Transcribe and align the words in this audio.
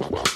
Whoa! 0.00 0.29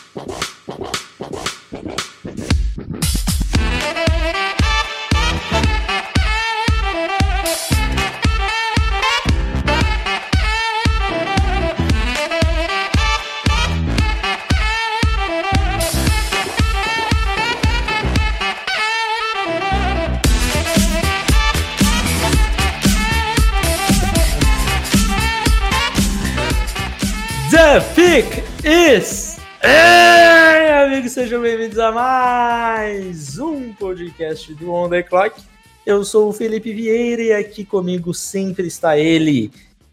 A 31.85 31.93
mais 31.93 33.39
um 33.39 33.73
podcast 33.75 34.55
do 34.55 34.73
On 34.73 34.89
The 34.89 35.03
Clock. 35.03 35.39
Eu 35.85 36.03
sou 36.03 36.31
o 36.31 36.33
Felipe 36.33 36.73
Vieira 36.73 37.21
e 37.23 37.33
aqui 37.33 37.63
comigo 37.63 38.15
sempre 38.15 38.67
está 38.67 38.97
ele, 38.99 39.51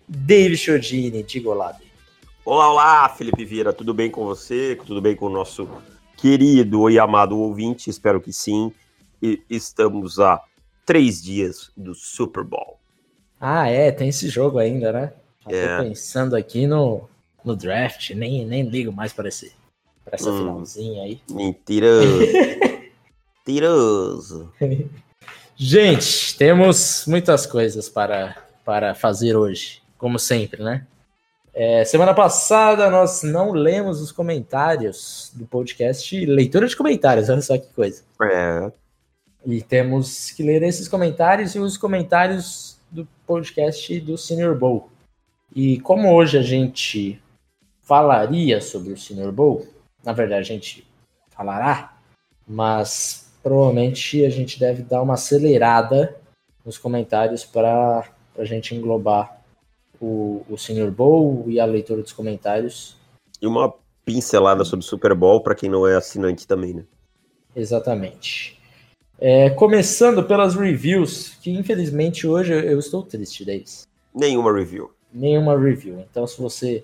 David 0.08 0.56
Chodini. 0.58 1.22
Diga 1.22 1.50
olá, 1.50 1.74
David. 1.74 1.92
Olá, 2.46 2.72
olá, 2.72 3.10
Felipe 3.10 3.44
Vieira, 3.44 3.74
tudo 3.74 3.94
bem 3.94 4.10
com 4.10 4.24
você? 4.24 4.80
Tudo 4.86 5.02
bem 5.02 5.18
com 5.18 5.26
o 5.26 5.30
nosso 5.30 5.68
querido 6.16 6.90
e 6.90 6.98
amado 6.98 7.38
ouvinte? 7.38 7.90
Espero 7.90 8.22
que 8.22 8.32
sim. 8.32 8.72
E 9.22 9.42
estamos 9.50 10.18
a 10.18 10.42
três 10.86 11.22
dias 11.22 11.72
do 11.76 11.94
Super 11.94 12.46
Bowl. 12.46 12.80
Ah, 13.40 13.68
é, 13.68 13.92
tem 13.92 14.08
esse 14.08 14.30
jogo 14.30 14.60
ainda, 14.60 14.94
né? 14.94 15.12
Já 15.50 15.56
É. 15.58 15.84
pensando 15.84 16.36
aqui 16.38 16.66
no, 16.66 17.10
no 17.44 17.54
draft, 17.56 18.12
nem, 18.12 18.46
nem 18.46 18.64
ligo 18.64 18.94
mais 18.94 19.12
para 19.12 19.28
esse, 19.28 19.52
pra 20.12 20.20
essa 20.20 20.30
Hum. 20.30 20.38
finalzinha 20.40 21.04
aí. 21.04 21.22
Mentiroso. 21.30 22.08
Mentiroso. 23.48 24.52
Gente, 25.56 26.38
temos 26.38 27.06
muitas 27.08 27.46
coisas 27.46 27.88
para, 27.90 28.36
para 28.66 28.94
fazer 28.94 29.36
hoje, 29.36 29.82
como 29.98 30.18
sempre, 30.20 30.62
né? 30.64 30.86
É, 31.54 31.84
semana 31.84 32.14
passada 32.14 32.90
nós 32.90 33.24
não 33.24 33.52
lemos 33.52 34.00
os 34.02 34.12
comentários 34.12 35.32
do 35.34 35.46
podcast 35.46 36.26
Leitura 36.26 36.68
de 36.68 36.76
Comentários, 36.76 37.30
olha 37.30 37.42
só 37.42 37.58
que 37.58 37.68
coisa. 37.74 38.04
É, 38.22 38.72
E 39.46 39.62
temos 39.62 40.32
que 40.32 40.44
ler 40.44 40.64
esses 40.64 40.88
comentários 40.88 41.54
e 41.56 41.60
os 41.60 41.78
comentários 41.78 42.78
do 42.90 43.08
podcast 43.28 44.00
do 44.00 44.18
Senior 44.18 44.56
Bowl. 44.58 44.90
E 45.54 45.80
como 45.82 46.14
hoje 46.14 46.38
a 46.38 46.42
gente 46.42 47.22
falaria 47.84 48.62
sobre 48.62 48.94
o 48.94 48.98
Senior 48.98 49.32
Bowl, 49.34 49.68
na 50.04 50.14
verdade 50.14 50.42
a 50.42 50.56
gente 50.56 50.88
falará, 51.30 51.98
mas 52.48 53.32
provavelmente 53.42 54.24
a 54.26 54.30
gente 54.30 54.60
deve 54.60 54.84
dar 54.84 55.02
uma 55.02 55.16
acelerada 55.16 56.16
nos 56.66 56.78
comentários 56.78 57.44
para 57.44 58.08
a 58.38 58.46
gente 58.46 58.76
englobar 58.76 59.42
o, 60.00 60.46
o 60.50 60.58
Senior 60.58 60.92
Bowl 60.92 61.46
e 61.48 61.60
a 61.60 61.66
leitura 61.66 62.02
dos 62.02 62.14
comentários 62.14 63.02
e 63.42 63.48
uma 63.48 63.74
pincelada 64.06 64.64
sobre 64.64 64.86
o 64.86 64.88
Super 64.88 65.16
Bowl 65.16 65.42
para 65.42 65.56
quem 65.56 65.70
não 65.70 65.88
é 65.88 65.96
assinante 65.96 66.48
também, 66.48 66.74
né? 66.74 66.84
Exatamente. 67.56 68.60
É, 69.20 69.50
começando 69.50 70.24
pelas 70.24 70.56
reviews, 70.56 71.36
que 71.42 71.52
infelizmente 71.52 72.28
hoje 72.28 72.54
eu, 72.54 72.60
eu 72.60 72.80
estou 72.80 73.04
triste, 73.04 73.44
Davis. 73.44 73.88
Nenhuma 74.14 74.54
review. 74.54 74.92
Nenhuma 75.12 75.58
review. 75.58 76.00
Então, 76.00 76.26
se 76.26 76.42
você 76.42 76.84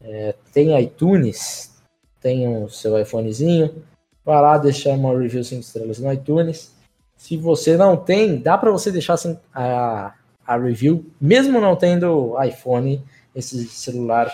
é, 0.00 0.34
tem 0.52 0.78
iTunes, 0.80 1.79
tem 2.20 2.62
o 2.62 2.68
seu 2.68 2.98
iPhonezinho, 3.00 3.82
vai 4.24 4.40
lá 4.40 4.58
deixar 4.58 4.90
uma 4.90 5.16
review 5.18 5.42
5 5.42 5.60
estrelas 5.60 5.98
no 5.98 6.12
iTunes. 6.12 6.72
Se 7.16 7.36
você 7.36 7.76
não 7.76 7.96
tem, 7.96 8.38
dá 8.38 8.56
para 8.56 8.70
você 8.70 8.90
deixar 8.90 9.16
a, 9.54 10.14
a 10.46 10.56
review, 10.56 11.04
mesmo 11.20 11.60
não 11.60 11.76
tendo 11.76 12.34
iPhone, 12.42 13.02
esse 13.34 13.64
celular 13.66 14.32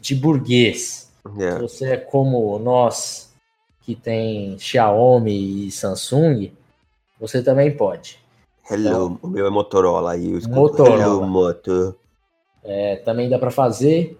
de 0.00 0.14
burguês. 0.14 1.10
Se 1.36 1.42
É. 1.42 1.58
você 1.58 1.92
é 1.92 1.96
como 1.96 2.58
nós, 2.58 3.32
que 3.82 3.94
tem 3.94 4.58
Xiaomi 4.58 5.66
e 5.66 5.70
Samsung, 5.70 6.52
você 7.20 7.42
também 7.42 7.76
pode. 7.76 8.18
Hello, 8.70 9.18
o 9.22 9.28
meu 9.28 9.46
é 9.46 9.50
Motorola 9.50 10.12
aí. 10.12 10.40
Motorola. 10.48 11.02
Hello, 11.02 11.26
Moto. 11.26 11.94
É, 12.64 12.96
também 12.96 13.28
dá 13.28 13.38
para 13.38 13.50
fazer, 13.50 14.18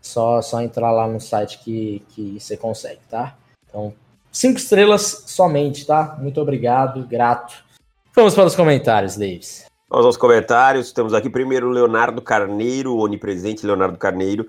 só 0.00 0.40
só 0.42 0.60
entrar 0.60 0.90
lá 0.90 1.06
no 1.06 1.20
site 1.20 1.58
que, 1.58 2.02
que 2.10 2.38
você 2.40 2.56
consegue, 2.56 3.00
tá? 3.10 3.36
Então, 3.68 3.92
cinco 4.32 4.58
estrelas 4.58 5.24
somente, 5.26 5.86
tá? 5.86 6.16
Muito 6.20 6.40
obrigado, 6.40 7.06
grato. 7.06 7.64
Vamos 8.14 8.34
para 8.34 8.46
os 8.46 8.56
comentários, 8.56 9.16
Davis. 9.16 9.66
Vamos 9.88 10.06
aos 10.06 10.16
comentários. 10.16 10.92
Temos 10.92 11.14
aqui 11.14 11.30
primeiro 11.30 11.70
Leonardo 11.70 12.20
Carneiro, 12.20 12.96
onipresente 12.96 13.66
Leonardo 13.66 13.96
Carneiro. 13.96 14.46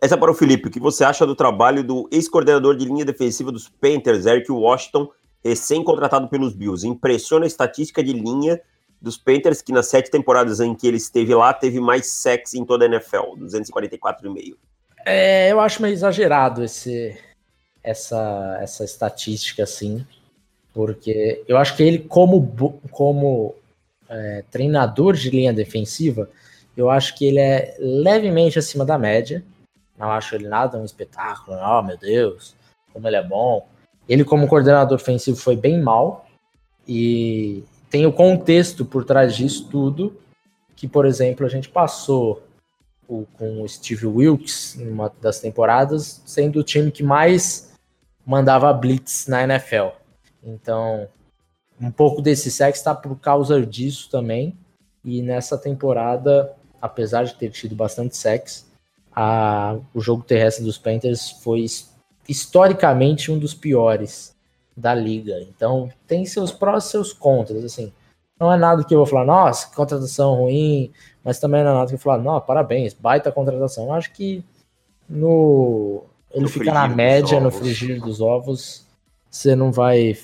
Essa 0.00 0.14
é 0.14 0.18
para 0.18 0.30
o 0.30 0.34
Felipe. 0.34 0.68
O 0.68 0.70
que 0.70 0.80
você 0.80 1.04
acha 1.04 1.26
do 1.26 1.34
trabalho 1.34 1.84
do 1.84 2.08
ex-coordenador 2.10 2.74
de 2.74 2.86
linha 2.86 3.04
defensiva 3.04 3.52
dos 3.52 3.68
Panthers, 3.68 4.24
Eric 4.24 4.50
Washington, 4.50 5.10
recém-contratado 5.44 6.28
pelos 6.28 6.54
Bills? 6.54 6.86
Impressiona 6.86 7.44
a 7.44 7.46
estatística 7.46 8.02
de 8.02 8.14
linha 8.14 8.60
dos 9.00 9.18
Panthers, 9.18 9.60
que 9.60 9.72
nas 9.72 9.88
sete 9.88 10.10
temporadas 10.10 10.60
em 10.60 10.74
que 10.74 10.86
ele 10.86 10.96
esteve 10.96 11.34
lá, 11.34 11.52
teve 11.52 11.80
mais 11.80 12.12
sacks 12.12 12.54
em 12.54 12.64
toda 12.64 12.84
a 12.84 12.88
NFL, 12.88 13.36
244,5. 13.38 14.56
É, 15.04 15.50
eu 15.50 15.60
acho 15.60 15.82
meio 15.82 15.92
exagerado 15.92 16.62
esse, 16.62 17.16
essa, 17.82 18.58
essa 18.60 18.84
estatística, 18.84 19.62
assim, 19.62 20.06
porque 20.72 21.42
eu 21.48 21.56
acho 21.56 21.76
que 21.76 21.82
ele, 21.82 21.98
como, 22.00 22.78
como 22.90 23.54
é, 24.08 24.44
treinador 24.50 25.14
de 25.14 25.30
linha 25.30 25.52
defensiva, 25.52 26.28
eu 26.76 26.90
acho 26.90 27.16
que 27.16 27.24
ele 27.24 27.40
é 27.40 27.76
levemente 27.78 28.58
acima 28.58 28.84
da 28.84 28.98
média. 28.98 29.44
Não 29.98 30.10
acho 30.10 30.34
ele 30.34 30.48
nada 30.48 30.78
um 30.78 30.84
espetáculo, 30.84 31.58
oh 31.60 31.82
meu 31.82 31.96
Deus, 31.96 32.54
como 32.92 33.06
ele 33.06 33.16
é 33.16 33.22
bom. 33.22 33.66
Ele, 34.08 34.24
como 34.24 34.48
coordenador 34.48 34.96
ofensivo, 34.96 35.36
foi 35.36 35.56
bem 35.56 35.80
mal, 35.80 36.26
e 36.86 37.62
tem 37.88 38.06
o 38.06 38.12
contexto 38.12 38.84
por 38.84 39.04
trás 39.04 39.36
disso 39.36 39.68
tudo, 39.70 40.18
que, 40.74 40.88
por 40.88 41.06
exemplo, 41.06 41.44
a 41.44 41.48
gente 41.48 41.68
passou 41.68 42.42
com 43.38 43.62
o 43.62 43.68
Steve 43.68 44.06
Wilkes 44.06 44.76
numa 44.78 45.12
das 45.20 45.40
temporadas, 45.40 46.22
sendo 46.24 46.60
o 46.60 46.64
time 46.64 46.90
que 46.90 47.02
mais 47.02 47.72
mandava 48.24 48.72
blitz 48.72 49.26
na 49.26 49.42
NFL. 49.42 49.88
Então, 50.42 51.08
um 51.80 51.90
pouco 51.90 52.22
desse 52.22 52.50
sexo 52.50 52.80
está 52.80 52.94
por 52.94 53.16
causa 53.18 53.64
disso 53.64 54.08
também. 54.10 54.56
E 55.04 55.22
nessa 55.22 55.56
temporada, 55.58 56.52
apesar 56.80 57.24
de 57.24 57.34
ter 57.34 57.50
tido 57.50 57.74
bastante 57.74 58.16
sexo, 58.16 58.66
a, 59.12 59.76
o 59.92 60.00
jogo 60.00 60.22
terrestre 60.22 60.64
dos 60.64 60.78
Panthers 60.78 61.30
foi 61.42 61.60
his- 61.60 61.90
historicamente 62.28 63.32
um 63.32 63.38
dos 63.38 63.54
piores 63.54 64.34
da 64.76 64.94
liga. 64.94 65.40
Então, 65.40 65.90
tem 66.06 66.24
seus 66.24 66.52
prós 66.52 66.84
e 66.84 66.90
seus 66.90 67.12
contras, 67.12 67.64
assim. 67.64 67.92
Não 68.40 68.52
é 68.52 68.56
nada 68.56 68.82
que 68.82 68.94
eu 68.94 68.98
vou 68.98 69.06
falar, 69.06 69.26
nossa, 69.26 69.68
que 69.68 69.76
contratação 69.76 70.34
ruim, 70.34 70.90
mas 71.22 71.38
também 71.38 71.62
não 71.62 71.72
é 71.72 71.74
nada 71.74 71.86
que 71.86 71.94
eu 71.94 71.98
vou 71.98 72.02
falar, 72.02 72.22
não, 72.22 72.40
parabéns, 72.40 72.94
baita 72.94 73.30
contratação. 73.30 73.84
Eu 73.84 73.92
acho 73.92 74.12
que 74.12 74.42
no 75.08 76.04
ele 76.32 76.44
No 76.44 76.48
fica 76.48 76.72
na 76.72 76.88
média, 76.88 77.40
no 77.40 77.50
frigir 77.50 78.00
dos 78.00 78.20
ovos, 78.20 78.86
você 79.28 79.54
não 79.54 79.70
vai 79.70 80.16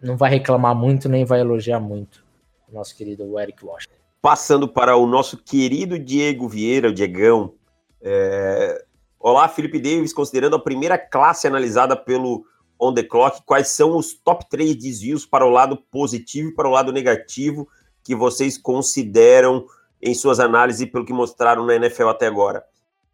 não 0.00 0.16
vai 0.16 0.30
reclamar 0.30 0.74
muito 0.74 1.08
nem 1.08 1.24
vai 1.24 1.40
elogiar 1.40 1.80
muito 1.80 2.22
o 2.70 2.74
nosso 2.74 2.94
querido 2.96 3.38
Eric 3.40 3.64
Washington. 3.64 3.94
Passando 4.22 4.68
para 4.68 4.96
o 4.96 5.06
nosso 5.06 5.36
querido 5.36 5.98
Diego 5.98 6.48
Vieira, 6.48 6.88
o 6.88 6.94
Diegão. 6.94 7.54
É, 8.00 8.84
Olá, 9.20 9.48
Felipe 9.48 9.80
Davis. 9.80 10.12
Considerando 10.12 10.56
a 10.56 10.60
primeira 10.60 10.96
classe 10.96 11.46
analisada 11.46 11.96
pelo 11.96 12.44
On 12.78 12.94
The 12.94 13.02
Clock, 13.02 13.42
quais 13.44 13.68
são 13.68 13.96
os 13.96 14.14
top 14.14 14.48
3 14.48 14.76
desvios 14.76 15.26
para 15.26 15.44
o 15.44 15.50
lado 15.50 15.76
positivo 15.90 16.50
e 16.50 16.54
para 16.54 16.68
o 16.68 16.70
lado 16.70 16.92
negativo 16.92 17.68
que 18.02 18.14
vocês 18.14 18.56
consideram 18.56 19.66
em 20.00 20.14
suas 20.14 20.38
análises 20.38 20.88
pelo 20.90 21.04
que 21.04 21.12
mostraram 21.12 21.66
na 21.66 21.74
NFL 21.74 22.08
até 22.08 22.26
agora? 22.26 22.64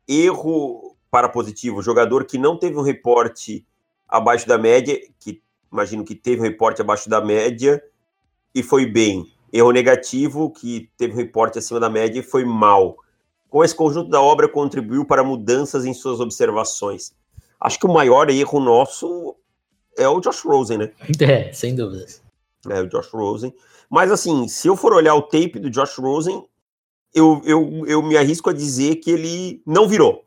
Erro 0.06 0.94
para 1.11 1.28
positivo, 1.28 1.81
jogador 1.81 2.25
que 2.25 2.37
não 2.37 2.58
teve 2.58 2.76
um 2.76 2.82
reporte 2.82 3.66
abaixo 4.08 4.46
da 4.46 4.58
média, 4.58 5.00
que 5.19 5.40
imagino 5.72 6.05
que 6.05 6.14
teve 6.14 6.40
um 6.40 6.44
reporte 6.44 6.82
abaixo 6.82 7.08
da 7.08 7.20
média 7.20 7.82
e 8.55 8.62
foi 8.62 8.87
bem. 8.87 9.25
Erro 9.52 9.70
negativo, 9.70 10.50
que 10.50 10.90
teve 10.96 11.14
um 11.14 11.17
reporte 11.17 11.58
acima 11.58 11.81
da 11.81 11.88
média 11.88 12.19
e 12.19 12.22
foi 12.22 12.44
mal. 12.44 12.96
Como 13.49 13.64
esse 13.64 13.75
conjunto 13.75 14.10
da 14.10 14.20
obra 14.20 14.49
contribuiu 14.49 15.05
para 15.05 15.22
mudanças 15.22 15.84
em 15.84 15.94
suas 15.94 16.19
observações? 16.19 17.14
Acho 17.60 17.78
que 17.78 17.87
o 17.87 17.93
maior 17.93 18.28
erro 18.28 18.58
nosso 18.58 19.37
é 19.96 20.08
o 20.08 20.20
Josh 20.20 20.41
Rosen, 20.43 20.79
né? 20.79 20.93
É, 21.20 21.52
sem 21.52 21.75
dúvidas. 21.75 22.23
É 22.69 22.81
o 22.81 22.88
Josh 22.88 23.08
Rosen. 23.11 23.55
Mas 23.91 24.11
assim, 24.11 24.49
se 24.49 24.67
eu 24.69 24.76
for 24.76 24.93
olhar 24.93 25.14
o 25.14 25.23
tape 25.23 25.58
do 25.58 25.70
Josh 25.70 25.96
Rosen, 25.99 26.46
eu, 27.12 27.41
eu, 27.44 27.87
eu 27.87 28.02
me 28.02 28.17
arrisco 28.17 28.50
a 28.50 28.52
dizer 28.52 28.96
que 28.96 29.11
ele 29.11 29.62
não 29.67 29.87
virou. 29.87 30.25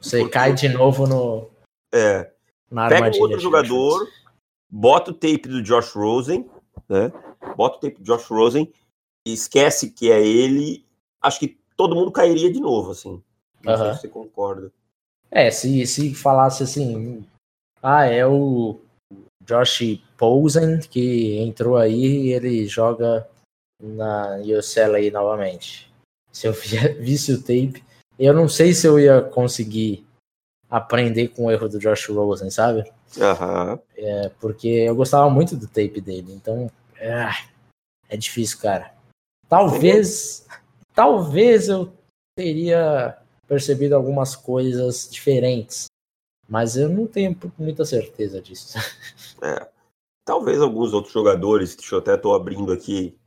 Você 0.00 0.18
Porque- 0.20 0.32
cai 0.32 0.54
de 0.54 0.68
novo 0.68 1.06
no 1.06 1.50
É, 1.92 2.30
Na 2.70 2.88
Pega 2.88 3.16
um 3.16 3.20
outro 3.20 3.38
jogador, 3.38 4.08
bota 4.70 5.10
o 5.10 5.14
tape 5.14 5.46
do 5.48 5.62
Josh 5.62 5.92
Rosen, 5.92 6.48
né? 6.88 7.12
Bota 7.56 7.76
o 7.76 7.80
tape 7.80 7.98
do 7.98 8.04
Josh 8.04 8.26
Rosen 8.26 8.72
e 9.26 9.32
esquece 9.32 9.90
que 9.90 10.10
é 10.10 10.24
ele. 10.24 10.84
Acho 11.20 11.38
que 11.40 11.58
todo 11.76 11.94
mundo 11.94 12.10
cairia 12.10 12.50
de 12.50 12.60
novo, 12.60 12.92
assim. 12.92 13.22
Não 13.62 13.76
sei 13.76 13.92
se 13.94 14.00
você 14.00 14.08
concorda. 14.08 14.72
É, 15.30 15.50
se, 15.50 15.86
se 15.86 16.14
falasse 16.14 16.62
assim, 16.62 17.24
ah, 17.82 18.04
é 18.06 18.26
o 18.26 18.80
Josh 19.46 20.00
Posen 20.16 20.80
que 20.80 21.38
entrou 21.38 21.76
aí 21.76 22.26
e 22.26 22.32
ele 22.32 22.66
joga 22.66 23.26
na 23.80 24.38
UCLA 24.38 25.10
novamente. 25.10 25.92
Se 26.30 26.46
eu 26.46 26.52
visse 27.00 27.32
o 27.32 27.40
tape, 27.40 27.84
eu 28.18 28.32
não 28.32 28.48
sei 28.48 28.72
se 28.72 28.86
eu 28.86 28.98
ia 28.98 29.20
conseguir 29.20 30.06
aprender 30.70 31.28
com 31.28 31.46
o 31.46 31.50
erro 31.50 31.68
do 31.68 31.78
Josh 31.78 32.08
Rosen, 32.08 32.50
sabe? 32.50 32.90
Uhum. 33.16 33.78
É, 33.96 34.30
porque 34.40 34.68
eu 34.68 34.94
gostava 34.94 35.28
muito 35.28 35.54
do 35.56 35.66
tape 35.66 36.00
dele, 36.00 36.32
então 36.32 36.70
é, 36.96 37.28
é 38.08 38.16
difícil, 38.16 38.58
cara. 38.58 38.94
Talvez, 39.48 40.46
talvez 40.94 41.68
eu 41.68 41.92
teria 42.34 43.18
percebido 43.46 43.94
algumas 43.94 44.34
coisas 44.34 45.08
diferentes, 45.10 45.86
mas 46.48 46.76
eu 46.76 46.88
não 46.88 47.06
tenho 47.06 47.36
muita 47.58 47.84
certeza 47.84 48.40
disso. 48.40 48.78
É, 49.44 49.68
talvez 50.24 50.60
alguns 50.60 50.92
outros 50.92 51.12
jogadores, 51.12 51.74
deixa 51.74 51.96
eu 51.96 51.98
até 51.98 52.16
tô 52.16 52.32
abrindo 52.32 52.72
aqui 52.72 53.18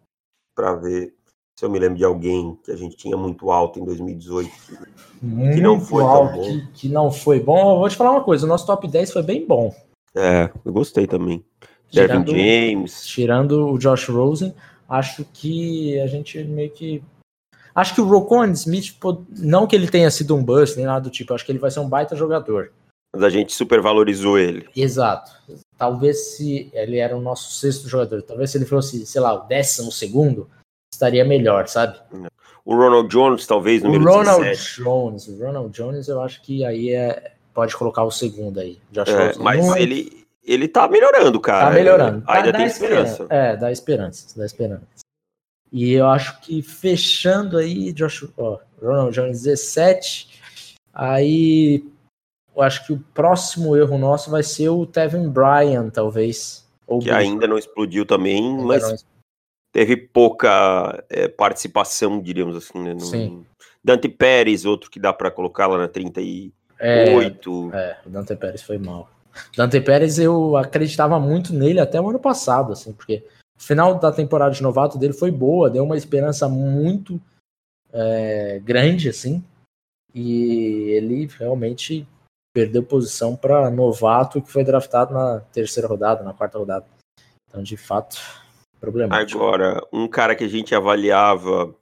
para 0.56 0.74
ver 0.76 1.14
se 1.58 1.66
eu 1.66 1.70
me 1.70 1.78
lembro 1.80 1.98
de 1.98 2.06
alguém 2.06 2.58
que 2.64 2.72
a 2.72 2.76
gente 2.76 2.96
tinha 2.96 3.18
muito 3.18 3.52
alto 3.52 3.80
em 3.80 3.86
2018 3.86 4.50
muito 5.22 5.56
que 5.56 5.62
não 5.62 5.80
foi 5.80 6.04
alto, 6.04 6.34
tão 6.34 6.42
bom. 6.42 6.44
Que, 6.44 6.68
que, 6.74 6.90
não 6.90 7.12
foi 7.12 7.40
bom. 7.40 7.74
Eu 7.74 7.80
vou 7.80 7.90
te 7.90 7.96
falar 7.96 8.12
uma 8.12 8.24
coisa, 8.24 8.46
o 8.46 8.50
nosso 8.50 8.66
top 8.66 8.88
10 8.88 9.12
foi 9.12 9.24
bem 9.24 9.46
bom. 9.46 9.74
É, 10.14 10.50
eu 10.64 10.72
gostei 10.72 11.08
também. 11.08 11.44
Tirando, 11.90 12.26
Devin 12.26 12.40
James. 12.40 13.06
Tirando 13.06 13.70
o 13.70 13.78
Josh 13.78 14.08
Rosen, 14.10 14.54
acho 14.88 15.26
que 15.34 16.00
a 16.00 16.08
gente 16.08 16.44
meio 16.44 16.70
que. 16.72 17.04
Acho 17.74 17.94
que 17.94 18.02
o 18.02 18.06
Rocon 18.06 18.46
Smith, 18.52 18.98
não 19.30 19.68
que 19.68 19.76
ele 19.76 19.90
tenha 19.90 20.10
sido 20.10 20.36
um 20.36 20.44
bust 20.44 20.78
nem 20.78 20.86
nada 20.86 21.02
do 21.02 21.10
tipo, 21.10 21.34
acho 21.34 21.46
que 21.46 21.52
ele 21.52 21.60
vai 21.60 21.70
ser 21.70 21.82
um 21.82 21.90
baita 21.90 22.16
jogador. 22.16 22.72
Mas 23.16 23.24
a 23.24 23.30
gente 23.30 23.54
supervalorizou 23.54 24.38
ele. 24.38 24.68
Exato. 24.76 25.32
Talvez 25.78 26.36
se 26.36 26.70
ele 26.74 26.98
era 26.98 27.16
o 27.16 27.22
nosso 27.22 27.54
sexto 27.54 27.88
jogador, 27.88 28.22
talvez 28.22 28.52
se 28.52 28.58
ele 28.58 28.66
fosse, 28.66 29.06
sei 29.06 29.22
lá, 29.22 29.34
o 29.34 29.48
décimo 29.48 29.92
segundo, 29.92 30.50
estaria 30.94 31.26
melhor, 31.26 31.68
sabe? 31.68 31.98
O 32.64 32.76
Ronald 32.76 33.10
Jones, 33.10 33.46
talvez, 33.46 33.84
no 33.84 33.92
O 33.92 34.04
Ronald 34.04 34.44
17. 34.44 34.84
Jones, 34.84 35.28
o 35.28 35.38
Ronald 35.38 35.72
Jones, 35.72 36.08
eu 36.08 36.22
acho 36.22 36.42
que 36.42 36.66
aí 36.66 36.92
é, 36.92 37.34
pode 37.54 37.76
colocar 37.76 38.04
o 38.04 38.12
segundo 38.12 38.60
aí. 38.60 38.80
É, 38.96 39.38
mas 39.38 39.76
ele, 39.76 40.26
ele 40.44 40.68
tá 40.68 40.88
melhorando, 40.88 41.40
cara. 41.40 41.68
Tá 41.68 41.72
melhorando. 41.72 42.22
Tá, 42.22 42.34
ainda 42.34 42.54
tem 42.54 42.66
esperança. 42.66 43.24
esperança. 43.24 43.34
É, 43.34 43.56
dá 43.56 43.72
esperança, 43.72 44.38
dá 44.38 44.46
esperança. 44.46 44.84
E 45.72 45.94
eu 45.94 46.08
acho 46.08 46.40
que 46.42 46.62
fechando 46.62 47.58
aí, 47.58 47.92
Josh, 47.92 48.28
ó, 48.38 48.60
Ronald 48.82 49.14
Jones 49.14 49.44
17, 49.44 50.40
aí 50.94 51.84
eu 52.56 52.62
acho 52.62 52.86
que 52.86 52.94
o 52.94 53.00
próximo 53.14 53.76
erro 53.76 53.98
nosso 53.98 54.32
vai 54.32 54.44
ser 54.44 54.70
o 54.70 54.86
Tevin 54.86 55.30
Bryan, 55.30 55.90
talvez. 55.90 56.66
que 57.02 57.12
ainda 57.12 57.48
não 57.48 57.58
explodiu 57.58 58.06
também, 58.06 58.38
ainda 58.38 58.64
mas 58.64 58.84
não 58.84 58.98
teve 59.76 59.98
pouca 59.98 61.04
é, 61.10 61.28
participação, 61.28 62.22
diríamos 62.22 62.56
assim, 62.56 62.82
né? 62.82 62.94
No... 62.94 63.02
Sim. 63.02 63.46
Dante 63.84 64.08
Pérez, 64.08 64.64
outro 64.66 64.90
que 64.90 65.00
dá 65.00 65.12
para 65.12 65.30
colocar 65.30 65.68
lá 65.68 65.78
na 65.78 65.90
38. 65.90 66.52
É, 66.80 67.78
é, 67.78 67.98
o 68.06 68.10
Dante 68.10 68.36
Pérez 68.38 68.64
foi 68.64 68.78
mal. 68.78 69.10
Dante 69.56 69.82
Pérez, 69.82 70.18
eu 70.18 70.56
acreditava 70.56 71.20
muito 71.20 71.54
nele 71.54 71.82
até 71.82 72.00
o 72.00 72.10
ano 72.10 72.20
passado, 72.20 72.72
assim, 72.72 72.94
porque 72.94 73.26
o 73.60 73.62
final 73.62 74.00
da 74.00 74.14
temporada 74.14 74.56
de 74.56 74.64
novato 74.64 74.98
dele 74.98 75.12
foi 75.12 75.30
boa, 75.30 75.70
deu 75.70 75.84
uma 75.84 75.98
esperança 75.98 76.48
muito 76.48 77.22
é, 77.92 78.62
grande, 78.64 79.10
assim, 79.10 79.44
e 80.14 80.90
ele 80.92 81.30
realmente 81.38 82.08
perdeu 82.56 82.82
posição 82.82 83.36
para 83.36 83.70
novato 83.70 84.42
que 84.42 84.50
foi 84.50 84.64
draftado 84.64 85.14
na 85.14 85.42
terceira 85.52 85.90
rodada, 85.90 86.24
na 86.24 86.34
quarta 86.34 86.58
rodada. 86.58 86.86
Então, 87.50 87.62
de 87.62 87.76
fato, 87.76 88.16
problemático. 88.80 89.44
Agora, 89.44 89.86
um 89.92 90.08
cara 90.08 90.34
que 90.34 90.46
a 90.46 90.48
gente 90.48 90.74
avaliava, 90.74 91.76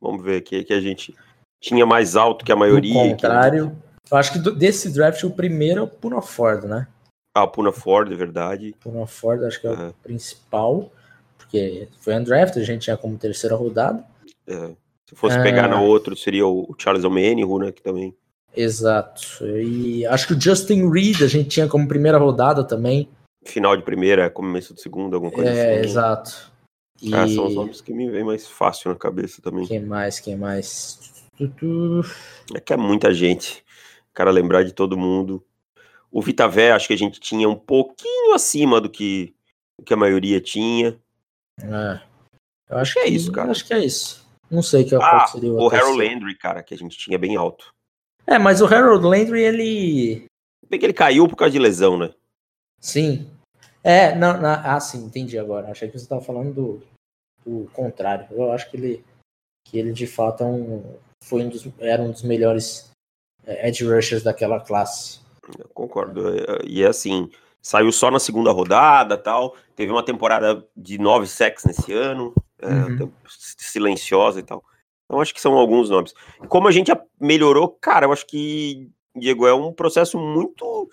vamos 0.00 0.24
ver 0.24 0.38
aqui, 0.38 0.64
que 0.64 0.72
a 0.72 0.80
gente 0.80 1.14
tinha 1.60 1.84
mais 1.84 2.16
alto 2.16 2.46
que 2.46 2.50
a 2.50 2.56
maioria. 2.56 2.98
Ao 2.98 3.10
contrário, 3.10 3.76
que... 4.06 4.14
eu 4.14 4.16
acho 4.16 4.32
que 4.32 4.50
desse 4.52 4.90
draft 4.90 5.22
o 5.22 5.30
primeiro 5.30 5.80
é 5.80 5.82
o 5.82 5.88
Puna 5.88 6.22
Ford, 6.22 6.64
né? 6.64 6.88
Ah, 7.36 7.44
o 7.44 7.48
Puna 7.48 7.70
Ford, 7.70 8.10
é 8.10 8.16
verdade. 8.16 8.74
Puna 8.80 9.06
Ford 9.06 9.44
acho 9.44 9.60
que 9.60 9.66
é 9.66 9.70
uhum. 9.70 9.88
o 9.90 9.92
principal, 10.02 10.90
porque 11.36 11.90
foi 12.00 12.14
undrafted, 12.14 12.62
a 12.62 12.66
gente 12.66 12.84
tinha 12.84 12.96
como 12.96 13.18
terceira 13.18 13.54
rodada. 13.54 14.02
É. 14.46 14.70
Se 15.10 15.14
fosse 15.14 15.40
pegar 15.42 15.68
no 15.68 15.84
outro, 15.84 16.16
seria 16.16 16.46
o 16.46 16.74
Charles 16.78 17.04
O'Manihu, 17.04 17.58
né, 17.58 17.70
que 17.70 17.82
também... 17.82 18.16
Exato. 18.56 19.44
E 19.44 20.06
acho 20.06 20.26
que 20.26 20.32
o 20.32 20.40
Justin 20.40 20.90
Reed 20.90 21.22
a 21.22 21.28
gente 21.28 21.48
tinha 21.50 21.68
como 21.68 21.86
primeira 21.86 22.18
rodada 22.18 22.64
também 22.64 23.08
final 23.46 23.76
de 23.76 23.82
primeira, 23.82 24.28
começo 24.28 24.74
de 24.74 24.82
segunda, 24.82 25.16
alguma 25.16 25.32
coisa 25.32 25.50
é, 25.50 25.52
assim. 25.52 25.80
É, 25.80 25.84
exato. 25.84 26.52
E... 27.00 27.14
Ah, 27.14 27.28
são 27.28 27.46
os 27.46 27.54
nomes 27.54 27.80
que 27.80 27.92
me 27.92 28.10
vem 28.10 28.24
mais 28.24 28.46
fácil 28.46 28.90
na 28.90 28.96
cabeça 28.96 29.40
também. 29.40 29.66
Quem 29.66 29.80
mais? 29.80 30.20
Quem 30.20 30.36
mais? 30.36 30.98
É 32.54 32.60
que 32.60 32.72
é 32.72 32.76
muita 32.76 33.12
gente. 33.12 33.64
Cara, 34.12 34.30
lembrar 34.30 34.64
de 34.64 34.72
todo 34.72 34.96
mundo. 34.96 35.44
O 36.10 36.22
Vitavé, 36.22 36.72
acho 36.72 36.86
que 36.86 36.94
a 36.94 36.98
gente 36.98 37.20
tinha 37.20 37.48
um 37.48 37.54
pouquinho 37.54 38.32
acima 38.32 38.80
do 38.80 38.88
que, 38.88 39.34
do 39.78 39.84
que 39.84 39.92
a 39.92 39.96
maioria 39.96 40.40
tinha. 40.40 40.98
É. 41.60 42.00
Eu 42.70 42.78
acho 42.78 42.94
que 42.94 43.00
é 43.00 43.08
isso, 43.08 43.30
cara. 43.30 43.50
Acho 43.50 43.66
que 43.66 43.74
é 43.74 43.84
isso. 43.84 44.26
Não 44.50 44.62
sei 44.62 44.84
que 44.84 44.94
ah, 44.94 45.26
seria 45.26 45.52
o, 45.52 45.56
o 45.56 45.68
Harold 45.68 45.98
Landry, 45.98 46.36
cara, 46.38 46.62
que 46.62 46.72
a 46.72 46.78
gente 46.78 46.96
tinha 46.96 47.18
bem 47.18 47.36
alto. 47.36 47.74
É, 48.26 48.38
mas 48.38 48.60
o 48.60 48.66
Harold 48.66 49.04
Landry, 49.04 49.42
ele. 49.42 50.26
Bem 50.68 50.80
que 50.80 50.86
ele 50.86 50.92
caiu 50.92 51.28
por 51.28 51.36
causa 51.36 51.52
de 51.52 51.58
lesão, 51.58 51.96
né? 51.96 52.12
Sim, 52.80 53.30
é, 53.86 54.16
não, 54.16 54.40
não, 54.40 54.50
ah, 54.50 54.80
sim, 54.80 55.04
entendi 55.04 55.38
agora. 55.38 55.70
Achei 55.70 55.88
que 55.88 55.96
você 55.96 56.02
estava 56.02 56.20
falando 56.20 56.52
do, 56.52 56.82
do 57.46 57.70
contrário. 57.72 58.26
Eu 58.32 58.50
acho 58.50 58.68
que 58.68 58.76
ele, 58.76 59.04
que 59.64 59.78
ele 59.78 59.92
de 59.92 60.08
fato 60.08 60.42
é 60.42 60.46
um, 60.46 60.98
foi 61.22 61.44
um 61.44 61.48
dos, 61.48 61.68
era 61.78 62.02
um 62.02 62.10
dos 62.10 62.24
melhores 62.24 62.90
é, 63.46 63.68
edge 63.68 63.84
rushers 63.84 64.24
daquela 64.24 64.58
classe. 64.58 65.20
Eu 65.56 65.68
concordo. 65.68 66.36
É, 66.36 66.64
e 66.66 66.82
é 66.82 66.88
assim, 66.88 67.30
saiu 67.62 67.92
só 67.92 68.10
na 68.10 68.18
segunda 68.18 68.50
rodada 68.50 69.16
tal. 69.16 69.54
Teve 69.76 69.92
uma 69.92 70.04
temporada 70.04 70.66
de 70.76 70.98
nove 70.98 71.28
sacks 71.28 71.64
nesse 71.64 71.92
ano, 71.92 72.34
é, 72.58 72.66
uhum. 72.66 73.12
silenciosa 73.28 74.40
e 74.40 74.42
tal. 74.42 74.64
Então 75.06 75.20
acho 75.20 75.32
que 75.32 75.40
são 75.40 75.54
alguns 75.54 75.88
nomes. 75.88 76.12
Como 76.48 76.68
a 76.68 76.72
gente 76.72 76.92
melhorou, 77.20 77.68
cara, 77.68 78.06
eu 78.06 78.12
acho 78.12 78.26
que, 78.26 78.90
Diego, 79.14 79.46
é 79.46 79.54
um 79.54 79.72
processo 79.72 80.18
muito 80.18 80.88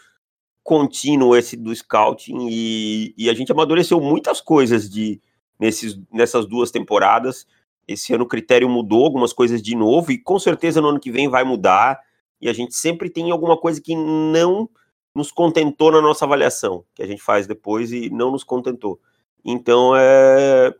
contínuo 0.63 1.35
esse 1.35 1.57
do 1.57 1.75
scouting 1.75 2.47
e, 2.49 3.13
e, 3.17 3.29
a 3.29 3.33
gente 3.33 3.51
amadureceu 3.51 3.99
muitas 3.99 4.39
coisas 4.39 4.89
de 4.89 5.21
nesses, 5.59 5.99
nessas 6.11 6.45
duas 6.45 6.71
temporadas. 6.71 7.45
Esse 7.85 8.13
ano 8.13 8.23
o 8.23 8.27
critério 8.27 8.69
mudou, 8.69 9.03
algumas 9.03 9.33
coisas 9.33 9.61
de 9.61 9.75
novo, 9.75 10.11
e 10.11 10.17
com 10.17 10.39
certeza 10.39 10.79
no 10.79 10.87
ano 10.87 10.99
que 10.99 11.11
vem 11.11 11.27
vai 11.27 11.43
mudar. 11.43 11.99
E 12.39 12.47
a 12.47 12.53
gente 12.53 12.75
sempre 12.75 13.09
tem 13.09 13.29
alguma 13.29 13.57
coisa 13.57 13.81
que 13.81 13.95
não 13.95 14.69
nos 15.13 15.31
contentou 15.31 15.91
na 15.91 16.01
nossa 16.01 16.25
avaliação, 16.25 16.85
que 16.95 17.03
a 17.03 17.07
gente 17.07 17.21
faz 17.21 17.45
depois 17.45 17.91
e 17.91 18.09
não 18.09 18.31
nos 18.31 18.43
contentou. 18.43 18.99
Então 19.43 19.93
é, 19.95 20.73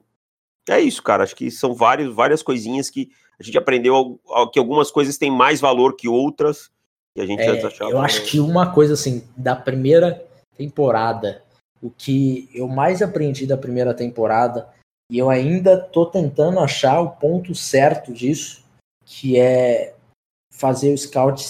é 0.70 0.79
isso, 0.79 1.01
cara. 1.01 1.24
Acho 1.24 1.36
que 1.36 1.51
são 1.51 1.74
vários, 1.74 2.13
várias 2.13 2.41
coisinhas 2.41 2.89
que 2.89 3.12
a 3.39 3.43
gente 3.43 3.58
aprendeu 3.58 4.20
que 4.51 4.60
algumas 4.60 4.91
coisas 4.91 5.17
têm 5.17 5.32
mais 5.32 5.60
valor 5.60 5.96
que 5.96 6.08
outras 6.08 6.72
que 7.15 7.22
a 7.22 7.25
gente 7.25 7.41
é, 7.41 7.65
achava. 7.65 7.91
Eu 7.91 8.00
acho 8.00 8.24
que 8.24 8.39
uma 8.39 8.74
coisa 8.74 8.93
assim, 8.93 9.27
da 9.36 9.55
primeira 9.55 10.25
temporada, 10.58 11.43
o 11.82 11.89
que 11.89 12.50
eu 12.53 12.67
mais 12.67 13.01
aprendi 13.01 13.46
da 13.46 13.58
primeira 13.58 13.93
temporada, 13.93 14.70
e 15.12 15.17
eu 15.17 15.29
ainda 15.29 15.77
tô 15.77 16.05
tentando 16.05 16.60
achar 16.60 17.01
o 17.01 17.12
ponto 17.12 17.53
certo 17.53 18.12
disso, 18.12 18.63
que 19.05 19.38
é 19.38 19.93
fazer 20.51 20.93
o 20.93 20.98
scout 20.98 21.43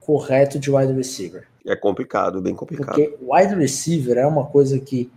correto 0.00 0.58
de 0.58 0.70
wide 0.70 0.92
receiver. 0.92 1.46
É 1.66 1.76
complicado, 1.76 2.40
bem 2.40 2.54
complicado. 2.54 2.94
Porque 2.94 3.18
wide 3.20 3.54
receiver 3.54 4.16
é 4.16 4.26
uma 4.26 4.46
coisa 4.46 4.78
que 4.78 5.10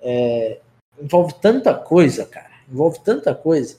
é, 0.00 0.60
envolve 0.98 1.34
tanta 1.34 1.74
coisa, 1.74 2.24
cara. 2.24 2.51
Envolve 2.72 3.00
tanta 3.00 3.34
coisa. 3.34 3.76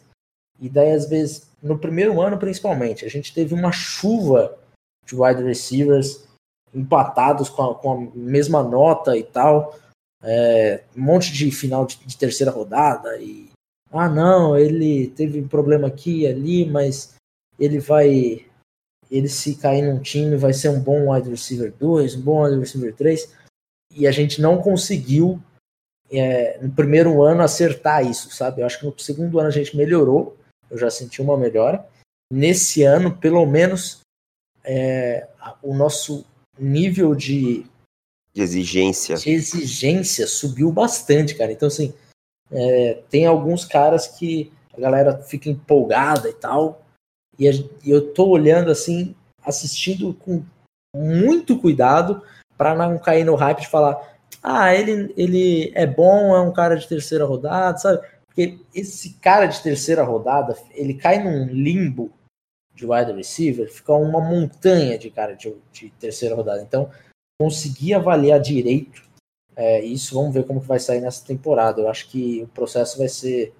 E 0.61 0.69
daí, 0.69 0.91
às 0.91 1.07
vezes, 1.07 1.47
no 1.61 1.77
primeiro 1.77 2.21
ano 2.21 2.37
principalmente, 2.37 3.05
a 3.05 3.09
gente 3.09 3.33
teve 3.33 3.53
uma 3.53 3.71
chuva 3.71 4.57
de 5.05 5.15
wide 5.15 5.43
receivers 5.43 6.23
empatados 6.73 7.49
com 7.49 7.63
a, 7.63 7.75
com 7.75 7.91
a 7.91 7.97
mesma 8.15 8.63
nota 8.63 9.17
e 9.17 9.23
tal. 9.23 9.77
É, 10.21 10.83
um 10.95 11.01
monte 11.01 11.33
de 11.33 11.51
final 11.51 11.85
de, 11.85 11.97
de, 11.97 12.17
terceira 12.17 12.49
rodada 12.49 13.17
e 13.17 13.49
ah 13.91 14.07
não, 14.07 14.57
ele 14.57 15.09
teve 15.09 15.41
um 15.41 15.47
problema 15.47 15.87
aqui 15.89 16.21
e 16.21 16.27
ali, 16.27 16.65
mas 16.65 17.15
ele 17.59 17.77
vai 17.77 18.45
ele 19.11 19.27
se 19.27 19.55
cair 19.55 19.81
num 19.81 19.99
time 19.99 20.37
vai 20.37 20.53
ser 20.53 20.69
um 20.69 20.79
bom 20.79 21.11
wide 21.11 21.29
receiver 21.29 21.73
2, 21.77 22.15
um 22.15 22.21
bom 22.21 22.43
wide 22.43 22.57
receiver 22.57 22.95
3. 22.95 23.33
e 23.91 24.07
a 24.07 24.11
gente 24.11 24.41
não 24.41 24.61
conseguiu 24.61 25.41
é, 26.19 26.59
no 26.61 26.71
primeiro 26.71 27.21
ano 27.23 27.41
acertar 27.41 28.05
isso, 28.05 28.29
sabe? 28.31 28.61
Eu 28.61 28.65
acho 28.65 28.79
que 28.79 28.85
no 28.85 28.97
segundo 28.97 29.39
ano 29.39 29.47
a 29.47 29.51
gente 29.51 29.75
melhorou, 29.75 30.37
eu 30.69 30.77
já 30.77 30.89
senti 30.89 31.21
uma 31.21 31.37
melhora. 31.37 31.85
Nesse 32.31 32.83
ano, 32.83 33.15
pelo 33.17 33.45
menos, 33.45 34.01
é, 34.63 35.27
o 35.61 35.73
nosso 35.73 36.25
nível 36.57 37.15
de, 37.15 37.65
de 38.33 38.41
exigência. 38.41 39.15
de 39.15 39.29
exigência 39.29 40.27
subiu 40.27 40.71
bastante, 40.71 41.35
cara. 41.35 41.51
Então, 41.51 41.67
assim, 41.67 41.93
é, 42.51 43.01
tem 43.09 43.25
alguns 43.25 43.65
caras 43.65 44.07
que 44.07 44.51
a 44.75 44.79
galera 44.79 45.21
fica 45.21 45.49
empolgada 45.49 46.29
e 46.29 46.33
tal, 46.33 46.83
e, 47.39 47.45
eu 47.85 48.13
tô 48.13 48.27
olhando 48.27 48.71
assim, 48.71 49.15
assistindo 49.43 50.13
com 50.13 50.43
muito 50.95 51.57
cuidado 51.59 52.21
para 52.57 52.75
não 52.75 52.97
cair 52.99 53.23
no 53.23 53.35
hype 53.35 53.61
de 53.61 53.67
falar, 53.67 54.12
ah, 54.43 54.75
ele, 54.75 55.13
ele 55.15 55.71
é 55.73 55.87
bom, 55.87 56.35
é 56.35 56.41
um 56.41 56.51
cara 56.51 56.75
de 56.75 56.85
terceira 56.85 57.23
rodada, 57.23 57.77
sabe? 57.77 58.05
Porque 58.27 58.59
esse 58.75 59.13
cara 59.13 59.45
de 59.45 59.63
terceira 59.63 60.03
rodada, 60.03 60.57
ele 60.71 60.95
cai 60.95 61.23
num 61.23 61.45
limbo 61.45 62.11
de 62.75 62.85
wide 62.85 63.13
receiver, 63.13 63.71
fica 63.71 63.93
uma 63.93 64.19
montanha 64.19 64.97
de 64.97 65.09
cara 65.09 65.33
de, 65.33 65.55
de 65.71 65.89
terceira 65.91 66.35
rodada. 66.35 66.61
Então, 66.61 66.91
conseguir 67.39 67.93
avaliar 67.93 68.41
direito 68.41 69.01
é, 69.55 69.81
isso, 69.81 70.15
vamos 70.15 70.33
ver 70.33 70.45
como 70.45 70.59
que 70.59 70.67
vai 70.67 70.79
sair 70.79 70.99
nessa 70.99 71.25
temporada. 71.25 71.79
Eu 71.79 71.87
acho 71.87 72.09
que 72.09 72.41
o 72.41 72.47
processo 72.47 72.97
vai 72.97 73.07
ser 73.07 73.53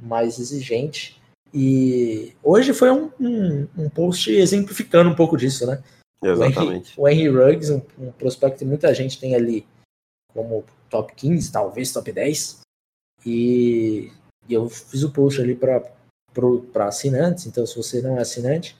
mais 0.00 0.38
exigente. 0.38 1.20
E 1.52 2.34
hoje 2.42 2.72
foi 2.72 2.90
um, 2.90 3.10
um, 3.18 3.66
um 3.76 3.88
post 3.88 4.30
exemplificando 4.30 5.10
um 5.10 5.14
pouco 5.14 5.36
disso, 5.36 5.66
né? 5.66 5.82
Exatamente. 6.22 6.92
O 7.00 7.08
Henry, 7.08 7.28
o 7.30 7.32
Henry 7.32 7.52
Ruggs, 7.52 7.72
um, 7.72 7.82
um 7.98 8.12
prospecto 8.12 8.58
que 8.58 8.64
muita 8.64 8.94
gente 8.94 9.18
tem 9.18 9.34
ali 9.34 9.66
como 10.34 10.64
top 10.88 11.14
15, 11.14 11.52
talvez 11.52 11.92
top 11.92 12.10
10. 12.12 12.60
E, 13.26 14.10
e 14.48 14.54
eu 14.54 14.68
fiz 14.68 15.02
o 15.02 15.10
post 15.10 15.40
ali 15.40 15.54
para 15.54 16.86
assinantes, 16.86 17.46
então 17.46 17.66
se 17.66 17.76
você 17.76 18.00
não 18.00 18.16
é 18.18 18.22
assinante, 18.22 18.76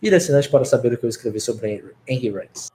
vira 0.00 0.16
assinante 0.16 0.48
para 0.48 0.64
saber 0.64 0.92
o 0.92 0.98
que 0.98 1.04
eu 1.04 1.10
escrevi 1.10 1.40
sobre 1.40 1.94
Henry 2.06 2.30
Ruggs. 2.30 2.68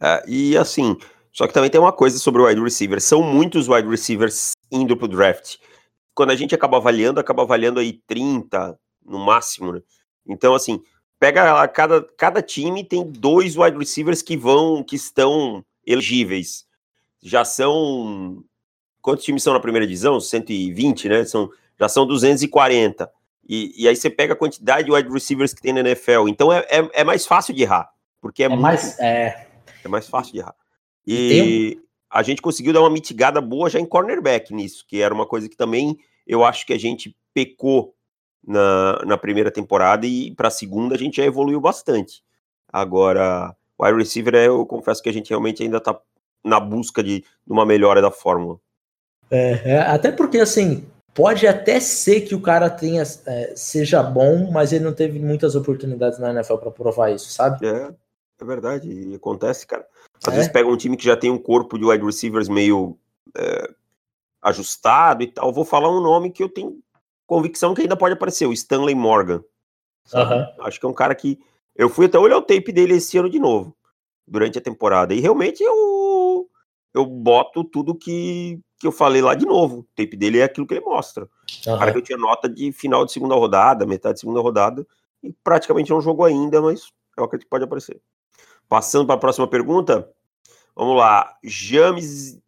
É, 0.00 0.22
e 0.28 0.56
assim, 0.56 0.96
só 1.32 1.46
que 1.46 1.54
também 1.54 1.70
tem 1.70 1.80
uma 1.80 1.92
coisa 1.92 2.18
sobre 2.18 2.42
o 2.42 2.46
wide 2.46 2.60
receiver. 2.60 3.00
São 3.00 3.22
muitos 3.22 3.68
wide 3.68 3.88
receivers 3.88 4.52
indo 4.70 4.96
pro 4.96 5.08
draft. 5.08 5.56
Quando 6.14 6.30
a 6.30 6.36
gente 6.36 6.54
acaba 6.54 6.76
avaliando, 6.78 7.20
acaba 7.20 7.42
avaliando 7.42 7.80
aí 7.80 7.92
30 8.06 8.78
no 9.04 9.18
máximo, 9.18 9.72
né? 9.72 9.80
Então, 10.26 10.54
assim, 10.54 10.82
pega 11.18 11.66
cada, 11.68 12.02
cada 12.16 12.42
time 12.42 12.84
tem 12.84 13.04
dois 13.04 13.56
wide 13.56 13.78
receivers 13.78 14.20
que 14.20 14.36
vão, 14.36 14.82
que 14.82 14.96
estão 14.96 15.64
elegíveis. 15.86 16.66
Já 17.22 17.44
são. 17.44 18.42
Quantos 19.00 19.24
times 19.24 19.42
são 19.42 19.52
na 19.52 19.60
primeira 19.60 19.86
divisão? 19.86 20.20
120, 20.20 21.08
né? 21.08 21.24
São, 21.24 21.50
já 21.78 21.88
são 21.88 22.06
240. 22.06 23.10
E, 23.48 23.82
e 23.82 23.88
aí 23.88 23.96
você 23.96 24.10
pega 24.10 24.34
a 24.34 24.36
quantidade 24.36 24.84
de 24.84 24.92
wide 24.92 25.10
receivers 25.10 25.54
que 25.54 25.62
tem 25.62 25.72
na 25.72 25.80
NFL. 25.80 26.28
Então 26.28 26.52
é, 26.52 26.66
é, 26.68 27.00
é 27.00 27.04
mais 27.04 27.26
fácil 27.26 27.54
de 27.54 27.62
errar. 27.62 27.90
Porque 28.20 28.42
é, 28.42 28.46
é 28.46 28.48
muito, 28.48 28.60
mais. 28.60 28.98
É... 28.98 29.46
é 29.84 29.88
mais 29.88 30.08
fácil 30.08 30.32
de 30.32 30.40
errar. 30.40 30.54
E 31.06 31.80
a 32.10 32.22
gente 32.22 32.42
conseguiu 32.42 32.72
dar 32.72 32.80
uma 32.80 32.90
mitigada 32.90 33.40
boa 33.40 33.70
já 33.70 33.80
em 33.80 33.86
cornerback 33.86 34.52
nisso, 34.52 34.84
que 34.86 35.00
era 35.00 35.14
uma 35.14 35.26
coisa 35.26 35.48
que 35.48 35.56
também 35.56 35.96
eu 36.26 36.44
acho 36.44 36.66
que 36.66 36.72
a 36.74 36.78
gente 36.78 37.16
pecou 37.32 37.94
na, 38.46 39.02
na 39.06 39.16
primeira 39.16 39.50
temporada 39.50 40.06
e 40.06 40.34
para 40.34 40.48
a 40.48 40.50
segunda 40.50 40.94
a 40.94 40.98
gente 40.98 41.16
já 41.16 41.24
evoluiu 41.24 41.60
bastante. 41.60 42.22
Agora, 42.70 43.54
wide 43.80 43.96
receiver, 43.96 44.34
eu 44.34 44.66
confesso 44.66 45.02
que 45.02 45.08
a 45.08 45.12
gente 45.12 45.30
realmente 45.30 45.62
ainda 45.62 45.78
está 45.78 45.98
na 46.44 46.60
busca 46.60 47.02
de, 47.02 47.24
uma 47.46 47.66
melhora 47.66 48.00
da 48.00 48.10
fórmula. 48.10 48.58
É, 49.30 49.72
é, 49.72 49.78
até 49.80 50.10
porque, 50.10 50.38
assim, 50.38 50.86
pode 51.14 51.46
até 51.46 51.80
ser 51.80 52.22
que 52.22 52.34
o 52.34 52.40
cara 52.40 52.70
tenha 52.70 53.02
é, 53.26 53.52
seja 53.56 54.02
bom, 54.02 54.50
mas 54.50 54.72
ele 54.72 54.84
não 54.84 54.92
teve 54.92 55.18
muitas 55.18 55.54
oportunidades 55.54 56.18
na 56.18 56.30
NFL 56.30 56.56
para 56.56 56.70
provar 56.70 57.10
isso, 57.10 57.30
sabe? 57.30 57.66
É, 57.66 57.92
é 58.40 58.44
verdade, 58.44 58.90
e 58.90 59.14
acontece, 59.14 59.66
cara. 59.66 59.86
Às 60.26 60.32
é? 60.32 60.36
vezes 60.36 60.52
pega 60.52 60.68
um 60.68 60.76
time 60.76 60.96
que 60.96 61.04
já 61.04 61.16
tem 61.16 61.30
um 61.30 61.38
corpo 61.38 61.78
de 61.78 61.84
wide 61.84 62.04
receivers 62.04 62.48
meio 62.48 62.98
é, 63.36 63.70
ajustado 64.42 65.22
e 65.22 65.26
tal. 65.26 65.52
Vou 65.52 65.64
falar 65.64 65.90
um 65.90 66.00
nome 66.00 66.30
que 66.30 66.42
eu 66.42 66.48
tenho 66.48 66.78
convicção 67.26 67.74
que 67.74 67.82
ainda 67.82 67.96
pode 67.96 68.14
aparecer, 68.14 68.46
o 68.46 68.52
Stanley 68.52 68.94
Morgan. 68.94 69.42
Uhum. 70.14 70.64
Acho 70.64 70.80
que 70.80 70.86
é 70.86 70.88
um 70.88 70.94
cara 70.94 71.14
que. 71.14 71.38
Eu 71.76 71.88
fui 71.88 72.06
até 72.06 72.18
olhar 72.18 72.38
o 72.38 72.42
tape 72.42 72.72
dele 72.72 72.94
esse 72.94 73.16
ano 73.18 73.30
de 73.30 73.38
novo, 73.38 73.76
durante 74.26 74.58
a 74.58 74.62
temporada. 74.62 75.14
E 75.14 75.20
realmente 75.20 75.62
eu, 75.62 75.74
eu 76.98 77.06
boto 77.06 77.62
tudo 77.64 77.94
que, 77.94 78.60
que 78.78 78.86
eu 78.86 78.92
falei 78.92 79.22
lá 79.22 79.34
de 79.34 79.46
novo. 79.46 79.78
O 79.78 79.82
tape 79.94 80.16
dele 80.16 80.38
é 80.38 80.44
aquilo 80.44 80.66
que 80.66 80.74
ele 80.74 80.84
mostra. 80.84 81.28
Uhum. 81.66 81.78
Cara 81.78 81.92
que 81.92 81.98
eu 81.98 82.02
tinha 82.02 82.18
nota 82.18 82.48
de 82.48 82.72
final 82.72 83.04
de 83.04 83.12
segunda 83.12 83.34
rodada, 83.34 83.86
metade 83.86 84.14
de 84.14 84.20
segunda 84.20 84.40
rodada, 84.40 84.86
e 85.22 85.32
praticamente 85.44 85.90
não 85.90 86.00
jogou 86.00 86.26
ainda, 86.26 86.60
mas 86.60 86.88
eu 87.16 87.24
acredito 87.24 87.46
que 87.46 87.50
pode 87.50 87.64
aparecer. 87.64 88.00
Passando 88.68 89.06
para 89.06 89.14
a 89.14 89.18
próxima 89.18 89.46
pergunta, 89.48 90.10
vamos 90.74 90.96
lá. 90.96 91.36
James 91.42 92.40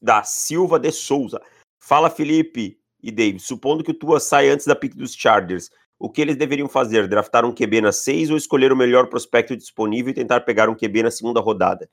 da 0.00 0.22
Silva 0.22 0.78
de 0.78 0.90
Souza. 0.90 1.40
Fala, 1.78 2.08
Felipe 2.08 2.78
e 3.02 3.10
David. 3.10 3.42
Supondo 3.42 3.84
que 3.84 3.90
o 3.90 3.94
Tua 3.94 4.20
sai 4.20 4.48
antes 4.48 4.66
da 4.66 4.74
pick 4.74 4.94
dos 4.94 5.14
Chargers, 5.14 5.70
o 5.98 6.08
que 6.08 6.20
eles 6.20 6.36
deveriam 6.36 6.68
fazer? 6.68 7.08
Draftar 7.08 7.44
um 7.44 7.52
QB 7.52 7.80
na 7.80 7.92
6 7.92 8.30
ou 8.30 8.36
escolher 8.36 8.72
o 8.72 8.76
melhor 8.76 9.08
prospecto 9.08 9.56
disponível 9.56 10.10
e 10.10 10.14
tentar 10.14 10.40
pegar 10.42 10.68
um 10.68 10.74
QB 10.74 11.02
na 11.02 11.10
segunda 11.10 11.40
rodada? 11.40 11.88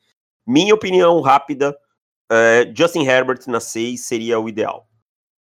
Minha 0.46 0.76
opinião 0.76 1.20
rápida, 1.22 1.76
é, 2.32 2.72
Justin 2.76 3.06
Herbert 3.06 3.42
na 3.48 3.60
6 3.60 4.02
seria 4.02 4.40
o 4.40 4.48
ideal. 4.50 4.88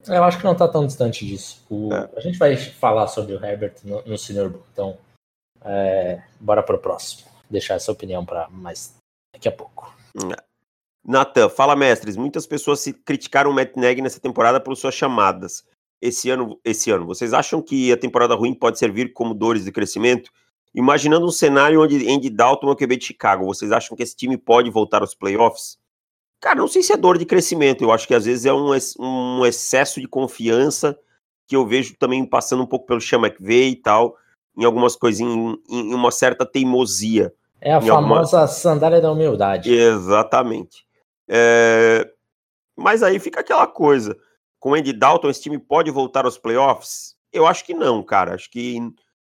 Eu 0.08 0.24
acho 0.24 0.38
que 0.38 0.44
não 0.44 0.54
está 0.54 0.68
tão 0.68 0.86
distante 0.86 1.26
disso. 1.26 1.64
O, 1.70 1.94
é. 1.94 2.10
A 2.16 2.20
gente 2.20 2.38
vai 2.38 2.56
falar 2.56 3.08
sobre 3.08 3.36
o 3.36 3.46
Herbert 3.46 3.76
no, 3.84 4.02
no 4.04 4.18
Senior 4.18 4.60
então 4.74 4.98
é, 5.64 6.22
bora 6.40 6.64
para 6.64 6.76
o 6.76 6.80
próximo 6.80 7.32
deixar 7.52 7.76
essa 7.76 7.92
opinião 7.92 8.26
para 8.26 8.50
mais 8.50 8.96
daqui 9.34 9.48
a 9.48 9.52
pouco. 9.52 9.94
Nathan, 11.06 11.50
fala 11.50 11.76
mestres. 11.76 12.16
Muitas 12.16 12.48
pessoas 12.48 12.80
se 12.80 12.94
criticaram 12.94 13.52
o 13.52 13.54
Matt 13.54 13.76
Nagy 13.76 14.02
nessa 14.02 14.20
temporada 14.20 14.60
por 14.60 14.76
suas 14.76 14.96
chamadas. 14.96 15.64
Esse 16.02 16.30
ano, 16.32 16.60
esse 16.66 16.90
ano, 16.90 17.06
vocês 17.06 17.34
acham 17.34 17.62
que 17.62 17.92
a 17.92 17.98
temporada 17.98 18.34
ruim 18.34 18.56
pode 18.56 18.80
servir 18.80 19.14
como 19.14 19.36
dores 19.36 19.66
de 19.66 19.72
crescimento? 19.72 20.32
Imaginando 20.74 21.28
um 21.28 21.32
cenário 21.32 21.84
onde 21.84 22.10
Andy 22.10 22.30
Dalton 22.30 22.70
é 22.70 22.72
o 22.72 22.76
QB 22.76 22.98
de 22.98 23.06
Chicago, 23.06 23.46
vocês 23.46 23.72
acham 23.72 23.96
que 23.96 24.02
esse 24.02 24.16
time 24.16 24.38
pode 24.38 24.72
voltar 24.72 25.02
aos 25.02 25.14
playoffs? 25.14 25.78
Cara, 26.42 26.56
não 26.56 26.68
sei 26.68 26.82
se 26.82 26.92
é 26.92 26.98
dor 26.98 27.20
de 27.20 27.26
crescimento. 27.26 27.84
Eu 27.84 27.92
acho 27.92 28.08
que 28.08 28.16
às 28.16 28.26
vezes 28.26 28.46
é 28.46 28.52
um, 28.52 28.72
um 29.00 29.46
excesso 29.46 30.02
de 30.02 30.08
confiança 30.08 30.98
que 31.48 31.56
eu 31.56 31.68
vejo 31.68 31.96
também 31.98 32.26
passando 32.26 32.64
um 32.64 32.66
pouco 32.66 32.88
pelo 32.88 33.00
Sean 33.00 33.20
McVay 33.20 33.70
e 33.70 33.76
tal, 33.76 34.16
em 34.58 34.66
algumas 34.66 34.96
coisinhas, 34.96 35.34
em, 35.70 35.92
em 35.92 35.94
uma 35.94 36.10
certa 36.10 36.46
teimosia. 36.46 37.32
É 37.60 37.74
a 37.74 37.80
famosa 37.80 38.38
alguma... 38.40 38.48
sandália 38.48 39.00
da 39.00 39.12
humildade. 39.12 39.72
Exatamente. 39.72 40.84
É... 41.30 42.10
Mas 42.76 43.04
aí 43.04 43.20
fica 43.20 43.42
aquela 43.42 43.68
coisa. 43.68 44.18
Com 44.60 44.72
o 44.72 44.74
Andy 44.74 44.94
Dalton, 44.94 45.30
esse 45.30 45.44
time 45.44 45.60
pode 45.60 45.92
voltar 45.92 46.26
aos 46.26 46.40
playoffs? 46.40 47.16
Eu 47.32 47.46
acho 47.46 47.64
que 47.64 47.74
não, 47.76 48.02
cara. 48.02 48.34
Acho 48.34 48.50
que 48.50 48.80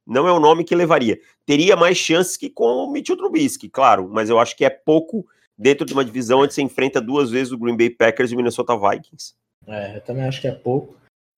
não 0.04 0.26
é 0.26 0.32
o 0.32 0.40
nome 0.40 0.64
que 0.64 0.74
levaria. 0.74 1.18
Teria 1.46 1.76
mais 1.76 1.96
chances 1.96 2.36
que 2.36 2.50
com 2.50 2.64
o 2.64 2.90
Mitchell 2.90 3.16
Trubisky, 3.16 3.68
claro, 3.68 4.08
mas 4.12 4.28
eu 4.28 4.38
acho 4.38 4.56
que 4.56 4.64
é 4.64 4.70
pouco 4.70 5.24
dentro 5.58 5.86
de 5.86 5.92
uma 5.92 6.04
divisão 6.04 6.40
onde 6.40 6.54
você 6.54 6.62
enfrenta 6.62 7.00
duas 7.00 7.30
vezes 7.30 7.52
o 7.52 7.58
Green 7.58 7.76
Bay 7.76 7.90
Packers 7.90 8.30
e 8.30 8.34
o 8.34 8.36
Minnesota 8.36 8.76
Vikings. 8.76 9.34
É, 9.66 9.96
eu 9.96 10.00
também 10.00 10.24
acho 10.24 10.40
que 10.40 10.48
é 10.48 10.52
pouco. 10.52 10.96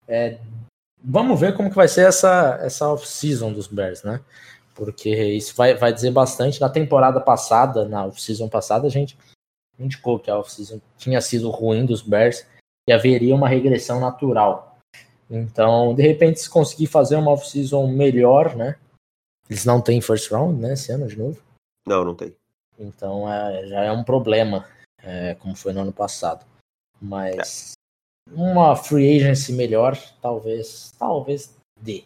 É, 0.08 0.38
vamos 1.02 1.38
ver 1.38 1.56
como 1.56 1.70
que 1.70 1.76
vai 1.76 1.88
ser 1.88 2.06
essa, 2.06 2.58
essa 2.61 2.88
off-season 2.88 3.52
dos 3.52 3.66
Bears, 3.66 4.02
né? 4.02 4.20
porque 4.76 5.11
isso 5.11 5.56
vai, 5.56 5.75
vai 5.75 5.92
dizer 5.92 6.12
bastante. 6.12 6.61
Na 6.61 6.68
temporada 6.68 7.18
passada, 7.18 7.88
na 7.88 8.04
off-season 8.04 8.49
passada, 8.49 8.87
a 8.87 8.90
gente 8.90 9.18
indicou 9.78 10.20
que 10.20 10.30
a 10.30 10.38
off-season 10.38 10.80
tinha 10.99 11.20
sido 11.20 11.50
ruim 11.50 11.87
dos 11.87 12.02
Bears 12.02 12.46
e 12.87 12.92
haveria 12.92 13.35
uma 13.35 13.49
regressão 13.49 13.99
natural. 13.99 14.78
Então, 15.28 15.94
de 15.94 16.02
repente, 16.02 16.40
se 16.40 16.50
conseguir 16.50 16.87
fazer 16.87 17.16
uma 17.16 17.32
off-season 17.32 17.88
melhor, 17.88 18.54
né? 18.54 18.76
Eles 19.49 19.64
não 19.64 19.80
têm 19.80 20.00
first 20.00 20.30
round, 20.30 20.61
né, 20.61 20.75
esse 20.75 20.92
ano 20.92 21.06
de 21.06 21.16
novo? 21.16 21.40
Não, 21.87 22.04
não 22.04 22.14
tem. 22.14 22.35
Então, 22.78 23.30
é, 23.30 23.66
já 23.66 23.85
é 23.85 23.92
um 23.92 24.04
problema, 24.04 24.66
é, 25.02 25.35
como 25.37 25.56
foi 25.56 25.73
no 25.73 25.80
ano 25.80 25.92
passado. 25.92 26.45
Mas 27.00 27.73
uma 28.33 28.75
free 28.75 29.16
agency 29.16 29.52
melhor, 29.52 29.97
talvez, 30.21 30.92
talvez 30.99 31.56
dê. 31.80 32.04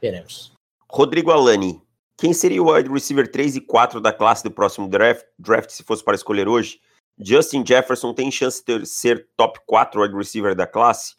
Veremos. 0.00 0.52
Rodrigo 0.90 1.30
Alani, 1.30 1.82
quem 2.16 2.32
seria 2.32 2.62
o 2.62 2.72
wide 2.72 2.90
receiver 2.90 3.30
3 3.30 3.56
e 3.56 3.60
4 3.60 4.00
da 4.00 4.12
classe 4.12 4.44
do 4.44 4.50
próximo 4.50 4.88
draft, 4.88 5.24
draft 5.38 5.70
se 5.70 5.82
fosse 5.82 6.04
para 6.04 6.14
escolher 6.14 6.48
hoje? 6.48 6.80
Justin 7.18 7.64
Jefferson 7.66 8.12
tem 8.12 8.30
chance 8.30 8.62
de 8.64 8.84
ser 8.86 9.28
top 9.36 9.60
4 9.66 10.02
wide 10.02 10.14
receiver 10.14 10.54
da 10.54 10.66
classe? 10.66 11.14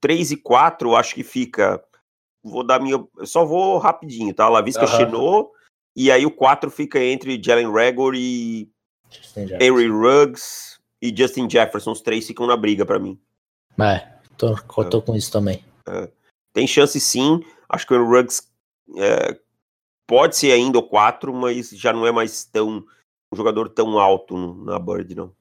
3 0.00 0.32
e 0.32 0.36
4, 0.36 0.96
acho 0.96 1.14
que 1.14 1.22
fica. 1.22 1.82
Vou 2.42 2.62
dar 2.64 2.80
minha. 2.80 3.02
Só 3.24 3.44
vou 3.44 3.78
rapidinho, 3.78 4.34
tá? 4.34 4.48
Lavisca 4.48 4.82
uhum. 4.82 4.88
Chinot, 4.88 5.50
e 5.96 6.10
aí 6.10 6.26
o 6.26 6.30
4 6.30 6.70
fica 6.70 6.98
entre 6.98 7.40
Jalen 7.42 7.72
Rager 7.72 8.14
e 8.14 8.68
Harry 9.58 9.88
Ruggs 9.88 10.78
e 11.00 11.14
Justin 11.16 11.48
Jefferson. 11.48 11.92
Os 11.92 12.00
três 12.00 12.26
ficam 12.26 12.46
na 12.46 12.56
briga 12.56 12.84
para 12.84 12.98
mim. 12.98 13.18
É, 13.80 14.06
tô, 14.36 14.54
tô 14.84 15.02
com 15.02 15.14
isso 15.14 15.30
também. 15.30 15.64
É. 15.88 16.08
Tem 16.52 16.66
chance 16.66 16.98
sim. 17.00 17.40
Acho 17.68 17.86
que 17.86 17.94
o 17.94 18.08
Ruggs 18.08 18.42
é, 18.96 19.38
pode 20.06 20.36
ser 20.36 20.52
ainda 20.52 20.78
o 20.78 20.82
4, 20.82 21.32
mas 21.32 21.70
já 21.70 21.92
não 21.92 22.06
é 22.06 22.12
mais 22.12 22.44
tão 22.44 22.84
um 23.32 23.36
jogador 23.36 23.68
tão 23.68 23.98
alto 23.98 24.54
na 24.64 24.78
Bird, 24.78 25.14
não. 25.14 25.32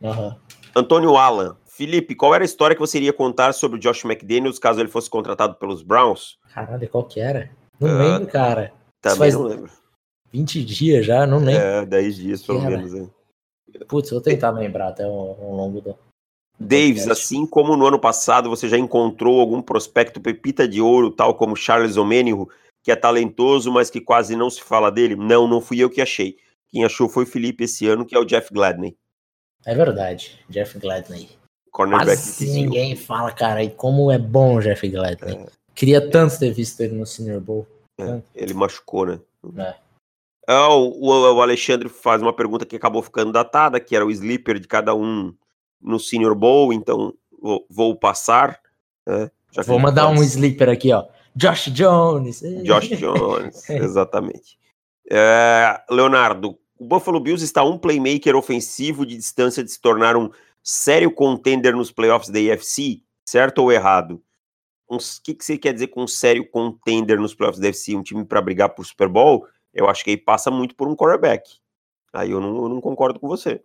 Uhum. 0.00 0.34
Antônio 0.74 1.16
Alan. 1.16 1.56
Felipe, 1.66 2.14
qual 2.14 2.34
era 2.34 2.42
a 2.42 2.46
história 2.46 2.74
que 2.74 2.80
você 2.80 2.96
iria 2.96 3.12
contar 3.12 3.52
sobre 3.52 3.76
o 3.76 3.80
Josh 3.80 4.04
McDaniels 4.04 4.58
caso 4.58 4.80
ele 4.80 4.88
fosse 4.88 5.10
contratado 5.10 5.56
pelos 5.56 5.82
Browns? 5.82 6.38
Caralho, 6.54 6.88
qual 6.88 7.04
que 7.04 7.20
era? 7.20 7.50
Não 7.78 7.88
uh, 7.88 7.98
lembro, 7.98 8.26
cara. 8.28 8.72
Também 9.02 9.30
não 9.30 9.42
lembro. 9.42 9.70
20 10.32 10.64
dias 10.64 11.06
já, 11.06 11.26
não 11.26 11.38
lembro. 11.38 11.62
É, 11.62 11.86
10 11.86 12.16
dias 12.16 12.42
pelo 12.42 12.62
menos. 12.62 12.94
Hein. 12.94 13.10
Putz, 13.88 14.10
vou 14.10 14.20
tentar 14.20 14.50
lembrar 14.50 14.88
até 14.88 15.04
ao, 15.04 15.54
longo 15.54 15.80
do. 15.80 15.96
Davis, 16.58 17.06
assim 17.06 17.46
como 17.46 17.76
no 17.76 17.86
ano 17.86 17.98
passado 17.98 18.48
você 18.48 18.66
já 18.66 18.78
encontrou 18.78 19.40
algum 19.40 19.60
prospecto 19.60 20.20
pepita 20.20 20.66
de 20.66 20.80
ouro, 20.80 21.10
tal 21.10 21.34
como 21.34 21.54
Charles 21.54 21.98
Omenihu, 21.98 22.48
que 22.82 22.90
é 22.90 22.96
talentoso, 22.96 23.70
mas 23.70 23.90
que 23.90 24.00
quase 24.00 24.34
não 24.34 24.48
se 24.48 24.62
fala 24.62 24.90
dele? 24.90 25.14
Não, 25.16 25.46
não 25.46 25.60
fui 25.60 25.78
eu 25.80 25.90
que 25.90 26.00
achei. 26.00 26.38
Quem 26.70 26.84
achou 26.84 27.08
foi 27.08 27.24
o 27.24 27.26
Felipe 27.26 27.64
esse 27.64 27.86
ano, 27.86 28.06
que 28.06 28.14
é 28.14 28.18
o 28.18 28.24
Jeff 28.24 28.52
Gladney. 28.52 28.96
É 29.66 29.74
verdade, 29.74 30.38
Jeff 30.48 30.78
Gladney. 30.78 31.28
Cornerback 31.70 32.16
Quase 32.16 32.50
ninguém 32.50 32.96
fala, 32.96 33.30
cara, 33.32 33.62
e 33.62 33.68
como 33.68 34.10
é 34.10 34.18
bom 34.18 34.56
o 34.56 34.60
Jeff 34.60 34.88
Gladney. 34.88 35.36
É. 35.36 35.46
Queria 35.74 36.10
tanto 36.10 36.38
ter 36.38 36.52
visto 36.52 36.80
ele 36.80 36.94
no 36.94 37.04
Senior 37.04 37.40
Bowl. 37.40 37.66
É, 38.00 38.22
ele 38.34 38.54
machucou, 38.54 39.04
né? 39.04 39.20
É. 39.58 39.74
Ah, 40.46 40.72
o, 40.72 41.08
o, 41.08 41.42
Alexandre 41.42 41.88
faz 41.88 42.22
uma 42.22 42.32
pergunta 42.32 42.64
que 42.64 42.76
acabou 42.76 43.02
ficando 43.02 43.32
datada, 43.32 43.80
que 43.80 43.96
era 43.96 44.06
o 44.06 44.10
sleeper 44.10 44.60
de 44.60 44.68
cada 44.68 44.94
um 44.94 45.34
no 45.80 45.98
Senior 45.98 46.34
Bowl, 46.34 46.72
então 46.72 47.14
vou, 47.40 47.66
vou 47.68 47.96
passar. 47.96 48.60
Né? 49.06 49.30
vou 49.66 49.78
mandar 49.78 50.08
um 50.08 50.22
sleeper 50.22 50.68
aqui, 50.68 50.92
ó. 50.92 51.04
Josh 51.34 51.66
Jones. 51.72 52.42
Josh 52.62 52.88
Jones, 52.96 53.68
exatamente. 53.68 54.58
É, 55.10 55.80
Leonardo, 55.90 56.58
o 56.78 56.84
Buffalo 56.84 57.20
Bills 57.20 57.44
está 57.44 57.62
um 57.62 57.78
playmaker 57.78 58.36
ofensivo 58.36 59.04
de 59.04 59.16
distância 59.16 59.62
de 59.62 59.70
se 59.70 59.80
tornar 59.80 60.16
um 60.16 60.30
sério 60.62 61.10
contender 61.10 61.74
nos 61.74 61.90
playoffs 61.90 62.30
da 62.30 62.38
AFC, 62.38 63.02
certo 63.24 63.58
ou 63.58 63.72
errado? 63.72 64.22
O 64.88 64.96
um, 64.96 64.98
que, 65.22 65.34
que 65.34 65.44
você 65.44 65.58
quer 65.58 65.72
dizer 65.72 65.88
com 65.88 66.04
um 66.04 66.08
sério 66.08 66.48
contender 66.48 67.18
nos 67.18 67.34
playoffs 67.34 67.60
da 67.60 67.68
AFC? 67.68 67.96
Um 67.96 68.02
time 68.02 68.24
para 68.24 68.40
brigar 68.40 68.70
por 68.70 68.84
Super 68.84 69.08
Bowl? 69.08 69.46
Eu 69.76 69.88
acho 69.88 70.02
que 70.02 70.10
aí 70.10 70.16
passa 70.16 70.50
muito 70.50 70.74
por 70.74 70.88
um 70.88 70.96
quarterback. 70.96 71.58
Aí 72.12 72.30
eu 72.30 72.40
não, 72.40 72.62
eu 72.62 72.68
não, 72.68 72.80
concordo 72.80 73.20
com 73.20 73.28
você. 73.28 73.60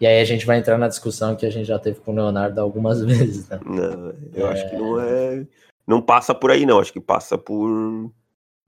E 0.00 0.06
aí 0.06 0.20
a 0.20 0.24
gente 0.24 0.46
vai 0.46 0.58
entrar 0.58 0.78
na 0.78 0.88
discussão 0.88 1.36
que 1.36 1.44
a 1.44 1.50
gente 1.50 1.66
já 1.66 1.78
teve 1.78 2.00
com 2.00 2.12
o 2.12 2.14
Leonardo 2.14 2.60
algumas 2.60 3.02
vezes, 3.04 3.48
né? 3.48 3.60
Não, 3.64 4.14
eu 4.34 4.46
é... 4.46 4.52
acho 4.52 4.70
que 4.70 4.76
não 4.76 5.00
é. 5.00 5.46
Não 5.86 6.00
passa 6.00 6.34
por 6.34 6.50
aí, 6.50 6.64
não. 6.64 6.78
Acho 6.80 6.92
que 6.92 7.00
passa 7.00 7.36
por. 7.36 8.10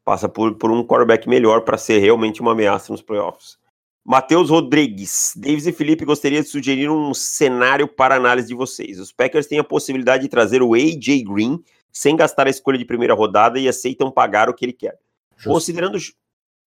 Passa 0.05 0.29
por, 0.29 0.55
por 0.57 0.71
um 0.71 0.87
quarterback 0.87 1.27
melhor 1.27 1.63
para 1.63 1.79
ser 1.79 1.99
realmente 1.99 2.43
uma 2.43 2.53
ameaça 2.53 2.93
nos 2.93 3.01
playoffs. 3.01 3.57
Matheus 4.05 4.51
Rodrigues, 4.51 5.33
Davis 5.35 5.67
e 5.67 5.73
Felipe 5.73 6.05
gostaria 6.05 6.43
de 6.43 6.49
sugerir 6.49 6.91
um 6.91 7.15
cenário 7.15 7.89
para 7.89 8.17
análise 8.17 8.49
de 8.49 8.55
vocês. 8.55 9.01
Os 9.01 9.11
Packers 9.11 9.47
têm 9.47 9.59
a 9.59 9.65
possibilidade 9.65 10.25
de 10.25 10.29
trazer 10.29 10.63
o 10.63 10.75
AJ 10.75 11.23
Green 11.25 11.59
sem 11.91 12.15
gastar 12.15 12.47
a 12.47 12.51
escolha 12.51 12.77
de 12.77 12.85
primeira 12.85 13.15
rodada 13.15 13.59
e 13.59 13.67
aceitam 13.67 14.11
pagar 14.11 14.51
o 14.51 14.55
que 14.55 14.67
ele 14.67 14.75
quer. 14.75 14.99
Justo. 15.37 15.55
Considerando. 15.55 15.97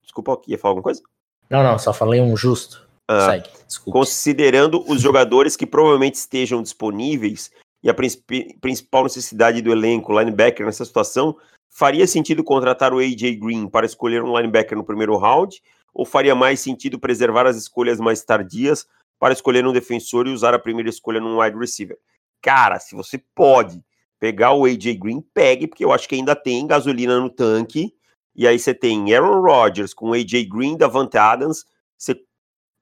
Desculpa, 0.07 0.41
ia 0.47 0.57
falar 0.57 0.71
alguma 0.71 0.83
coisa? 0.83 1.01
Não, 1.49 1.61
não, 1.61 1.77
só 1.77 1.93
falei 1.93 2.19
um 2.19 2.35
justo. 2.35 2.87
Ah, 3.07 3.31
Segue, 3.31 3.49
considerando 3.89 4.83
os 4.89 5.01
jogadores 5.01 5.55
que 5.55 5.65
provavelmente 5.65 6.15
estejam 6.15 6.63
disponíveis 6.63 7.51
e 7.83 7.89
a 7.89 7.93
principal 7.93 9.03
necessidade 9.03 9.61
do 9.61 9.71
elenco, 9.71 10.17
linebacker, 10.17 10.65
nessa 10.65 10.83
situação, 10.83 11.37
faria 11.69 12.07
sentido 12.07 12.43
contratar 12.43 12.93
o 12.93 12.99
AJ 12.99 13.35
Green 13.39 13.67
para 13.67 13.85
escolher 13.85 14.23
um 14.23 14.35
linebacker 14.35 14.77
no 14.77 14.83
primeiro 14.83 15.15
round 15.17 15.61
ou 15.93 16.05
faria 16.05 16.35
mais 16.35 16.59
sentido 16.59 16.99
preservar 16.99 17.45
as 17.45 17.55
escolhas 17.55 17.99
mais 17.99 18.23
tardias 18.23 18.85
para 19.19 19.33
escolher 19.33 19.65
um 19.65 19.73
defensor 19.73 20.27
e 20.27 20.31
usar 20.31 20.53
a 20.53 20.59
primeira 20.59 20.89
escolha 20.89 21.19
num 21.19 21.39
wide 21.39 21.57
receiver? 21.57 21.97
Cara, 22.41 22.79
se 22.79 22.95
você 22.95 23.21
pode 23.33 23.83
pegar 24.19 24.53
o 24.53 24.65
AJ 24.65 24.95
Green, 24.99 25.21
pegue, 25.33 25.67
porque 25.67 25.83
eu 25.83 25.91
acho 25.91 26.07
que 26.07 26.15
ainda 26.15 26.35
tem 26.35 26.67
gasolina 26.67 27.19
no 27.19 27.29
tanque. 27.29 27.93
E 28.37 28.47
aí 28.47 28.59
você 28.59 28.73
tem 28.73 29.13
Aaron 29.13 29.41
Rodgers 29.41 29.93
com 29.93 30.13
AJ 30.13 30.47
Green, 30.47 30.77
Davante 30.77 31.17
Adams, 31.17 31.65
você, 31.97 32.15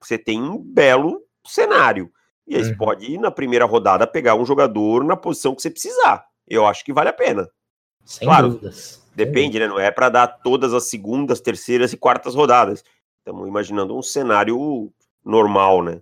você 0.02 0.18
tem 0.18 0.42
um 0.42 0.62
belo 0.62 1.22
cenário. 1.46 2.12
E 2.46 2.54
aí 2.54 2.62
uhum. 2.62 2.68
você 2.68 2.76
pode 2.76 3.10
ir 3.10 3.18
na 3.18 3.30
primeira 3.30 3.64
rodada 3.64 4.06
pegar 4.06 4.34
um 4.34 4.44
jogador 4.44 5.02
na 5.02 5.16
posição 5.16 5.54
que 5.54 5.62
você 5.62 5.70
precisar. 5.70 6.26
Eu 6.46 6.66
acho 6.66 6.84
que 6.84 6.92
vale 6.92 7.08
a 7.08 7.12
pena. 7.12 7.48
Sem 8.04 8.28
claro, 8.28 8.50
dúvidas. 8.50 9.02
Depende, 9.14 9.58
né? 9.58 9.66
Não 9.66 9.80
é 9.80 9.90
para 9.90 10.10
dar 10.10 10.26
todas 10.26 10.74
as 10.74 10.84
segundas, 10.84 11.40
terceiras 11.40 11.92
e 11.92 11.96
quartas 11.96 12.34
rodadas. 12.34 12.84
Estamos 13.18 13.48
imaginando 13.48 13.96
um 13.96 14.02
cenário 14.02 14.92
normal, 15.24 15.82
né? 15.82 16.00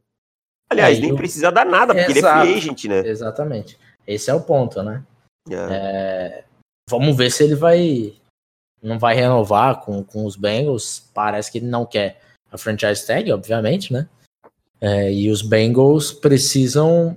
Aliás, 0.69 0.99
é, 0.99 1.01
nem 1.01 1.11
eu... 1.11 1.17
precisa 1.17 1.53
dar 1.53 1.65
nada, 1.65 1.95
porque 1.95 2.19
Exato. 2.19 2.41
ele 2.41 2.51
é 2.51 2.53
free 2.53 2.59
agent, 2.59 2.85
né? 2.87 3.09
Exatamente. 3.09 3.79
Esse 4.07 4.31
é 4.31 4.35
o 4.35 4.41
ponto, 4.41 4.83
né? 4.83 5.05
É. 5.49 5.55
É... 5.55 6.45
Vamos 6.91 7.17
ver 7.17 7.31
se 7.31 7.45
ele 7.45 7.55
vai. 7.55 8.15
Não 8.85 8.99
vai 8.99 9.15
renovar 9.15 9.81
com, 9.81 10.03
com 10.05 10.25
os 10.25 10.37
Bengals. 10.37 11.11
Parece 11.15 11.51
que 11.51 11.59
ele 11.59 11.67
não 11.67 11.87
quer 11.87 12.21
a 12.53 12.59
franchise 12.59 13.07
tag, 13.07 13.33
obviamente, 13.33 13.93
né? 13.93 14.09
É, 14.81 15.13
e 15.13 15.31
os 15.31 15.43
Bengals 15.43 16.13
precisam 16.13 17.17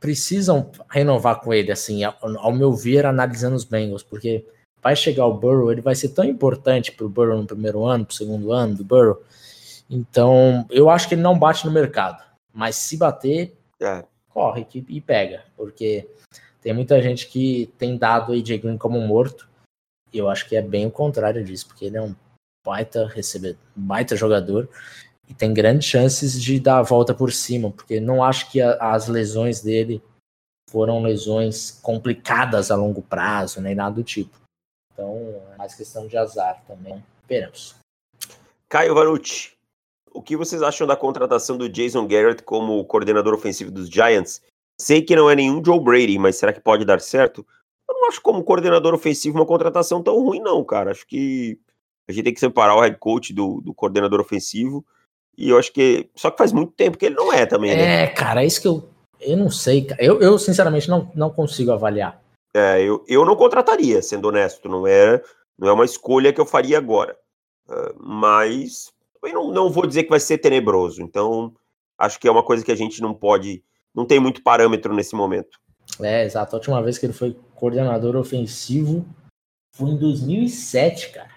precisam 0.00 0.70
renovar 0.88 1.40
com 1.40 1.52
ele, 1.52 1.72
assim, 1.72 2.04
ao, 2.04 2.14
ao 2.20 2.52
meu 2.52 2.72
ver, 2.72 3.04
analisando 3.04 3.56
os 3.56 3.64
Bengals, 3.64 4.02
porque 4.02 4.44
vai 4.82 4.94
chegar 4.94 5.26
o 5.26 5.34
Burrow, 5.34 5.72
ele 5.72 5.80
vai 5.80 5.94
ser 5.94 6.10
tão 6.10 6.24
importante 6.24 6.92
para 6.92 7.04
o 7.04 7.08
Burrow 7.08 7.36
no 7.36 7.46
primeiro 7.46 7.84
ano, 7.84 8.04
para 8.04 8.12
o 8.12 8.16
segundo 8.16 8.52
ano 8.52 8.76
do 8.76 8.84
Burrow. 8.84 9.22
Então, 9.90 10.66
eu 10.70 10.88
acho 10.90 11.08
que 11.08 11.14
ele 11.14 11.22
não 11.22 11.38
bate 11.38 11.66
no 11.66 11.72
mercado. 11.72 12.22
Mas 12.52 12.76
se 12.76 12.96
bater, 12.96 13.56
é. 13.80 14.04
corre 14.28 14.66
e 14.72 15.00
pega. 15.00 15.44
Porque 15.56 16.08
tem 16.60 16.72
muita 16.72 17.00
gente 17.00 17.26
que 17.28 17.72
tem 17.78 17.96
dado 17.96 18.30
o 18.30 18.34
AJ 18.34 18.58
Green 18.58 18.76
como 18.76 19.00
morto. 19.00 19.47
E 20.12 20.18
eu 20.18 20.28
acho 20.28 20.48
que 20.48 20.56
é 20.56 20.62
bem 20.62 20.86
o 20.86 20.90
contrário 20.90 21.44
disso, 21.44 21.66
porque 21.66 21.84
ele 21.84 21.96
é 21.96 22.02
um 22.02 22.14
baita 22.64 23.06
recebedor, 23.06 23.58
baita 23.74 24.16
jogador. 24.16 24.68
E 25.28 25.34
tem 25.34 25.52
grandes 25.52 25.86
chances 25.86 26.40
de 26.40 26.58
dar 26.58 26.78
a 26.78 26.82
volta 26.82 27.14
por 27.14 27.32
cima, 27.32 27.70
porque 27.70 28.00
não 28.00 28.24
acho 28.24 28.50
que 28.50 28.60
a, 28.60 28.76
as 28.92 29.08
lesões 29.08 29.60
dele 29.60 30.02
foram 30.70 31.02
lesões 31.02 31.70
complicadas 31.82 32.70
a 32.70 32.76
longo 32.76 33.02
prazo, 33.02 33.60
nem 33.60 33.74
nada 33.74 33.96
do 33.96 34.04
tipo. 34.04 34.38
Então, 34.92 35.42
é 35.52 35.56
mais 35.56 35.74
questão 35.74 36.06
de 36.06 36.16
azar 36.16 36.62
também. 36.66 37.02
Esperamos. 37.20 37.76
Caio 38.68 38.94
Vanucci, 38.94 39.52
o 40.12 40.22
que 40.22 40.36
vocês 40.36 40.62
acham 40.62 40.86
da 40.86 40.96
contratação 40.96 41.56
do 41.56 41.68
Jason 41.68 42.06
Garrett 42.06 42.42
como 42.42 42.84
coordenador 42.84 43.34
ofensivo 43.34 43.70
dos 43.70 43.88
Giants? 43.88 44.42
Sei 44.80 45.02
que 45.02 45.16
não 45.16 45.30
é 45.30 45.34
nenhum 45.34 45.64
Joe 45.64 45.80
Brady, 45.80 46.18
mas 46.18 46.36
será 46.36 46.52
que 46.52 46.60
pode 46.60 46.84
dar 46.84 47.00
certo? 47.00 47.46
Acho 48.08 48.20
como 48.20 48.42
coordenador 48.42 48.94
ofensivo 48.94 49.38
uma 49.38 49.46
contratação 49.46 50.02
tão 50.02 50.18
ruim, 50.22 50.40
não, 50.40 50.64
cara. 50.64 50.90
Acho 50.90 51.06
que 51.06 51.58
a 52.08 52.12
gente 52.12 52.24
tem 52.24 52.34
que 52.34 52.40
separar 52.40 52.74
o 52.74 52.80
head 52.80 52.96
coach 52.98 53.34
do, 53.34 53.60
do 53.60 53.74
coordenador 53.74 54.20
ofensivo. 54.20 54.84
E 55.36 55.50
eu 55.50 55.58
acho 55.58 55.72
que. 55.72 56.08
Só 56.16 56.30
que 56.30 56.38
faz 56.38 56.52
muito 56.52 56.72
tempo 56.72 56.98
que 56.98 57.06
ele 57.06 57.14
não 57.14 57.32
é 57.32 57.46
também, 57.46 57.76
né? 57.76 58.04
É, 58.04 58.06
cara, 58.08 58.42
é 58.42 58.46
isso 58.46 58.60
que 58.60 58.68
eu. 58.68 58.88
Eu 59.20 59.36
não 59.36 59.50
sei. 59.50 59.86
Eu, 59.98 60.20
eu 60.20 60.38
sinceramente, 60.38 60.88
não, 60.88 61.10
não 61.14 61.30
consigo 61.30 61.70
avaliar. 61.70 62.20
É, 62.54 62.80
eu, 62.82 63.04
eu 63.06 63.24
não 63.24 63.36
contrataria, 63.36 64.00
sendo 64.00 64.28
honesto, 64.28 64.68
não 64.68 64.86
é, 64.86 65.22
não 65.58 65.68
é 65.68 65.72
uma 65.72 65.84
escolha 65.84 66.32
que 66.32 66.40
eu 66.40 66.46
faria 66.46 66.78
agora. 66.78 67.16
Uh, 67.68 67.94
mas 68.00 68.90
eu 69.22 69.32
não, 69.32 69.52
não 69.52 69.70
vou 69.70 69.86
dizer 69.86 70.04
que 70.04 70.10
vai 70.10 70.20
ser 70.20 70.38
tenebroso, 70.38 71.02
então 71.02 71.52
acho 71.98 72.18
que 72.18 72.26
é 72.26 72.30
uma 72.30 72.42
coisa 72.42 72.64
que 72.64 72.72
a 72.72 72.76
gente 72.76 73.02
não 73.02 73.12
pode, 73.12 73.62
não 73.94 74.06
tem 74.06 74.18
muito 74.18 74.42
parâmetro 74.42 74.94
nesse 74.94 75.14
momento. 75.14 75.58
É, 76.00 76.24
exato. 76.24 76.54
A 76.54 76.58
última 76.58 76.82
vez 76.82 76.96
que 76.96 77.06
ele 77.06 77.12
foi 77.12 77.36
coordenador 77.58 78.16
ofensivo 78.16 79.04
foi 79.74 79.90
em 79.90 79.98
2007, 79.98 81.12
cara. 81.12 81.30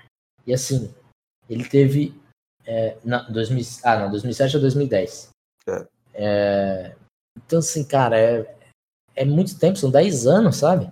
E 0.46 0.54
assim, 0.54 0.94
ele 1.50 1.68
teve. 1.68 2.20
É, 2.66 2.98
não, 3.04 3.32
2000, 3.32 3.66
ah, 3.84 4.00
não, 4.00 4.12
2007 4.12 4.58
a 4.58 4.60
2010. 4.60 5.30
É. 5.68 5.88
É, 6.14 6.96
então, 7.38 7.60
assim, 7.60 7.84
cara, 7.84 8.20
é, 8.20 8.56
é 9.16 9.26
muito 9.26 9.58
tempo, 9.58 9.78
são 9.78 9.90
10 9.90 10.28
anos, 10.28 10.58
sabe? 10.58 10.92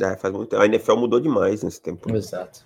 É, 0.00 0.16
faz 0.16 0.32
muito 0.32 0.50
tempo. 0.50 0.62
A 0.62 0.66
NFL 0.66 0.96
mudou 0.96 1.20
demais 1.20 1.62
nesse 1.62 1.80
tempo. 1.80 2.14
Exato. 2.14 2.64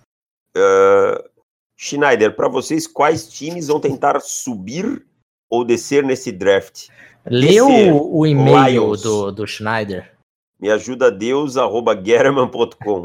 Uh, 0.57 1.28
Schneider, 1.76 2.35
para 2.35 2.48
vocês, 2.48 2.87
quais 2.87 3.28
times 3.28 3.66
vão 3.68 3.80
tentar 3.80 4.20
subir 4.20 5.04
ou 5.50 5.64
descer 5.64 6.04
nesse 6.04 6.30
draft? 6.30 6.88
O, 7.26 8.20
o 8.20 8.26
e-mail 8.26 8.96
do, 8.96 9.33
do 9.33 9.46
Schneider. 9.46 10.13
Me 10.61 10.71
ajuda 10.71 11.11
Deus, 11.11 11.57
arroba 11.57 12.01
German.com. 12.03 13.03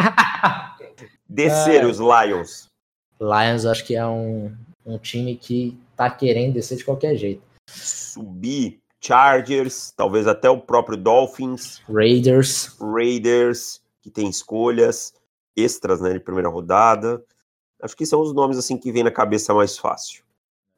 descer 1.27 1.83
é. 1.83 1.85
os 1.85 1.99
Lions. 1.99 2.67
Lions 3.19 3.65
acho 3.65 3.85
que 3.85 3.95
é 3.95 4.05
um, 4.05 4.55
um 4.85 4.97
time 4.97 5.35
que 5.35 5.77
tá 5.95 6.09
querendo 6.09 6.53
descer 6.53 6.77
de 6.77 6.85
qualquer 6.85 7.15
jeito. 7.15 7.41
Subir. 7.67 8.79
Chargers, 9.01 9.93
talvez 9.95 10.27
até 10.27 10.49
o 10.49 10.59
próprio 10.59 10.97
Dolphins, 10.97 11.81
Raiders. 11.87 12.75
Raiders, 12.79 13.81
que 14.01 14.11
tem 14.11 14.29
escolhas 14.29 15.13
extras, 15.55 16.01
né, 16.01 16.13
de 16.13 16.19
primeira 16.19 16.49
rodada. 16.49 17.23
Acho 17.81 17.95
que 17.95 18.05
são 18.05 18.21
os 18.21 18.33
nomes 18.33 18.57
assim 18.57 18.77
que 18.77 18.91
vem 18.91 19.03
na 19.03 19.11
cabeça 19.11 19.53
mais 19.53 19.77
fácil. 19.77 20.23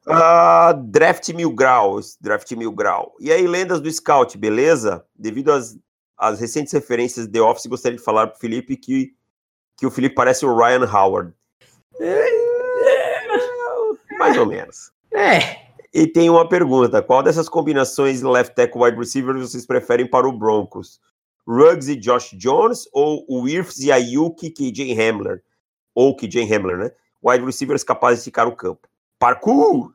Uh, 0.06 0.74
draft 0.84 1.28
Mil 1.30 1.52
Graus, 1.52 2.16
Draft 2.20 2.50
Mil 2.52 2.72
Grau. 2.72 3.14
E 3.20 3.30
aí, 3.30 3.46
lendas 3.46 3.80
do 3.80 3.90
Scout, 3.90 4.36
beleza? 4.36 5.04
Devido 5.16 5.52
às, 5.52 5.76
às 6.22 6.38
recentes 6.38 6.72
referências 6.72 7.26
de 7.26 7.32
The 7.32 7.40
Office, 7.40 7.66
gostaria 7.66 7.98
de 7.98 8.04
falar 8.04 8.28
pro 8.28 8.38
Felipe 8.38 8.76
que, 8.76 9.12
que 9.76 9.84
o 9.84 9.90
Felipe 9.90 10.14
parece 10.14 10.46
o 10.46 10.56
Ryan 10.56 10.88
Howard. 10.88 11.34
Mais 14.20 14.38
ou 14.38 14.46
menos. 14.46 14.92
É. 15.12 15.62
E 15.92 16.06
tem 16.06 16.30
uma 16.30 16.48
pergunta: 16.48 17.02
qual 17.02 17.24
dessas 17.24 17.48
combinações 17.48 18.22
left 18.22 18.54
tackle 18.54 18.82
wide 18.82 18.96
receiver 18.96 19.36
vocês 19.36 19.66
preferem 19.66 20.08
para 20.08 20.28
o 20.28 20.32
Broncos? 20.32 21.00
Ruggs 21.44 21.90
e 21.90 21.96
Josh 21.96 22.30
Jones 22.34 22.88
ou 22.92 23.24
o 23.28 23.40
Wirfs 23.40 23.80
e 23.80 23.90
Ayuk 23.90 24.46
e 24.46 24.50
KJ 24.50 24.92
Hamler? 24.92 25.42
Ou 25.92 26.14
KJ 26.14 26.44
Hamler, 26.54 26.78
né? 26.78 26.92
Wide 27.20 27.44
receivers 27.44 27.82
capazes 27.82 28.20
de 28.20 28.26
ficar 28.26 28.46
o 28.46 28.54
campo. 28.54 28.88
Parkour! 29.18 29.92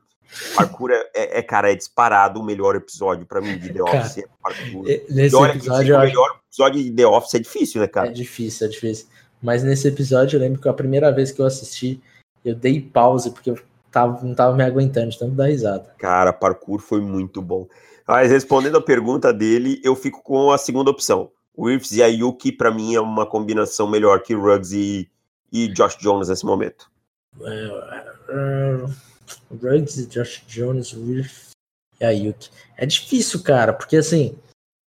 Parkour 0.54 0.90
é, 0.90 1.10
é, 1.14 1.38
é, 1.38 1.42
cara, 1.42 1.72
é 1.72 1.74
disparado 1.74 2.40
o 2.40 2.44
melhor 2.44 2.76
episódio 2.76 3.26
para 3.26 3.40
mim 3.40 3.58
de 3.58 3.72
The 3.72 3.82
Office. 3.82 4.14
Cara, 4.14 4.26
é 4.26 4.28
parkour. 4.42 4.84
Nesse 5.08 5.36
episódio, 5.36 5.96
o 5.96 6.00
melhor 6.00 6.40
episódio 6.46 6.82
de 6.82 6.92
The 6.92 7.06
Office 7.06 7.34
é 7.34 7.38
difícil, 7.38 7.80
né, 7.80 7.86
cara? 7.86 8.08
É 8.08 8.12
difícil, 8.12 8.66
é 8.66 8.70
difícil. 8.70 9.06
Mas 9.42 9.62
nesse 9.62 9.88
episódio 9.88 10.36
eu 10.36 10.40
lembro 10.40 10.60
que 10.60 10.68
a 10.68 10.72
primeira 10.72 11.10
vez 11.12 11.32
que 11.32 11.40
eu 11.40 11.46
assisti, 11.46 12.00
eu 12.44 12.54
dei 12.54 12.80
pause, 12.80 13.30
porque 13.30 13.50
eu 13.50 13.58
tava, 13.90 14.24
não 14.24 14.34
tava 14.34 14.56
me 14.56 14.64
aguentando 14.64 15.10
de 15.10 15.18
tanto 15.18 15.34
dar 15.34 15.46
risada. 15.46 15.94
Cara, 15.98 16.32
parkour 16.32 16.80
foi 16.80 17.00
muito 17.00 17.40
bom. 17.40 17.66
Mas 18.06 18.30
respondendo 18.30 18.78
a 18.78 18.82
pergunta 18.82 19.32
dele, 19.32 19.80
eu 19.84 19.94
fico 19.94 20.22
com 20.22 20.50
a 20.50 20.58
segunda 20.58 20.90
opção. 20.90 21.30
O 21.54 21.66
Reeves 21.66 21.92
e 21.92 22.02
a 22.02 22.06
Yuki, 22.06 22.52
para 22.52 22.70
mim, 22.70 22.94
é 22.94 23.00
uma 23.00 23.26
combinação 23.26 23.88
melhor 23.88 24.22
que 24.22 24.34
Ruggs 24.34 24.72
e, 24.72 25.10
e 25.52 25.68
Josh 25.68 25.96
Jones 25.98 26.28
nesse 26.28 26.46
momento. 26.46 26.90
Uh, 27.36 28.86
uh, 28.86 28.94
Ruggs 29.50 29.98
e 29.98 30.06
Josh 30.06 30.42
Jones, 30.46 30.92
Reeves 30.92 31.50
e 32.00 32.04
a 32.04 32.10
Yuki. 32.10 32.50
É 32.76 32.86
difícil, 32.86 33.42
cara, 33.42 33.72
porque 33.72 33.96
assim, 33.96 34.36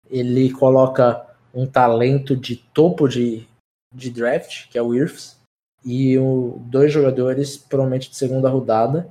ele 0.09 0.51
coloca 0.51 1.25
um 1.53 1.65
talento 1.65 2.35
de 2.35 2.55
topo 2.55 3.07
de, 3.07 3.47
de 3.93 4.09
draft, 4.09 4.69
que 4.69 4.77
é 4.77 4.81
o 4.81 4.87
Wirfs, 4.87 5.37
e 5.85 6.17
o, 6.17 6.59
dois 6.65 6.91
jogadores 6.91 7.57
provavelmente 7.57 8.09
de 8.09 8.15
segunda 8.15 8.49
rodada. 8.49 9.09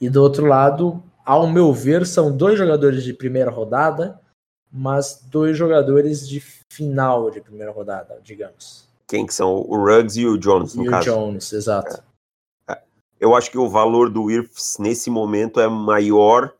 E 0.00 0.08
do 0.08 0.22
outro 0.22 0.46
lado, 0.46 1.02
ao 1.24 1.48
meu 1.48 1.72
ver, 1.72 2.06
são 2.06 2.36
dois 2.36 2.58
jogadores 2.58 3.02
de 3.02 3.12
primeira 3.12 3.50
rodada, 3.50 4.20
mas 4.70 5.24
dois 5.30 5.56
jogadores 5.56 6.28
de 6.28 6.40
final 6.72 7.30
de 7.30 7.40
primeira 7.40 7.72
rodada, 7.72 8.18
digamos. 8.22 8.84
Quem 9.06 9.24
que 9.26 9.32
são? 9.32 9.54
O 9.54 9.76
Ruggs 9.76 10.18
e 10.18 10.26
o 10.26 10.36
Jones, 10.36 10.74
no 10.74 10.84
e 10.84 10.88
caso. 10.88 11.10
o 11.10 11.14
Jones, 11.14 11.52
exato. 11.52 11.96
É. 11.96 12.13
É. 13.20 13.24
Eu 13.24 13.34
acho 13.34 13.50
que 13.50 13.58
o 13.58 13.68
valor 13.68 14.10
do 14.10 14.24
Wirfs 14.24 14.78
nesse 14.78 15.10
momento 15.10 15.60
é 15.60 15.68
maior 15.68 16.52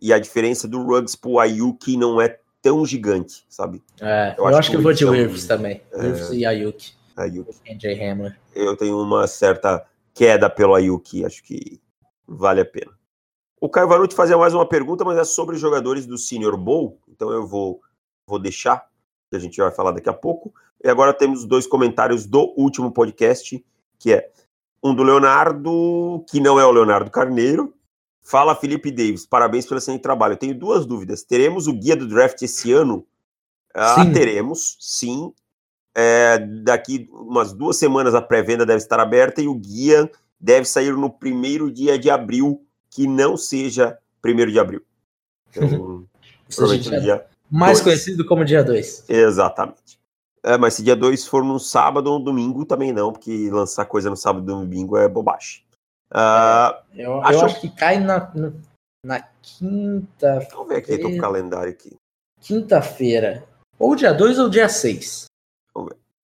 e 0.00 0.12
a 0.12 0.18
diferença 0.18 0.66
do 0.66 0.82
Ruggs 0.82 1.16
pro 1.16 1.38
Ayuki 1.38 1.96
não 1.96 2.20
é 2.20 2.38
tão 2.60 2.84
gigante, 2.84 3.44
sabe? 3.48 3.82
É, 4.00 4.34
eu, 4.36 4.44
eu 4.44 4.46
acho, 4.48 4.58
acho 4.58 4.70
que, 4.70 4.76
eu 4.76 4.82
vou 4.82 4.92
de 4.92 5.04
Wirfs 5.04 5.46
também. 5.46 5.82
É... 5.92 6.06
Wirfs 6.06 6.30
e 6.30 6.44
Ayuki. 6.44 6.92
Ayuki. 7.16 7.52
NJ 7.66 8.02
Hamler. 8.02 8.38
Eu 8.54 8.76
tenho 8.76 9.00
uma 9.00 9.26
certa 9.26 9.84
queda 10.14 10.48
pelo 10.48 10.74
Ayuki, 10.74 11.24
acho 11.24 11.42
que 11.42 11.80
vale 12.26 12.60
a 12.60 12.64
pena. 12.64 12.92
O 13.60 13.68
Caio 13.68 13.86
Vanucci 13.86 14.16
fazia 14.16 14.36
mais 14.36 14.54
uma 14.54 14.66
pergunta, 14.66 15.04
mas 15.04 15.18
é 15.18 15.24
sobre 15.24 15.56
jogadores 15.56 16.04
do 16.04 16.18
Senior 16.18 16.56
Bowl, 16.56 16.98
então 17.08 17.30
eu 17.30 17.46
vou, 17.46 17.80
vou 18.26 18.38
deixar, 18.38 18.88
que 19.30 19.36
a 19.36 19.38
gente 19.38 19.60
vai 19.60 19.70
falar 19.70 19.92
daqui 19.92 20.08
a 20.08 20.12
pouco. 20.12 20.52
E 20.82 20.88
agora 20.88 21.14
temos 21.14 21.44
dois 21.44 21.64
comentários 21.64 22.26
do 22.26 22.52
último 22.56 22.90
podcast, 22.90 23.64
que 24.00 24.12
é 24.12 24.30
um 24.82 24.94
do 24.94 25.02
Leonardo, 25.02 26.24
que 26.28 26.40
não 26.40 26.58
é 26.58 26.64
o 26.64 26.70
Leonardo 26.70 27.10
Carneiro. 27.10 27.72
Fala 28.20 28.54
Felipe 28.54 28.90
Davis, 28.90 29.26
parabéns 29.26 29.66
pelo 29.66 29.78
excelente 29.78 30.02
trabalho. 30.02 30.34
Eu 30.34 30.38
tenho 30.38 30.54
duas 30.54 30.86
dúvidas. 30.86 31.22
Teremos 31.22 31.66
o 31.66 31.72
guia 31.72 31.96
do 31.96 32.06
draft 32.06 32.40
esse 32.42 32.72
ano? 32.72 33.04
Ah, 33.74 34.04
teremos, 34.12 34.76
sim. 34.80 35.32
É, 35.94 36.38
daqui 36.38 37.08
umas 37.12 37.52
duas 37.52 37.76
semanas 37.76 38.14
a 38.14 38.22
pré-venda 38.22 38.64
deve 38.64 38.78
estar 38.78 38.98
aberta 39.00 39.42
e 39.42 39.48
o 39.48 39.54
guia 39.54 40.10
deve 40.40 40.66
sair 40.66 40.96
no 40.96 41.10
primeiro 41.10 41.70
dia 41.70 41.98
de 41.98 42.10
abril, 42.10 42.64
que 42.90 43.06
não 43.06 43.36
seja 43.36 43.98
primeiro 44.20 44.50
de 44.50 44.58
abril. 44.58 44.82
Então, 45.54 46.06
provavelmente 46.56 46.90
no 46.90 47.00
dia 47.00 47.26
mais 47.52 47.78
dois. 47.78 47.82
conhecido 47.82 48.24
como 48.24 48.46
dia 48.46 48.64
2. 48.64 49.04
Exatamente. 49.10 50.00
É, 50.44 50.58
mas 50.58 50.74
se 50.74 50.82
dia 50.82 50.96
2 50.96 51.26
for 51.26 51.44
no 51.44 51.58
sábado 51.58 52.08
ou 52.08 52.18
no 52.18 52.24
domingo, 52.24 52.64
também 52.64 52.92
não, 52.92 53.12
porque 53.12 53.48
lançar 53.50 53.86
coisa 53.86 54.10
no 54.10 54.16
sábado 54.16 54.52
ou 54.52 54.60
domingo 54.60 54.96
é 54.96 55.08
bobagem. 55.08 55.62
Uh, 56.10 56.74
é, 56.94 57.06
eu, 57.06 57.20
acho... 57.22 57.32
eu, 57.32 57.44
acho... 57.46 57.60
que 57.60 57.70
cai 57.70 58.00
na, 58.00 58.32
na 59.04 59.20
quinta. 59.40 60.46
Vamos 60.50 60.68
ver 60.68 60.76
aqui, 60.78 60.98
tô 60.98 61.08
com 61.08 61.16
o 61.16 61.20
calendário 61.20 61.70
aqui. 61.70 61.96
Quinta-feira. 62.40 63.46
Ou 63.78 63.94
dia 63.94 64.12
2 64.12 64.38
ou 64.40 64.48
dia 64.48 64.68
6. 64.68 65.26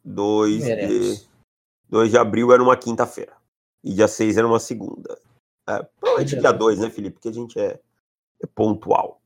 2 0.05 0.65
de, 0.65 1.27
2 1.89 2.11
de 2.11 2.19
abril 2.19 2.53
era 2.53 2.63
uma 2.63 2.77
quinta-feira. 2.77 3.33
E 3.85 3.95
dia 3.95 4.09
6 4.09 4.37
era 4.37 4.47
uma 4.47 4.59
segunda. 4.59 5.19
É, 5.69 5.83
provavelmente 6.01 6.41
dia 6.41 6.53
2, 6.53 6.79
né, 6.81 6.91
Felipe? 6.91 7.15
Porque 7.15 7.29
a 7.29 7.33
gente 7.33 7.59
é, 7.59 7.79
é 8.43 8.47
pontual. 8.55 9.21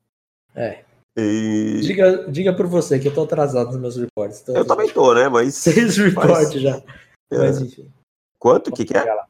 É. 0.55 0.85
E... 1.17 1.81
Diga, 1.83 2.31
diga 2.31 2.55
por 2.55 2.67
você 2.67 2.99
que 2.99 3.09
eu 3.09 3.15
tô 3.15 3.25
atrasado 3.25 3.73
nos 3.73 3.81
meus 3.81 3.97
reportes. 3.97 4.41
Então, 4.41 4.57
eu 4.57 4.67
também 4.67 4.89
tô, 4.89 5.13
né? 5.15 5.29
Mas. 5.29 5.55
Seis 5.57 5.97
reportes 5.97 6.61
já. 6.61 6.83
É. 7.31 7.39
Mas 7.39 7.61
enfim. 7.61 7.91
Quanto? 8.39 8.69
O 8.69 8.73
que, 8.73 8.85
que 8.85 8.97
é? 8.97 9.05
Lá. 9.05 9.27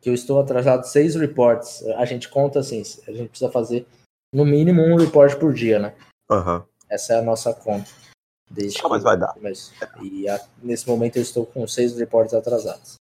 Que 0.00 0.10
eu 0.10 0.14
estou 0.14 0.40
atrasado 0.40 0.84
seis 0.84 1.16
reportes. 1.16 1.82
A 1.96 2.04
gente 2.04 2.28
conta 2.28 2.60
assim, 2.60 2.82
a 3.06 3.12
gente 3.12 3.30
precisa 3.30 3.50
fazer 3.50 3.86
no 4.32 4.44
mínimo 4.44 4.82
um 4.82 4.96
report 4.96 5.36
por 5.38 5.52
dia, 5.52 5.78
né? 5.78 5.94
Uhum. 6.30 6.62
Essa 6.88 7.14
é 7.14 7.18
a 7.18 7.22
nossa 7.22 7.52
conta. 7.52 7.90
Desde 8.50 8.80
ah, 8.82 8.88
mas 8.88 9.02
vai 9.02 9.16
dar. 9.18 9.34
Mas, 9.40 9.72
e 10.02 10.28
a, 10.28 10.40
nesse 10.62 10.88
momento 10.88 11.16
eu 11.16 11.22
estou 11.22 11.44
com 11.44 11.66
seis 11.66 11.96
reportes 11.98 12.32
atrasados. 12.32 12.94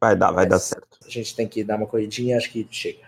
Vai 0.00 0.16
dar, 0.16 0.30
vai 0.30 0.44
mas 0.44 0.50
dar 0.50 0.58
certo. 0.58 0.98
A 1.04 1.10
gente 1.10 1.34
tem 1.34 1.46
que 1.46 1.62
dar 1.62 1.76
uma 1.76 1.86
corridinha, 1.86 2.36
acho 2.36 2.50
que 2.50 2.66
chega. 2.70 3.06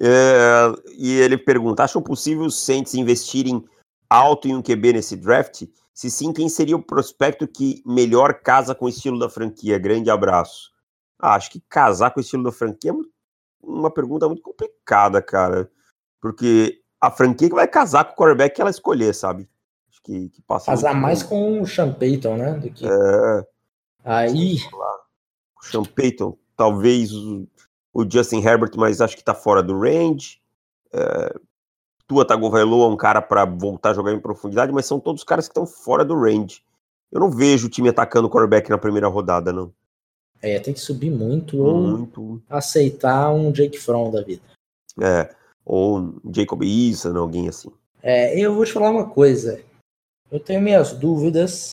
É, 0.00 0.72
e 0.96 1.18
ele 1.18 1.36
pergunta: 1.36 1.82
acham 1.82 2.00
possível 2.00 2.44
os 2.44 2.58
Saints 2.58 2.94
investirem 2.94 3.64
alto 4.08 4.48
em 4.48 4.54
um 4.54 4.62
QB 4.62 4.94
nesse 4.94 5.16
draft? 5.16 5.64
Se 5.92 6.10
sim, 6.10 6.32
quem 6.32 6.48
seria 6.48 6.76
o 6.76 6.82
prospecto 6.82 7.46
que 7.46 7.82
melhor 7.86 8.34
casa 8.34 8.74
com 8.74 8.84
o 8.86 8.88
estilo 8.88 9.18
da 9.18 9.28
franquia? 9.28 9.78
Grande 9.78 10.10
abraço. 10.10 10.70
Ah, 11.18 11.34
acho 11.34 11.50
que 11.50 11.60
casar 11.68 12.10
com 12.10 12.20
o 12.20 12.22
estilo 12.22 12.44
da 12.44 12.52
franquia 12.52 12.90
é 12.90 12.94
uma 13.62 13.90
pergunta 13.90 14.26
muito 14.26 14.42
complicada, 14.42 15.22
cara. 15.22 15.70
Porque 16.20 16.82
a 17.00 17.10
franquia 17.10 17.48
que 17.48 17.54
vai 17.54 17.66
casar 17.66 18.04
com 18.04 18.12
o 18.12 18.16
quarterback 18.16 18.54
que 18.54 18.60
ela 18.60 18.70
escolher, 18.70 19.14
sabe? 19.14 19.48
que, 20.06 20.28
que 20.28 20.42
passa. 20.42 20.66
Casar 20.66 20.94
mais 20.94 21.22
com 21.22 21.60
o 21.60 21.66
Sean 21.66 21.92
Payton, 21.92 22.36
né? 22.36 22.52
Do 22.54 22.70
que... 22.70 22.86
É. 22.86 23.46
Aí. 24.04 24.58
O 25.60 25.64
Sean 25.64 25.82
Payton, 25.82 26.38
talvez 26.56 27.12
o, 27.12 27.48
o, 27.92 28.08
Justin 28.08 28.40
Herbert, 28.40 28.70
mas 28.76 29.00
acho 29.00 29.16
que 29.16 29.24
tá 29.24 29.34
fora 29.34 29.62
do 29.62 29.76
range. 29.80 30.40
É, 30.92 31.34
Tua 32.06 32.24
Tagovailoa 32.24 32.86
é 32.86 32.88
um 32.92 32.96
cara 32.96 33.20
para 33.20 33.44
voltar 33.44 33.90
a 33.90 33.94
jogar 33.94 34.12
em 34.12 34.20
profundidade, 34.20 34.72
mas 34.72 34.86
são 34.86 35.00
todos 35.00 35.24
caras 35.24 35.46
que 35.46 35.52
estão 35.52 35.66
fora 35.66 36.04
do 36.04 36.18
range. 36.18 36.62
Eu 37.10 37.20
não 37.20 37.30
vejo 37.30 37.66
o 37.66 37.70
time 37.70 37.88
atacando 37.88 38.28
o 38.28 38.30
quarterback 38.30 38.70
na 38.70 38.78
primeira 38.78 39.08
rodada, 39.08 39.52
não. 39.52 39.72
É, 40.40 40.58
tem 40.60 40.74
que 40.74 40.80
subir 40.80 41.10
muito, 41.10 41.56
muito. 41.56 42.22
ou 42.22 42.42
aceitar 42.48 43.32
um 43.32 43.50
Jake 43.50 43.78
Fromm 43.78 44.10
da 44.10 44.22
vida. 44.22 44.42
É, 45.00 45.34
ou 45.64 46.14
Jacob 46.32 46.62
Eason, 46.62 47.16
alguém 47.16 47.48
assim. 47.48 47.70
É, 48.02 48.38
eu 48.38 48.54
vou 48.54 48.64
te 48.64 48.72
falar 48.72 48.90
uma 48.90 49.08
coisa. 49.08 49.60
Eu 50.30 50.38
tenho 50.38 50.60
minhas 50.60 50.92
dúvidas 50.92 51.70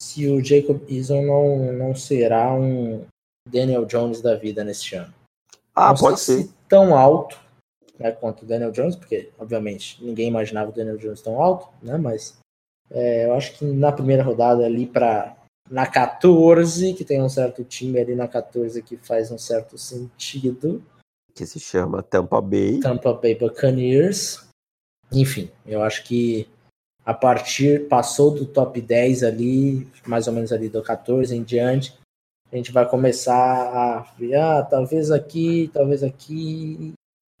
se 0.00 0.26
o 0.26 0.42
Jacob 0.42 0.80
Eason 0.88 1.22
não, 1.22 1.72
não 1.72 1.94
será 1.94 2.52
um 2.52 3.04
Daniel 3.48 3.84
Jones 3.84 4.20
da 4.20 4.34
vida 4.34 4.64
neste 4.64 4.96
ano. 4.96 5.12
Ah, 5.74 5.90
não 5.90 5.96
pode 5.96 6.20
ser. 6.20 6.42
Se 6.42 6.54
tão 6.68 6.96
alto 6.96 7.38
né, 7.98 8.12
quanto 8.12 8.42
o 8.42 8.46
Daniel 8.46 8.70
Jones, 8.70 8.96
porque, 8.96 9.30
obviamente, 9.38 10.02
ninguém 10.02 10.28
imaginava 10.28 10.70
o 10.70 10.74
Daniel 10.74 10.96
Jones 10.96 11.20
tão 11.20 11.40
alto, 11.40 11.68
né? 11.82 11.96
Mas 11.96 12.38
é, 12.90 13.26
eu 13.26 13.34
acho 13.34 13.58
que 13.58 13.64
na 13.64 13.92
primeira 13.92 14.22
rodada 14.22 14.64
ali 14.64 14.86
para 14.86 15.36
na 15.70 15.86
14, 15.86 16.94
que 16.94 17.04
tem 17.04 17.22
um 17.22 17.28
certo 17.28 17.62
time 17.62 17.98
ali 17.98 18.14
na 18.14 18.26
14 18.26 18.82
que 18.82 18.96
faz 18.96 19.30
um 19.30 19.36
certo 19.38 19.76
sentido. 19.76 20.82
Que 21.34 21.44
se 21.44 21.60
chama 21.60 22.02
Tampa 22.02 22.40
Bay. 22.40 22.80
Tampa 22.80 23.12
Bay 23.12 23.34
Buccaneers. 23.34 24.46
Enfim, 25.12 25.50
eu 25.66 25.82
acho 25.82 26.04
que 26.04 26.48
a 27.04 27.14
partir, 27.14 27.88
passou 27.88 28.30
do 28.30 28.44
top 28.44 28.80
10 28.80 29.22
ali, 29.22 29.88
mais 30.06 30.26
ou 30.26 30.32
menos 30.32 30.52
ali 30.52 30.68
do 30.68 30.82
14 30.82 31.34
em 31.34 31.42
diante, 31.42 31.98
a 32.52 32.56
gente 32.56 32.70
vai 32.70 32.86
começar 32.86 33.34
a 33.34 34.00
ver, 34.18 34.34
ah, 34.34 34.62
talvez 34.62 35.10
aqui, 35.10 35.70
talvez 35.72 36.02
aqui, 36.02 36.92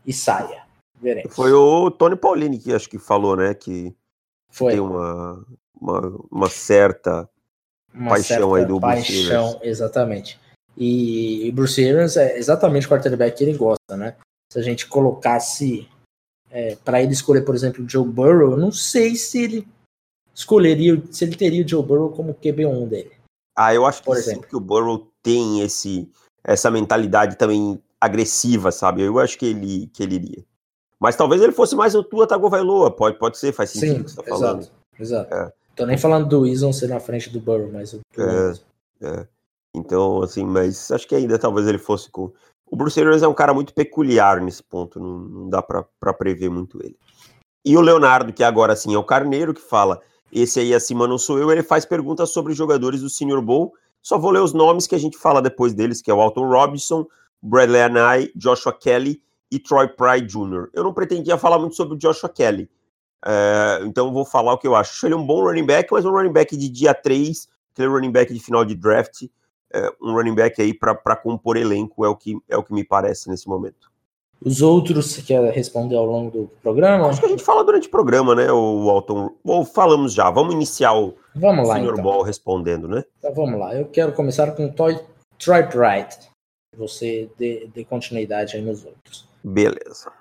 e 0.08 0.12
saia. 0.12 0.62
Veremos. 1.00 1.36
Foi 1.36 1.52
o 1.52 1.90
Tony 1.90 2.16
Paulini 2.16 2.58
que 2.58 2.72
acho 2.72 2.88
que 2.88 2.98
falou, 2.98 3.36
né, 3.36 3.52
que 3.52 3.94
Foi. 4.50 4.72
tem 4.72 4.80
uma, 4.80 5.46
uma, 5.78 6.26
uma 6.30 6.48
certa 6.48 7.28
uma 7.94 8.10
paixão 8.10 8.50
certa 8.50 8.56
aí 8.56 8.64
do 8.64 8.80
paixão, 8.80 9.50
Bruce 9.52 9.68
exatamente. 9.68 10.40
E, 10.76 11.46
e 11.46 11.52
Bruce 11.52 11.86
Arians 11.86 12.16
é 12.16 12.38
exatamente 12.38 12.86
o 12.86 12.90
quarterback 12.90 13.36
que 13.36 13.44
ele 13.44 13.56
gosta, 13.56 13.96
né? 13.96 14.16
Se 14.50 14.58
a 14.58 14.62
gente 14.62 14.86
colocasse 14.86 15.88
é, 16.50 16.76
para 16.76 17.02
ele 17.02 17.12
escolher, 17.12 17.42
por 17.42 17.54
exemplo, 17.54 17.84
o 17.84 17.88
Joe 17.88 18.06
Burrow, 18.06 18.52
eu 18.52 18.56
não 18.56 18.72
sei 18.72 19.14
se 19.14 19.42
ele 19.42 19.68
escolheria, 20.34 21.02
se 21.10 21.24
ele 21.24 21.36
teria 21.36 21.64
o 21.64 21.68
Joe 21.68 21.82
Burrow 21.84 22.10
como 22.10 22.34
QB1 22.34 22.88
dele. 22.88 23.12
Ah, 23.56 23.74
eu 23.74 23.84
acho 23.84 23.98
que, 23.98 24.06
por 24.06 24.16
exemplo. 24.16 24.48
que 24.48 24.56
o 24.56 24.60
Burrow 24.60 25.08
tem 25.22 25.60
esse, 25.60 26.08
essa 26.44 26.70
mentalidade 26.70 27.36
também 27.36 27.82
agressiva, 28.00 28.70
sabe? 28.70 29.02
Eu 29.02 29.18
acho 29.18 29.38
que 29.38 29.46
ele, 29.46 29.88
que 29.92 30.02
ele 30.02 30.16
iria. 30.16 30.44
Mas 31.00 31.16
talvez 31.16 31.40
ele 31.40 31.52
fosse 31.52 31.76
mais 31.76 31.94
o 31.94 32.02
Tua 32.02 32.26
Tagovailoa, 32.26 32.90
pode, 32.90 33.18
pode 33.18 33.38
ser, 33.38 33.52
faz 33.52 33.70
sentido 33.70 33.98
Sim, 33.98 34.02
que 34.04 34.10
você 34.10 34.16
tá 34.16 34.22
falando. 34.24 34.60
Exato, 34.60 34.72
exato. 34.98 35.34
É. 35.34 35.52
Tô 35.76 35.86
nem 35.86 35.96
falando 35.96 36.28
do 36.28 36.46
Eason 36.46 36.72
ser 36.72 36.88
na 36.88 36.98
frente 36.98 37.30
do 37.30 37.40
Burrow, 37.40 37.70
mas 37.72 37.92
o 37.92 38.00
Tua 38.12 38.58
é, 39.00 39.06
é. 39.06 39.26
Então, 39.74 40.22
assim, 40.22 40.44
mas 40.44 40.90
acho 40.90 41.06
que 41.06 41.14
ainda 41.14 41.38
talvez 41.38 41.66
ele 41.66 41.78
fosse 41.78 42.10
com... 42.10 42.32
O 42.70 42.76
Bruce 42.76 43.00
Arians 43.00 43.22
é 43.22 43.28
um 43.28 43.34
cara 43.34 43.54
muito 43.54 43.72
peculiar 43.72 44.40
nesse 44.40 44.62
ponto, 44.62 45.00
não, 45.00 45.18
não 45.18 45.48
dá 45.48 45.62
para 45.62 46.12
prever 46.12 46.50
muito 46.50 46.82
ele. 46.82 46.96
E 47.64 47.76
o 47.76 47.80
Leonardo, 47.80 48.32
que 48.32 48.42
agora 48.42 48.76
sim 48.76 48.94
é 48.94 48.98
o 48.98 49.04
Carneiro, 49.04 49.54
que 49.54 49.60
fala, 49.60 50.00
esse 50.32 50.60
aí 50.60 50.74
acima 50.74 51.06
não 51.06 51.16
sou 51.16 51.38
eu, 51.38 51.50
ele 51.50 51.62
faz 51.62 51.86
perguntas 51.86 52.30
sobre 52.30 52.52
jogadores 52.52 53.00
do 53.00 53.08
Senior 53.08 53.40
Bowl, 53.40 53.72
só 54.02 54.18
vou 54.18 54.30
ler 54.30 54.40
os 54.40 54.52
nomes 54.52 54.86
que 54.86 54.94
a 54.94 54.98
gente 54.98 55.16
fala 55.16 55.40
depois 55.40 55.74
deles, 55.74 56.02
que 56.02 56.10
é 56.10 56.14
o 56.14 56.20
Alton 56.20 56.48
Robinson, 56.48 57.06
Bradley 57.42 57.82
Anai, 57.82 58.30
Joshua 58.34 58.72
Kelly 58.72 59.22
e 59.50 59.58
Troy 59.58 59.88
Pride 59.88 60.26
Jr. 60.26 60.68
Eu 60.74 60.84
não 60.84 60.92
pretendia 60.92 61.38
falar 61.38 61.58
muito 61.58 61.74
sobre 61.76 61.94
o 61.94 61.98
Joshua 61.98 62.28
Kelly, 62.28 62.68
é, 63.24 63.80
então 63.82 64.12
vou 64.12 64.24
falar 64.24 64.52
o 64.52 64.58
que 64.58 64.66
eu 64.66 64.74
acho. 64.74 65.06
Ele 65.06 65.14
é 65.14 65.16
um 65.16 65.26
bom 65.26 65.42
running 65.42 65.66
back, 65.66 65.92
mas 65.92 66.04
um 66.04 66.10
running 66.10 66.32
back 66.32 66.56
de 66.56 66.68
dia 66.68 66.94
3, 66.94 67.48
aquele 67.72 67.88
running 67.88 68.12
back 68.12 68.32
de 68.32 68.40
final 68.40 68.64
de 68.64 68.74
draft, 68.74 69.24
é, 69.72 69.92
um 70.00 70.12
running 70.12 70.34
back 70.34 70.60
aí 70.60 70.72
para 70.72 71.16
compor 71.16 71.56
elenco 71.56 72.04
é 72.04 72.08
o, 72.08 72.16
que, 72.16 72.36
é 72.48 72.56
o 72.56 72.62
que 72.62 72.72
me 72.72 72.84
parece 72.84 73.28
nesse 73.28 73.48
momento. 73.48 73.88
Os 74.40 74.62
outros 74.62 75.10
você 75.10 75.20
quer 75.20 75.52
responder 75.52 75.96
ao 75.96 76.06
longo 76.06 76.30
do 76.30 76.50
programa? 76.62 77.08
Acho 77.08 77.18
que 77.18 77.26
a 77.26 77.28
gente 77.28 77.42
fala 77.42 77.64
durante 77.64 77.88
o 77.88 77.90
programa, 77.90 78.36
né, 78.36 78.52
o 78.52 78.88
Alton? 78.88 79.30
Ou 79.44 79.64
falamos 79.64 80.12
já, 80.12 80.30
vamos 80.30 80.54
iniciar 80.54 80.94
o 80.94 81.16
vamos 81.34 81.66
lá, 81.66 81.74
Senior 81.74 81.94
então. 81.94 82.04
Ball 82.04 82.22
respondendo, 82.22 82.86
né? 82.86 83.04
Então 83.18 83.34
vamos 83.34 83.58
lá, 83.58 83.74
eu 83.74 83.86
quero 83.86 84.12
começar 84.12 84.52
com 84.52 84.66
o 84.66 84.72
Troy 84.72 85.62
Bright. 85.64 86.27
Você 86.78 87.28
dê, 87.36 87.68
dê 87.74 87.84
continuidade 87.84 88.56
aí 88.56 88.62
nos 88.62 88.84
outros. 88.84 89.28
Beleza. 89.42 90.12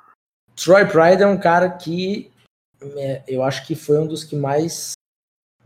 Troy 0.56 0.86
Pride 0.86 1.22
é 1.22 1.28
um 1.28 1.39
cara 1.39 1.70
que 1.70 2.32
é, 2.82 3.24
eu 3.28 3.43
acho 3.43 3.65
que 3.65 3.76
foi 3.76 4.00
um 4.00 4.08
dos 4.08 4.24
que 4.24 4.36
mais 4.36 4.93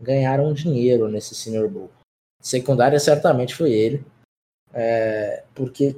ganharam 0.00 0.52
dinheiro 0.52 1.08
nesse 1.08 1.34
Senior 1.34 1.68
Bowl. 1.68 1.90
Secundária 2.40 2.98
certamente 2.98 3.54
foi 3.54 3.72
ele, 3.72 4.04
é, 4.74 5.44
porque 5.54 5.96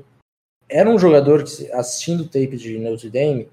era 0.68 0.88
um 0.88 0.98
jogador 0.98 1.42
que 1.42 1.70
assistindo 1.72 2.22
o 2.22 2.28
tape 2.28 2.56
de 2.56 2.78
Notre 2.78 3.10
Dame 3.10 3.48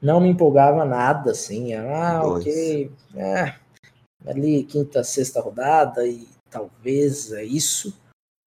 não 0.00 0.20
me 0.20 0.28
empolgava 0.28 0.84
nada, 0.84 1.32
assim, 1.32 1.74
ah, 1.74 2.22
ok, 2.24 2.90
é, 3.16 3.54
ali 4.26 4.62
quinta, 4.64 5.02
sexta 5.02 5.40
rodada 5.40 6.06
e 6.06 6.28
talvez 6.50 7.32
é 7.32 7.42
isso, 7.42 7.98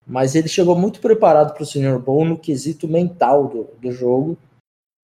mas 0.09 0.33
ele 0.33 0.47
chegou 0.47 0.75
muito 0.75 0.99
preparado 0.99 1.53
para 1.53 1.61
o 1.61 1.65
Senior 1.65 1.99
Bowl 1.99 2.25
no 2.25 2.39
quesito 2.39 2.87
mental 2.87 3.47
do, 3.47 3.63
do 3.79 3.91
jogo, 3.91 4.35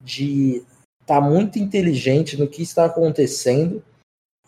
de 0.03 0.63
estar 1.01 1.21
tá 1.21 1.21
muito 1.21 1.59
inteligente 1.59 2.35
no 2.35 2.47
que 2.47 2.63
está 2.63 2.85
acontecendo 2.85 3.83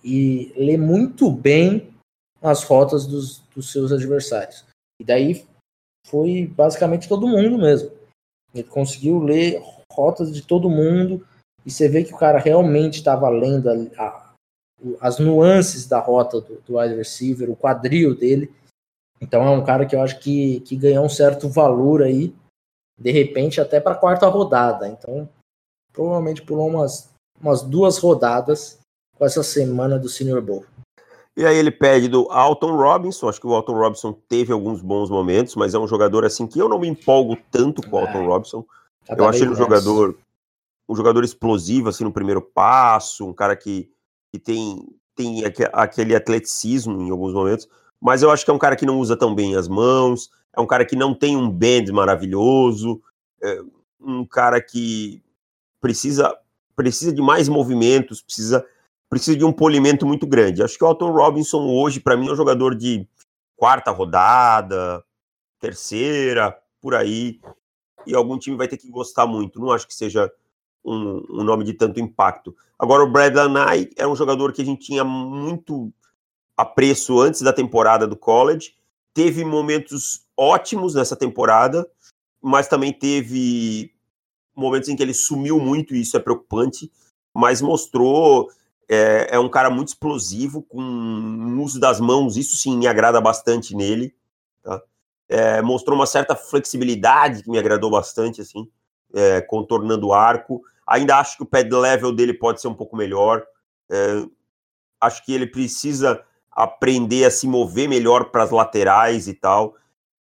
e 0.03 0.51
ler 0.57 0.77
muito 0.77 1.29
bem 1.29 1.93
as 2.41 2.63
rotas 2.63 3.05
dos, 3.05 3.39
dos 3.53 3.71
seus 3.71 3.91
adversários. 3.91 4.65
E 4.99 5.05
daí 5.05 5.45
foi 6.07 6.47
basicamente 6.47 7.07
todo 7.07 7.27
mundo 7.27 7.57
mesmo. 7.59 7.91
Ele 8.53 8.63
conseguiu 8.63 9.19
ler 9.19 9.61
rotas 9.91 10.33
de 10.33 10.41
todo 10.41 10.69
mundo 10.69 11.25
e 11.63 11.69
você 11.69 11.87
vê 11.87 12.03
que 12.03 12.13
o 12.13 12.17
cara 12.17 12.39
realmente 12.39 12.95
estava 12.95 13.29
lendo 13.29 13.69
a, 13.69 13.73
a, 14.03 14.33
as 15.01 15.19
nuances 15.19 15.85
da 15.85 15.99
rota 15.99 16.41
do, 16.41 16.61
do 16.61 16.77
wide 16.79 16.95
receiver, 16.95 17.49
o 17.49 17.55
quadril 17.55 18.15
dele. 18.15 18.51
Então 19.19 19.43
é 19.43 19.49
um 19.49 19.63
cara 19.63 19.85
que 19.85 19.95
eu 19.95 20.01
acho 20.01 20.19
que, 20.19 20.59
que 20.61 20.75
ganhou 20.75 21.05
um 21.05 21.09
certo 21.09 21.49
valor 21.49 22.03
aí, 22.03 22.33
de 22.97 23.11
repente 23.11 23.59
até 23.59 23.79
para 23.79 23.93
a 23.93 23.97
quarta 23.97 24.27
rodada. 24.27 24.87
Então 24.87 25.27
provavelmente 25.91 26.43
pulou 26.43 26.67
umas, 26.67 27.11
umas 27.41 27.63
duas 27.63 27.97
rodadas 27.97 28.79
com 29.17 29.25
essa 29.25 29.41
semana 29.41 29.97
do 29.97 30.07
Senior 30.07 30.41
Bowl. 30.41 30.63
E 31.35 31.45
aí 31.45 31.55
ele 31.55 31.71
pede 31.71 32.07
do 32.07 32.27
Alton 32.31 32.75
Robinson, 32.75 33.29
acho 33.29 33.39
que 33.39 33.45
o 33.45 33.53
Alton 33.53 33.77
Robinson 33.77 34.13
teve 34.27 34.51
alguns 34.51 34.81
bons 34.81 35.09
momentos, 35.09 35.55
mas 35.55 35.73
é 35.73 35.79
um 35.79 35.87
jogador 35.87 36.25
assim 36.25 36.47
que 36.47 36.59
eu 36.59 36.67
não 36.67 36.79
me 36.79 36.87
empolgo 36.87 37.37
tanto 37.51 37.87
com 37.87 37.95
o 37.95 37.99
Alton 37.99 38.23
é, 38.23 38.25
Robinson. 38.25 38.65
Eu 39.07 39.27
acho 39.27 39.43
ele 39.43 39.51
um 39.51 39.55
jogador 39.55 40.17
um 40.89 40.95
jogador 40.95 41.23
explosivo 41.23 41.89
assim 41.89 42.03
no 42.03 42.13
primeiro 42.13 42.41
passo, 42.41 43.27
um 43.27 43.33
cara 43.33 43.55
que, 43.55 43.91
que 44.33 44.39
tem 44.39 44.83
tem 45.15 45.43
aquele 45.73 46.15
atleticismo 46.15 47.01
em 47.01 47.09
alguns 47.09 47.33
momentos, 47.33 47.67
mas 48.01 48.21
eu 48.21 48.31
acho 48.31 48.45
que 48.45 48.51
é 48.51 48.53
um 48.53 48.59
cara 48.59 48.75
que 48.75 48.85
não 48.85 48.99
usa 48.99 49.17
tão 49.17 49.33
bem 49.33 49.55
as 49.55 49.67
mãos, 49.67 50.29
é 50.55 50.61
um 50.61 50.67
cara 50.67 50.85
que 50.85 50.95
não 50.95 51.13
tem 51.13 51.35
um 51.35 51.49
bend 51.49 51.91
maravilhoso, 51.91 53.01
é 53.41 53.59
um 53.99 54.25
cara 54.25 54.61
que 54.61 55.21
precisa 55.81 56.35
precisa 56.75 57.11
de 57.11 57.21
mais 57.21 57.49
movimentos, 57.49 58.21
precisa 58.21 58.65
precisa 59.09 59.37
de 59.37 59.45
um 59.45 59.53
polimento 59.53 60.05
muito 60.05 60.27
grande. 60.27 60.61
Acho 60.61 60.77
que 60.77 60.83
o 60.83 60.87
Alton 60.87 61.11
Robinson 61.11 61.65
hoje 61.67 61.99
para 61.99 62.17
mim 62.17 62.27
é 62.27 62.31
um 62.31 62.35
jogador 62.35 62.75
de 62.75 63.07
quarta 63.55 63.91
rodada, 63.91 65.03
terceira, 65.59 66.55
por 66.81 66.93
aí, 66.93 67.39
e 68.05 68.15
algum 68.15 68.37
time 68.37 68.55
vai 68.55 68.67
ter 68.67 68.77
que 68.77 68.89
gostar 68.89 69.25
muito. 69.25 69.59
Não 69.59 69.71
acho 69.71 69.87
que 69.87 69.93
seja 69.93 70.31
um, 70.83 71.23
um 71.29 71.43
nome 71.43 71.63
de 71.63 71.73
tanto 71.73 71.99
impacto. 71.99 72.55
Agora 72.79 73.03
o 73.03 73.11
Bradley 73.11 73.49
Knight 73.49 73.93
é 73.97 74.07
um 74.07 74.15
jogador 74.15 74.53
que 74.53 74.61
a 74.61 74.65
gente 74.65 74.85
tinha 74.85 75.03
muito 75.03 75.91
apreço 76.57 77.21
antes 77.21 77.41
da 77.41 77.53
temporada 77.53 78.07
do 78.07 78.17
college, 78.17 78.73
teve 79.13 79.45
momentos 79.45 80.25
ótimos 80.35 80.95
nessa 80.95 81.15
temporada, 81.15 81.87
mas 82.41 82.67
também 82.67 82.91
teve 82.91 83.93
momentos 84.55 84.89
em 84.89 84.95
que 84.95 85.03
ele 85.03 85.13
sumiu 85.13 85.59
muito, 85.59 85.95
e 85.95 86.01
isso 86.01 86.17
é 86.17 86.19
preocupante, 86.19 86.91
mas 87.33 87.61
mostrou. 87.61 88.49
É, 88.89 89.35
é 89.35 89.39
um 89.39 89.49
cara 89.49 89.69
muito 89.69 89.89
explosivo, 89.89 90.63
com 90.63 90.81
um 90.81 91.61
uso 91.61 91.77
das 91.77 91.99
mãos, 91.99 92.37
isso 92.37 92.55
sim 92.55 92.77
me 92.77 92.87
agrada 92.87 93.19
bastante 93.19 93.75
nele. 93.75 94.15
Tá? 94.63 94.81
É, 95.27 95.61
mostrou 95.61 95.97
uma 95.97 96.05
certa 96.05 96.37
flexibilidade 96.37 97.43
que 97.43 97.49
me 97.49 97.59
agradou 97.59 97.91
bastante, 97.91 98.39
assim, 98.39 98.69
é, 99.13 99.41
contornando 99.41 100.07
o 100.07 100.13
arco. 100.13 100.63
Ainda 100.87 101.17
acho 101.17 101.35
que 101.35 101.43
o 101.43 101.45
pad 101.45 101.69
level 101.69 102.13
dele 102.13 102.33
pode 102.33 102.61
ser 102.61 102.69
um 102.69 102.73
pouco 102.73 102.95
melhor. 102.95 103.45
É, 103.89 104.25
acho 105.01 105.25
que 105.25 105.33
ele 105.33 105.47
precisa 105.47 106.23
aprender 106.57 107.25
a 107.25 107.31
se 107.31 107.47
mover 107.47 107.87
melhor 107.87 108.31
para 108.31 108.43
as 108.43 108.51
laterais 108.51 109.27
e 109.27 109.33
tal. 109.33 109.75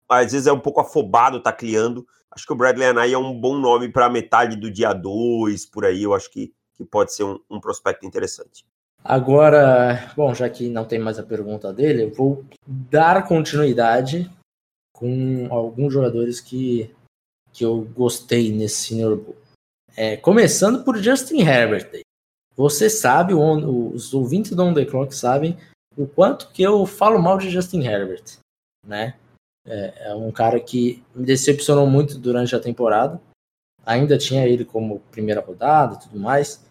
Às 0.08 0.32
vezes 0.32 0.46
é 0.46 0.52
um 0.52 0.60
pouco 0.60 0.80
afobado 0.80 1.40
tacleando, 1.40 2.06
Acho 2.36 2.46
que 2.46 2.52
o 2.52 2.56
Bradley 2.56 2.86
Anai 2.86 3.14
é 3.14 3.18
um 3.18 3.32
bom 3.32 3.56
nome 3.56 3.88
para 3.90 4.10
metade 4.10 4.56
do 4.56 4.70
dia 4.70 4.92
2, 4.92 5.64
por 5.64 5.86
aí. 5.86 6.02
Eu 6.02 6.12
acho 6.12 6.30
que, 6.30 6.52
que 6.74 6.84
pode 6.84 7.14
ser 7.14 7.24
um, 7.24 7.40
um 7.50 7.58
prospecto 7.58 8.04
interessante. 8.04 8.66
Agora, 9.02 10.12
bom, 10.14 10.34
já 10.34 10.46
que 10.50 10.68
não 10.68 10.84
tem 10.84 10.98
mais 10.98 11.18
a 11.18 11.22
pergunta 11.22 11.72
dele, 11.72 12.04
eu 12.04 12.12
vou 12.12 12.44
dar 12.66 13.26
continuidade 13.26 14.30
com 14.92 15.48
alguns 15.50 15.94
jogadores 15.94 16.38
que, 16.38 16.94
que 17.54 17.64
eu 17.64 17.88
gostei 17.96 18.52
nesse 18.52 18.88
Senior 18.88 19.16
Bowl. 19.16 19.36
É, 19.96 20.18
começando 20.18 20.84
por 20.84 20.98
Justin 20.98 21.40
Herbert. 21.40 22.02
Você 22.54 22.90
sabe, 22.90 23.32
os 23.32 24.12
ouvintes 24.12 24.52
do 24.52 24.62
On 24.62 24.74
The 24.74 24.84
Clock 24.84 25.14
sabem 25.14 25.56
o 25.96 26.06
quanto 26.06 26.50
que 26.50 26.62
eu 26.62 26.84
falo 26.86 27.18
mal 27.18 27.38
de 27.38 27.50
Justin 27.50 27.82
Herbert, 27.82 28.38
né? 28.86 29.16
É, 29.66 30.10
é 30.10 30.14
um 30.14 30.30
cara 30.30 30.60
que 30.60 31.02
me 31.14 31.24
decepcionou 31.24 31.86
muito 31.86 32.18
durante 32.18 32.54
a 32.54 32.60
temporada. 32.60 33.20
Ainda 33.84 34.18
tinha 34.18 34.46
ele 34.46 34.64
como 34.64 35.00
primeira 35.10 35.40
rodada 35.40 35.94
e 35.94 36.00
tudo 36.00 36.18
mais, 36.18 36.64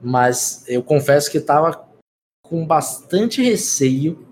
mas 0.00 0.64
eu 0.68 0.82
confesso 0.82 1.30
que 1.30 1.38
estava 1.38 1.88
com 2.44 2.66
bastante 2.66 3.42
receio 3.42 4.26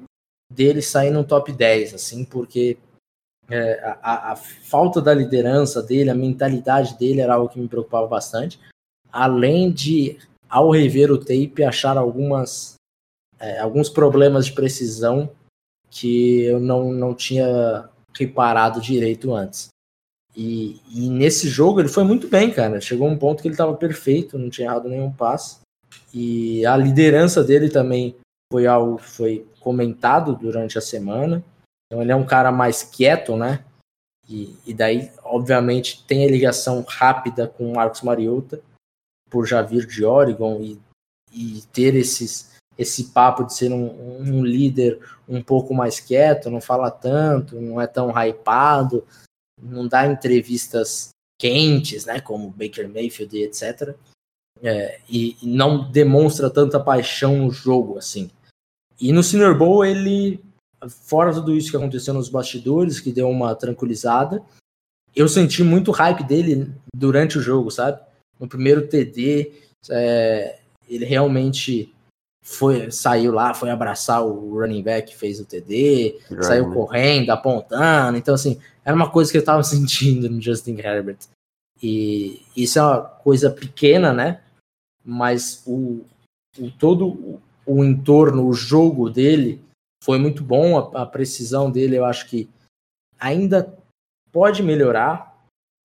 dele 0.53 0.81
sair 0.81 1.11
no 1.11 1.25
top 1.25 1.53
10, 1.53 1.95
assim, 1.95 2.25
porque 2.25 2.79
é, 3.51 3.81
a, 4.03 4.33
a, 4.33 4.37
falta 4.37 5.01
da 5.01 5.15
liderança 5.15 5.83
dele, 5.83 6.11
a 6.11 6.15
mentalidade 6.15 6.99
dele 6.99 7.21
era 7.21 7.35
algo 7.35 7.49
que 7.49 7.59
me 7.59 7.69
preocupava 7.69 8.07
bastante, 8.07 8.59
além 9.11 9.71
de, 9.71 10.19
ao 10.49 10.71
rever 10.71 11.11
o 11.11 11.19
tape, 11.19 11.65
achar 11.65 11.97
algumas, 11.97 12.75
é, 13.39 13.59
alguns 13.59 13.89
problemas 13.89 14.47
de 14.47 14.53
precisão 14.53 15.31
que 15.91 16.43
eu 16.43 16.61
não, 16.61 16.93
não 16.93 17.15
tinha 17.15 17.89
reparado 18.17 18.81
direito 18.81 19.35
antes. 19.35 19.69
E, 20.37 20.81
e, 20.91 21.09
nesse 21.09 21.49
jogo 21.49 21.81
ele 21.81 21.89
foi 21.89 22.05
muito 22.05 22.29
bem, 22.29 22.53
cara. 22.53 22.81
Chegou 22.81 23.09
um 23.09 23.19
ponto 23.19 23.43
que 23.43 23.49
ele 23.49 23.55
estava 23.55 23.75
perfeito, 23.75 24.39
não 24.39 24.51
tinha 24.51 24.69
errado 24.69 24.89
nenhum 24.89 25.11
passe. 25.11 25.61
E 26.13 26.65
a 26.67 26.77
liderança 26.77 27.43
dele 27.43 27.69
também 27.69 28.15
foi 28.53 28.67
algo 28.67 28.99
que 28.99 29.09
foi 29.09 29.47
comentado 29.61 30.37
durante 30.37 30.79
a 30.79 30.83
semana. 30.83 31.43
Então 31.87 32.03
ele 32.03 32.13
é 32.13 32.17
um 32.17 32.27
cara 32.27 32.53
mais 32.53 32.83
quieto, 32.83 33.37
né? 33.37 33.65
E, 34.29 34.55
e 34.67 34.75
daí, 34.75 35.11
obviamente, 35.25 36.05
tem 36.07 36.25
a 36.25 36.31
ligação 36.31 36.85
rápida 36.87 37.49
com 37.49 37.73
o 37.73 37.75
Marcos 37.75 38.03
Mariota, 38.03 38.61
por 39.31 39.47
já 39.47 39.63
vir 39.63 39.87
de 39.87 40.05
Oregon 40.05 40.61
e, 40.61 40.79
e 41.33 41.63
ter 41.73 41.95
esses, 41.95 42.55
esse 42.79 43.05
papo 43.07 43.45
de 43.45 43.53
ser 43.53 43.73
um, 43.73 44.21
um, 44.21 44.45
líder 44.45 45.01
um 45.29 45.43
pouco 45.43 45.75
mais 45.75 45.99
quieto, 45.99 46.49
não 46.49 46.61
fala 46.61 46.91
tanto, 46.91 47.61
não 47.61 47.81
é 47.81 47.89
tão 47.89 48.11
hypado, 48.11 49.05
não 49.61 49.89
dá 49.89 50.07
entrevistas 50.07 51.11
quentes, 51.37 52.07
né, 52.07 52.21
como 52.21 52.51
Baker 52.51 52.89
Mayfield 52.89 53.37
e 53.37 53.43
etc. 53.43 53.97
É, 54.63 55.01
e, 55.09 55.37
e, 55.43 55.47
não 55.47 55.91
demonstra 55.91 56.49
tanta 56.49 56.79
paixão 56.79 57.39
no 57.39 57.51
jogo 57.51 57.99
assim. 57.99 58.31
E 59.01 59.13
no 59.13 59.23
Senior 59.23 59.57
Bowl 59.57 59.85
ele, 59.85 60.43
fora 60.89 61.33
tudo 61.33 61.55
isso 61.55 61.71
que 61.71 61.77
aconteceu 61.77 62.15
nos 62.15 62.29
bastidores, 62.29 63.01
que 63.01 63.13
deu 63.13 63.29
uma 63.29 63.55
tranquilizada, 63.55 64.43
eu 65.15 65.29
senti 65.29 65.65
muito 65.65 65.91
hype 65.91 66.23
dele 66.25 66.73
durante 66.95 67.39
o 67.39 67.43
jogo, 67.43 67.71
sabe? 67.71 68.01
No 68.39 68.49
primeiro 68.49 68.87
TD, 68.87 69.53
é, 69.91 70.59
ele 70.89 71.05
realmente 71.05 71.93
foi 72.43 72.91
saiu 72.91 73.33
lá, 73.33 73.53
foi 73.53 73.71
abraçar 73.71 74.25
o 74.25 74.59
running 74.59 74.83
back, 74.83 75.15
fez 75.15 75.39
o 75.39 75.45
TD, 75.45 76.19
saiu 76.43 76.73
correndo, 76.73 77.31
apontando. 77.31 78.17
Então, 78.17 78.35
assim, 78.35 78.61
era 78.85 78.97
uma 78.97 79.11
coisa 79.11 79.31
que 79.31 79.39
eu 79.39 79.45
tava 79.45 79.63
sentindo 79.65 80.31
no 80.31 80.41
Justin 80.41 80.79
Herbert. 80.79 81.19
E 81.83 82.43
isso 82.57 82.79
é 82.79 82.83
uma 82.83 83.03
coisa 83.03 83.51
pequena, 83.51 84.13
né? 84.13 84.43
Mas 85.05 85.63
o, 85.67 86.05
o 86.59 86.71
todo 86.71 87.41
o 87.65 87.85
entorno, 87.85 88.47
o 88.47 88.53
jogo 88.53 89.11
dele 89.11 89.63
foi 90.03 90.19
muito 90.19 90.43
bom. 90.43 90.79
A, 90.79 91.03
a 91.03 91.07
precisão 91.07 91.71
dele, 91.71 91.97
eu 91.97 92.05
acho 92.05 92.27
que 92.29 92.49
ainda 93.21 93.77
pode 94.33 94.63
melhorar. 94.63 95.37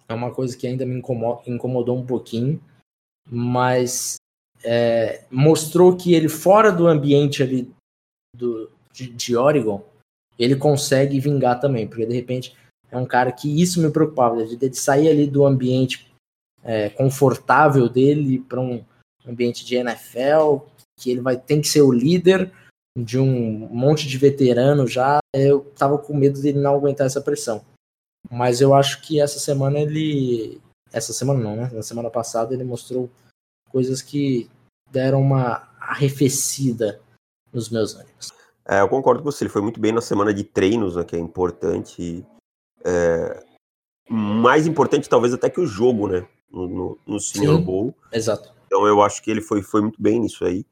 É 0.08 0.14
uma 0.14 0.34
coisa 0.34 0.58
que 0.58 0.66
ainda 0.66 0.86
me 0.86 0.96
incomodou, 0.96 1.42
incomodou 1.46 1.98
um 1.98 2.06
pouquinho, 2.06 2.62
mas 3.30 4.16
é, 4.64 5.24
mostrou 5.30 5.96
que 5.96 6.14
ele, 6.14 6.30
fora 6.30 6.72
do 6.72 6.88
ambiente 6.88 7.44
ali 7.44 7.72
do, 8.36 8.70
de, 8.92 9.10
de 9.10 9.36
Oregon, 9.36 9.84
ele 10.38 10.56
consegue 10.56 11.20
vingar 11.20 11.60
também, 11.60 11.88
porque 11.88 12.06
de 12.06 12.16
repente 12.16 12.56
é 12.90 12.98
um 12.98 13.06
cara 13.06 13.32
que 13.32 13.62
isso 13.62 13.82
me 13.82 13.92
preocupava, 13.92 14.46
de, 14.46 14.56
de 14.56 14.78
sair 14.78 15.10
ali 15.10 15.28
do 15.28 15.46
ambiente 15.46 16.12
é, 16.64 16.90
confortável 16.90 17.90
dele 17.90 18.40
para 18.40 18.60
um 18.60 18.84
ambiente 19.26 19.66
de 19.66 19.76
NFL, 19.76 20.60
que 21.00 21.12
ele 21.12 21.22
vai 21.22 21.38
ter 21.38 21.60
que 21.60 21.68
ser 21.68 21.82
o 21.82 21.92
líder 21.92 22.52
de 22.98 23.20
um 23.20 23.68
monte 23.70 24.08
de 24.08 24.18
veterano 24.18 24.88
já, 24.88 25.20
eu 25.34 25.62
tava 25.76 25.98
com 25.98 26.16
medo 26.16 26.40
dele 26.42 26.60
não 26.60 26.76
aguentar 26.76 27.08
essa 27.08 27.22
pressão. 27.22 27.66
Mas 28.30 28.62
eu 28.62 28.74
acho 28.74 29.02
que 29.02 29.20
essa 29.20 29.40
semana 29.40 29.80
ele. 29.80 30.62
Essa 30.92 31.12
semana 31.12 31.40
não, 31.40 31.56
né? 31.56 31.70
Na 31.74 31.82
semana 31.82 32.10
passada 32.10 32.54
ele 32.54 32.64
mostrou 32.64 33.10
coisas 33.74 34.04
que 34.04 34.48
deram 34.92 35.20
uma 35.20 35.68
arrefecida 35.80 37.02
nos 37.52 37.70
meus 37.70 37.96
ânimos. 37.96 38.32
É, 38.66 38.80
eu 38.80 38.88
concordo 38.88 39.24
com 39.24 39.32
você, 39.32 39.44
ele 39.44 39.50
foi 39.50 39.64
muito 39.64 39.80
bem 39.80 39.92
na 39.92 40.00
semana 40.00 40.32
de 40.32 40.44
treinos, 40.44 40.96
né, 40.96 41.04
que 41.04 41.16
é 41.16 41.20
importante. 41.20 42.24
É, 42.86 43.44
mais 44.08 44.68
importante 44.68 45.10
talvez 45.10 45.34
até 45.34 45.50
que 45.50 45.60
o 45.60 45.66
jogo, 45.66 46.08
né? 46.08 46.28
No, 46.52 46.68
no, 46.68 47.00
no 47.08 47.20
Senior 47.20 47.58
Sim, 47.58 47.64
Bowl. 47.64 47.96
Exato. 48.12 48.54
Então 48.68 48.86
eu 48.86 49.02
acho 49.02 49.24
que 49.24 49.32
ele 49.32 49.42
foi, 49.42 49.64
foi 49.64 49.82
muito 49.82 50.00
bem 50.00 50.20
nisso 50.20 50.46
aí. 50.46 50.64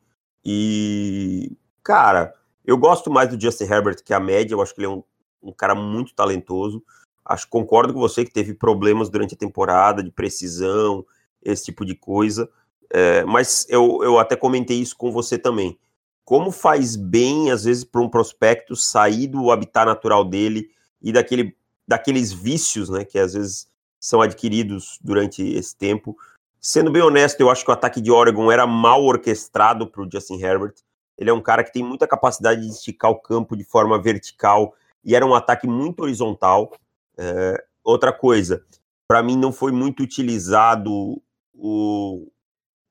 E, 0.45 1.51
cara, 1.83 2.33
eu 2.63 2.77
gosto 2.77 3.09
mais 3.09 3.29
do 3.29 3.41
Justin 3.41 3.63
Herbert 3.63 4.03
que 4.03 4.13
a 4.13 4.19
média, 4.19 4.53
eu 4.53 4.61
acho 4.61 4.75
que 4.75 4.81
ele 4.81 4.87
é 4.87 4.89
um, 4.89 5.03
um 5.41 5.51
cara 5.51 5.73
muito 5.73 6.13
talentoso. 6.13 6.83
Acho 7.25 7.47
concordo 7.49 7.93
com 7.93 7.99
você 7.99 8.23
que 8.23 8.31
teve 8.31 8.53
problemas 8.53 9.09
durante 9.09 9.33
a 9.33 9.37
temporada 9.37 10.03
de 10.03 10.11
precisão, 10.11 11.05
esse 11.41 11.65
tipo 11.65 11.83
de 11.83 11.95
coisa. 11.95 12.49
É, 12.93 13.23
mas 13.23 13.65
eu, 13.69 14.03
eu 14.03 14.19
até 14.19 14.35
comentei 14.35 14.77
isso 14.77 14.97
com 14.97 15.11
você 15.11 15.37
também. 15.37 15.79
Como 16.25 16.51
faz 16.51 16.95
bem, 16.95 17.51
às 17.51 17.63
vezes, 17.63 17.83
para 17.83 18.01
um 18.01 18.09
prospecto 18.09 18.75
sair 18.75 19.27
do 19.27 19.51
habitat 19.51 19.85
natural 19.85 20.25
dele 20.25 20.69
e 21.01 21.11
daquele, 21.11 21.55
daqueles 21.87 22.31
vícios, 22.31 22.89
né, 22.89 23.05
que 23.05 23.17
às 23.17 23.33
vezes 23.33 23.67
são 23.99 24.21
adquiridos 24.21 24.99
durante 25.01 25.41
esse 25.41 25.75
tempo. 25.75 26.17
Sendo 26.59 26.91
bem 26.91 27.01
honesto, 27.01 27.39
eu 27.39 27.49
acho 27.49 27.63
que 27.63 27.71
o 27.71 27.73
ataque 27.73 28.01
de 28.01 28.11
Oregon 28.11 28.51
era 28.51 28.67
mal 28.67 29.03
orquestrado 29.03 29.87
para 29.87 30.01
o 30.03 30.09
Justin 30.11 30.41
Herbert. 30.41 30.75
Ele 31.17 31.29
é 31.29 31.33
um 31.33 31.41
cara 31.41 31.63
que 31.63 31.71
tem 31.71 31.83
muita 31.83 32.07
capacidade 32.07 32.61
de 32.61 32.67
esticar 32.67 33.11
o 33.11 33.19
campo 33.19 33.55
de 33.55 33.63
forma 33.63 34.01
vertical 34.01 34.73
e 35.03 35.15
era 35.15 35.25
um 35.25 35.33
ataque 35.33 35.67
muito 35.67 36.03
horizontal. 36.03 36.71
É, 37.17 37.63
outra 37.83 38.11
coisa, 38.11 38.63
para 39.07 39.23
mim 39.23 39.37
não 39.37 39.51
foi 39.51 39.71
muito 39.71 40.01
utilizado 40.01 41.21
o, 41.53 42.27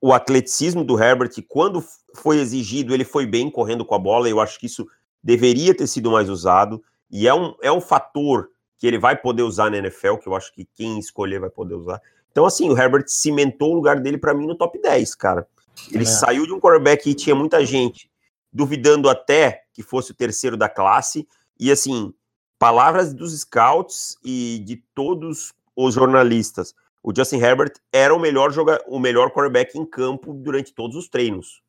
o 0.01 0.13
atleticismo 0.13 0.83
do 0.83 1.01
Herbert, 1.01 1.31
quando 1.47 1.85
foi 2.15 2.39
exigido, 2.39 2.95
ele 2.95 3.05
foi 3.05 3.27
bem 3.27 3.51
correndo 3.51 3.85
com 3.85 3.95
a 3.95 3.99
bola. 3.99 4.29
Eu 4.29 4.41
acho 4.41 4.59
que 4.59 4.67
isso 4.67 4.89
deveria 5.23 5.75
ter 5.75 5.87
sido 5.87 6.11
mais 6.11 6.31
usado. 6.31 6.83
E 7.11 7.29
é 7.29 7.35
um, 7.35 7.55
é 7.63 7.71
um 7.71 7.81
fator 7.81 8.49
que 8.79 8.87
ele 8.87 8.99
vai 8.99 9.15
poder 9.15 9.43
usar 9.43 9.71
na 9.71 9.77
NFL, 9.77 10.17
que 10.17 10.27
eu 10.27 10.35
acho 10.35 10.55
que 10.55 10.65
quem 10.65 10.99
escolher 10.99 11.39
vai 11.39 11.51
poder 11.51 11.75
usar. 11.75 12.01
Então, 12.31 12.47
assim, 12.47 12.71
o 12.71 12.79
Herbert 12.79 13.05
cimentou 13.09 13.73
o 13.73 13.75
lugar 13.75 14.01
dele 14.01 14.17
para 14.17 14.33
mim 14.33 14.47
no 14.47 14.55
top 14.55 14.81
10, 14.81 15.15
cara. 15.17 15.47
Ele 15.93 16.05
é. 16.05 16.07
saiu 16.07 16.47
de 16.47 16.53
um 16.53 16.61
quarterback 16.61 17.03
que 17.03 17.15
tinha 17.15 17.35
muita 17.35 17.65
gente 17.67 18.11
duvidando 18.53 19.09
até 19.09 19.65
que 19.73 19.83
fosse 19.83 20.13
o 20.13 20.15
terceiro 20.15 20.57
da 20.57 20.69
classe. 20.69 21.29
E, 21.59 21.71
assim, 21.71 22.15
palavras 22.59 23.13
dos 23.13 23.39
scouts 23.39 24.17
e 24.25 24.63
de 24.65 24.77
todos 24.95 25.53
os 25.77 25.95
jornalistas 25.95 26.75
o 27.03 27.15
Justin 27.15 27.39
Herbert 27.39 27.73
era 27.93 28.15
o 28.15 28.19
melhor 28.19 28.53
joga 28.53 28.83
o 28.87 28.99
melhor 28.99 29.31
quarterback 29.31 29.79
em 29.79 29.87
campo 29.87 30.35
durante 30.35 30.75
todos 30.75 30.97
os 30.97 31.09
treinos, 31.09 31.63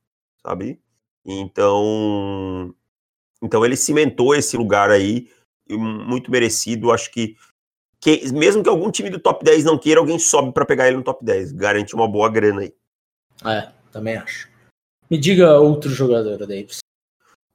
sabe? 0.45 0.81
Então, 1.25 2.73
então 3.41 3.65
ele 3.65 3.77
cimentou 3.77 4.35
esse 4.35 4.57
lugar 4.57 4.89
aí, 4.89 5.29
muito 5.69 6.29
merecido. 6.29 6.91
Acho 6.91 7.09
que, 7.11 7.37
que 7.99 8.31
mesmo 8.33 8.61
que 8.61 8.69
algum 8.69 8.91
time 8.91 9.09
do 9.09 9.19
top 9.19 9.45
10 9.45 9.63
não 9.63 9.77
queira, 9.77 9.99
alguém 9.99 10.19
sobe 10.19 10.51
para 10.51 10.65
pegar 10.65 10.87
ele 10.87 10.97
no 10.97 11.03
top 11.03 11.23
10. 11.23 11.53
Garante 11.53 11.95
uma 11.95 12.07
boa 12.07 12.29
grana 12.29 12.61
aí. 12.61 12.73
É, 13.45 13.71
também 13.91 14.17
acho. 14.17 14.49
Me 15.09 15.17
diga 15.17 15.59
outro 15.59 15.89
jogador, 15.89 16.37
Davis. 16.39 16.79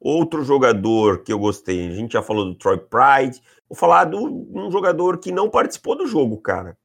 Outro 0.00 0.44
jogador 0.44 1.22
que 1.22 1.32
eu 1.32 1.38
gostei, 1.38 1.88
a 1.88 1.94
gente 1.94 2.12
já 2.12 2.22
falou 2.22 2.44
do 2.44 2.54
Troy 2.54 2.78
Pride. 2.78 3.42
Vou 3.68 3.76
falar 3.76 4.04
de 4.04 4.16
um 4.16 4.70
jogador 4.70 5.18
que 5.18 5.32
não 5.32 5.50
participou 5.50 5.96
do 5.96 6.06
jogo, 6.06 6.38
cara 6.38 6.76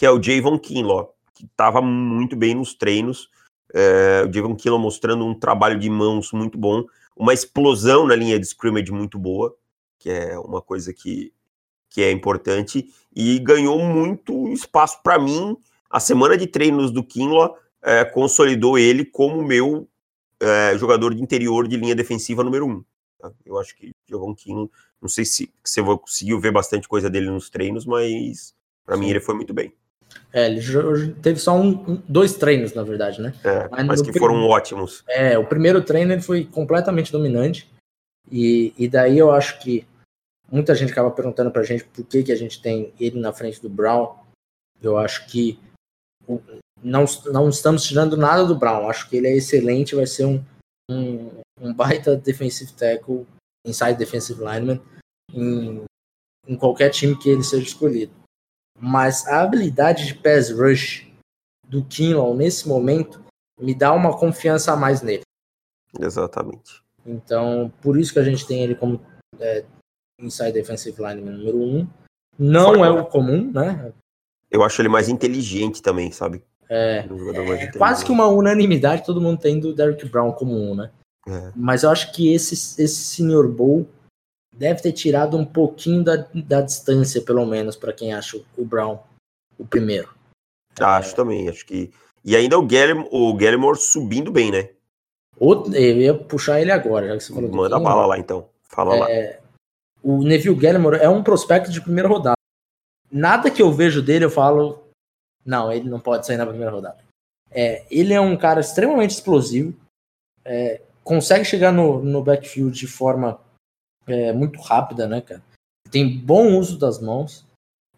que 0.00 0.06
é 0.06 0.10
o 0.10 0.22
Javon 0.22 0.58
Kinlaw, 0.58 1.14
que 1.34 1.44
estava 1.44 1.82
muito 1.82 2.34
bem 2.34 2.54
nos 2.54 2.72
treinos. 2.72 3.28
É, 3.74 4.24
o 4.26 4.32
Javon 4.32 4.56
Kinlaw 4.56 4.78
mostrando 4.78 5.26
um 5.26 5.38
trabalho 5.38 5.78
de 5.78 5.90
mãos 5.90 6.32
muito 6.32 6.56
bom, 6.56 6.86
uma 7.14 7.34
explosão 7.34 8.06
na 8.06 8.16
linha 8.16 8.40
de 8.40 8.46
scrimmage 8.46 8.90
muito 8.90 9.18
boa, 9.18 9.54
que 9.98 10.08
é 10.08 10.38
uma 10.38 10.62
coisa 10.62 10.90
que, 10.94 11.34
que 11.90 12.00
é 12.00 12.10
importante, 12.10 12.90
e 13.14 13.38
ganhou 13.40 13.78
muito 13.78 14.48
espaço 14.48 15.02
para 15.02 15.18
mim. 15.18 15.54
A 15.90 16.00
semana 16.00 16.34
de 16.34 16.46
treinos 16.46 16.90
do 16.90 17.04
Kinlaw 17.04 17.58
é, 17.82 18.02
consolidou 18.02 18.78
ele 18.78 19.04
como 19.04 19.42
meu 19.42 19.86
é, 20.40 20.78
jogador 20.78 21.14
de 21.14 21.20
interior 21.20 21.68
de 21.68 21.76
linha 21.76 21.94
defensiva 21.94 22.42
número 22.42 22.66
um. 22.66 22.82
Tá? 23.18 23.30
Eu 23.44 23.58
acho 23.58 23.76
que 23.76 23.90
Javon 24.08 24.34
Kinlaw, 24.34 24.70
não 24.98 25.10
sei 25.10 25.26
se, 25.26 25.52
se 25.62 25.82
você 25.82 25.98
conseguiu 25.98 26.40
ver 26.40 26.52
bastante 26.52 26.88
coisa 26.88 27.10
dele 27.10 27.28
nos 27.28 27.50
treinos, 27.50 27.84
mas 27.84 28.54
para 28.82 28.96
mim 28.96 29.10
ele 29.10 29.20
foi 29.20 29.34
muito 29.34 29.52
bem. 29.52 29.78
É, 30.32 30.46
ele 30.46 31.12
teve 31.14 31.40
só 31.40 31.56
um, 31.58 32.00
dois 32.08 32.34
treinos, 32.34 32.72
na 32.72 32.82
verdade, 32.82 33.20
né? 33.20 33.34
É, 33.44 33.68
mas, 33.68 33.86
mas 33.86 34.02
que 34.02 34.16
foram 34.18 34.46
ótimos. 34.46 35.02
É, 35.08 35.36
o 35.36 35.44
primeiro 35.44 35.82
treino 35.82 36.12
ele 36.12 36.22
foi 36.22 36.44
completamente 36.44 37.10
dominante. 37.10 37.68
E, 38.30 38.72
e 38.78 38.88
daí 38.88 39.18
eu 39.18 39.32
acho 39.32 39.58
que 39.60 39.86
muita 40.50 40.74
gente 40.74 40.92
acaba 40.92 41.10
perguntando 41.10 41.50
pra 41.50 41.64
gente 41.64 41.84
por 41.84 42.04
que, 42.04 42.22
que 42.22 42.32
a 42.32 42.36
gente 42.36 42.62
tem 42.62 42.92
ele 42.98 43.18
na 43.18 43.32
frente 43.32 43.60
do 43.60 43.68
Brown. 43.68 44.16
Eu 44.80 44.96
acho 44.96 45.26
que 45.26 45.58
não, 46.82 47.04
não 47.32 47.48
estamos 47.48 47.82
tirando 47.82 48.16
nada 48.16 48.44
do 48.44 48.54
Brown. 48.54 48.88
Acho 48.88 49.08
que 49.08 49.16
ele 49.16 49.26
é 49.26 49.36
excelente, 49.36 49.96
vai 49.96 50.06
ser 50.06 50.26
um, 50.26 50.44
um, 50.88 51.30
um 51.60 51.74
baita 51.74 52.16
defensive 52.16 52.72
tackle, 52.72 53.26
inside 53.66 53.98
defensive 53.98 54.40
lineman, 54.40 54.80
em, 55.34 55.82
em 56.46 56.56
qualquer 56.56 56.90
time 56.90 57.18
que 57.18 57.28
ele 57.28 57.42
seja 57.42 57.64
escolhido 57.64 58.19
mas 58.80 59.26
a 59.28 59.42
habilidade 59.42 60.06
de 60.06 60.14
pass 60.14 60.50
rush 60.50 61.06
do 61.68 61.84
Kinlaw 61.84 62.34
nesse 62.34 62.66
momento 62.66 63.22
me 63.60 63.74
dá 63.74 63.92
uma 63.92 64.16
confiança 64.16 64.72
a 64.72 64.76
mais 64.76 65.02
nele. 65.02 65.22
Exatamente. 65.98 66.82
Então, 67.04 67.72
por 67.82 67.98
isso 67.98 68.12
que 68.12 68.18
a 68.18 68.24
gente 68.24 68.46
tem 68.46 68.62
ele 68.62 68.74
como 68.74 69.00
é, 69.38 69.64
inside 70.18 70.52
defensive 70.52 70.96
lineman 71.00 71.32
número 71.32 71.58
um. 71.58 71.88
Não 72.38 72.74
Fora 72.74 72.86
é 72.86 72.90
o 72.90 73.06
comum, 73.06 73.50
né? 73.52 73.92
Eu 74.50 74.62
acho 74.62 74.80
ele 74.80 74.88
mais 74.88 75.08
inteligente 75.08 75.82
também, 75.82 76.10
sabe? 76.10 76.42
É, 76.68 77.04
é 77.34 77.72
quase 77.76 78.04
que 78.04 78.12
uma 78.12 78.28
unanimidade 78.28 79.04
todo 79.04 79.20
mundo 79.20 79.40
tem 79.40 79.58
do 79.58 79.74
Derrick 79.74 80.08
Brown 80.08 80.32
como 80.32 80.54
um, 80.54 80.74
né? 80.74 80.90
É. 81.28 81.52
Mas 81.54 81.82
eu 81.82 81.90
acho 81.90 82.12
que 82.12 82.32
esse, 82.32 82.54
esse 82.54 83.04
Senior 83.04 83.48
Bowl 83.48 83.88
deve 84.60 84.82
ter 84.82 84.92
tirado 84.92 85.38
um 85.38 85.44
pouquinho 85.44 86.04
da, 86.04 86.26
da 86.34 86.60
distância, 86.60 87.22
pelo 87.22 87.46
menos, 87.46 87.76
para 87.76 87.94
quem 87.94 88.12
acha 88.12 88.38
o 88.58 88.64
Brown 88.64 88.98
o 89.58 89.66
primeiro. 89.66 90.10
Acho 90.78 91.12
é... 91.12 91.16
também, 91.16 91.48
acho 91.48 91.64
que. 91.64 91.90
E 92.22 92.36
ainda 92.36 92.58
o 92.58 92.66
Gallimore, 92.66 93.08
o 93.10 93.34
Gallimore 93.34 93.78
subindo 93.78 94.30
bem, 94.30 94.50
né? 94.50 94.68
Outro, 95.38 95.74
eu 95.74 95.96
ia 95.96 96.14
puxar 96.14 96.60
ele 96.60 96.70
agora, 96.70 97.08
já 97.08 97.16
que 97.16 97.24
você 97.24 97.32
falou 97.32 97.50
Manda 97.50 97.76
a 97.76 97.80
bala 97.80 98.04
lá 98.04 98.18
então. 98.18 98.50
Fala 98.64 99.08
é... 99.08 99.30
lá. 99.30 99.40
O 100.02 100.22
Neville 100.22 100.54
Gallimore 100.54 100.98
é 100.98 101.08
um 101.08 101.22
prospecto 101.22 101.70
de 101.70 101.80
primeira 101.80 102.08
rodada. 102.08 102.36
Nada 103.10 103.50
que 103.50 103.62
eu 103.62 103.72
vejo 103.72 104.02
dele 104.02 104.26
eu 104.26 104.30
falo, 104.30 104.84
não, 105.44 105.72
ele 105.72 105.88
não 105.88 105.98
pode 105.98 106.26
sair 106.26 106.36
na 106.36 106.46
primeira 106.46 106.70
rodada. 106.70 107.02
É, 107.50 107.84
ele 107.90 108.12
é 108.12 108.20
um 108.20 108.36
cara 108.36 108.60
extremamente 108.60 109.10
explosivo, 109.10 109.74
é, 110.44 110.80
consegue 111.02 111.44
chegar 111.44 111.72
no, 111.72 112.02
no 112.02 112.22
backfield 112.22 112.78
de 112.78 112.86
forma 112.86 113.40
é, 114.10 114.32
muito 114.32 114.60
rápida, 114.60 115.06
né, 115.06 115.20
cara? 115.20 115.42
Tem 115.90 116.18
bom 116.18 116.58
uso 116.58 116.78
das 116.78 117.00
mãos. 117.00 117.46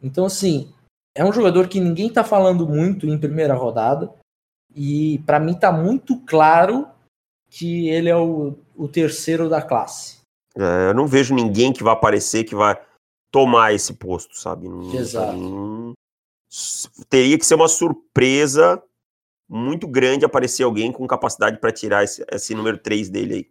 Então, 0.02 0.24
assim, 0.24 0.72
é 1.14 1.24
um 1.24 1.32
jogador 1.32 1.68
que 1.68 1.80
ninguém 1.80 2.10
tá 2.10 2.24
falando 2.24 2.66
muito 2.66 3.06
em 3.06 3.18
primeira 3.18 3.54
rodada. 3.54 4.12
E 4.74 5.18
para 5.26 5.38
mim 5.38 5.54
tá 5.54 5.70
muito 5.70 6.18
claro 6.20 6.88
que 7.50 7.88
ele 7.88 8.08
é 8.08 8.16
o, 8.16 8.56
o 8.74 8.88
terceiro 8.88 9.48
da 9.48 9.60
classe. 9.60 10.20
É, 10.56 10.88
eu 10.88 10.94
não 10.94 11.06
vejo 11.06 11.34
ninguém 11.34 11.72
que 11.72 11.82
vai 11.82 11.92
aparecer 11.92 12.44
que 12.44 12.54
vai 12.54 12.80
tomar 13.30 13.74
esse 13.74 13.94
posto, 13.94 14.38
sabe? 14.38 14.66
Exato. 14.94 15.94
teria 17.08 17.38
que 17.38 17.46
ser 17.46 17.54
uma 17.54 17.68
surpresa 17.68 18.82
muito 19.48 19.86
grande 19.86 20.24
aparecer 20.24 20.62
alguém 20.62 20.90
com 20.90 21.06
capacidade 21.06 21.58
para 21.58 21.72
tirar 21.72 22.04
esse, 22.04 22.24
esse, 22.30 22.54
número 22.54 22.78
3 22.78 23.10
dele 23.10 23.34
aí. 23.34 23.50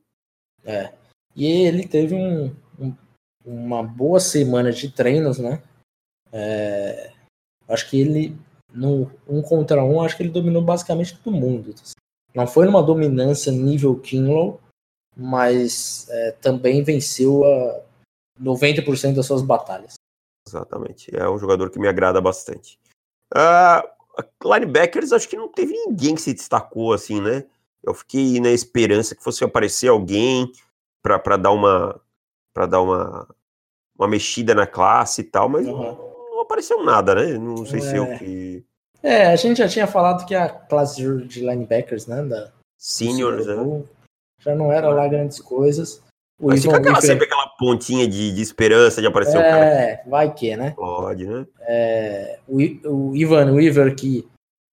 É. 0.64 0.94
E 1.36 1.46
ele 1.46 1.88
teve 1.88 2.16
um, 2.16 2.54
um, 2.80 2.96
uma 3.46 3.84
boa 3.84 4.20
semana 4.20 4.72
de 4.72 4.90
treinos, 4.92 5.38
né? 5.38 5.62
É, 6.32 7.12
acho 7.68 7.90
que 7.90 8.00
ele, 8.00 8.38
no 8.74 9.12
um 9.28 9.42
contra 9.42 9.84
um, 9.84 10.02
acho 10.02 10.16
que 10.16 10.24
ele 10.24 10.30
dominou 10.30 10.62
basicamente 10.62 11.18
todo 11.18 11.36
mundo. 11.36 11.74
Não 12.34 12.48
foi 12.48 12.66
numa 12.66 12.82
dominância 12.84 13.52
nível 13.52 14.00
Kinlow, 14.00 14.60
mas 15.16 16.08
é, 16.10 16.32
também 16.34 16.84
venceu 16.84 17.44
a 17.44 17.82
90% 18.42 19.16
das 19.16 19.26
suas 19.26 19.42
batalhas. 19.42 19.96
Exatamente. 20.48 21.16
É 21.16 21.30
um 21.30 21.38
jogador 21.38 21.70
que 21.70 21.80
me 21.80 21.88
agrada 21.88 22.20
bastante. 22.20 22.80
Uh, 23.34 23.88
linebackers, 24.44 25.14
acho 25.14 25.30
que 25.30 25.38
não 25.38 25.48
teve 25.48 25.74
ninguém 25.74 26.16
que 26.16 26.22
se 26.22 26.34
destacou 26.34 26.94
assim, 26.94 27.22
né? 27.22 27.46
Eu 27.84 27.94
fiquei 27.94 28.40
na 28.40 28.52
esperança 28.52 29.16
que 29.16 29.24
fosse 29.24 29.44
aparecer 29.44 29.88
alguém 29.88 30.52
para 31.02 31.38
dar 31.38 31.52
uma 31.52 32.00
para 32.54 32.66
dar 32.66 32.82
uma, 32.82 33.28
uma 33.98 34.08
mexida 34.08 34.54
na 34.54 34.68
classe 34.68 35.22
e 35.22 35.24
tal, 35.24 35.48
mas 35.48 35.66
uhum. 35.66 35.78
não, 35.78 35.96
não, 36.32 36.42
apareceu 36.42 36.84
nada, 36.84 37.16
né? 37.16 37.38
Não 37.38 37.66
sei 37.66 37.80
é. 37.80 37.82
se 37.82 37.96
eu 37.96 38.04
é. 38.06 38.18
que 38.18 38.66
É, 39.02 39.28
a 39.28 39.36
gente 39.36 39.58
já 39.58 39.68
tinha 39.68 39.88
falado 39.88 40.26
que 40.26 40.36
a 40.36 40.50
classe 40.50 41.02
de 41.26 41.40
linebackers, 41.40 42.08
né, 42.08 42.22
da 42.24 42.52
seniors, 42.78 43.46
né? 43.46 43.84
já 44.40 44.56
não 44.56 44.72
era 44.72 44.90
lá 44.90 45.08
grandes 45.08 45.40
coisas. 45.40 46.02
O 46.40 46.48
Mas 46.48 46.64
fica 46.64 46.78
aquela, 46.78 47.00
sempre 47.00 47.26
aquela 47.26 47.48
pontinha 47.60 48.08
de, 48.08 48.34
de 48.34 48.42
esperança 48.42 49.00
de 49.00 49.06
aparecer 49.06 49.38
é, 49.38 49.40
um 49.40 49.44
cara. 49.44 49.66
É, 49.66 50.04
vai 50.08 50.34
que, 50.34 50.56
né? 50.58 50.72
Pode, 50.76 51.28
né? 51.28 51.46
É, 51.62 52.40
o, 52.48 52.58
o 52.90 53.16
Ivan 53.16 53.54
Weaver, 53.54 53.96
que 53.96 54.28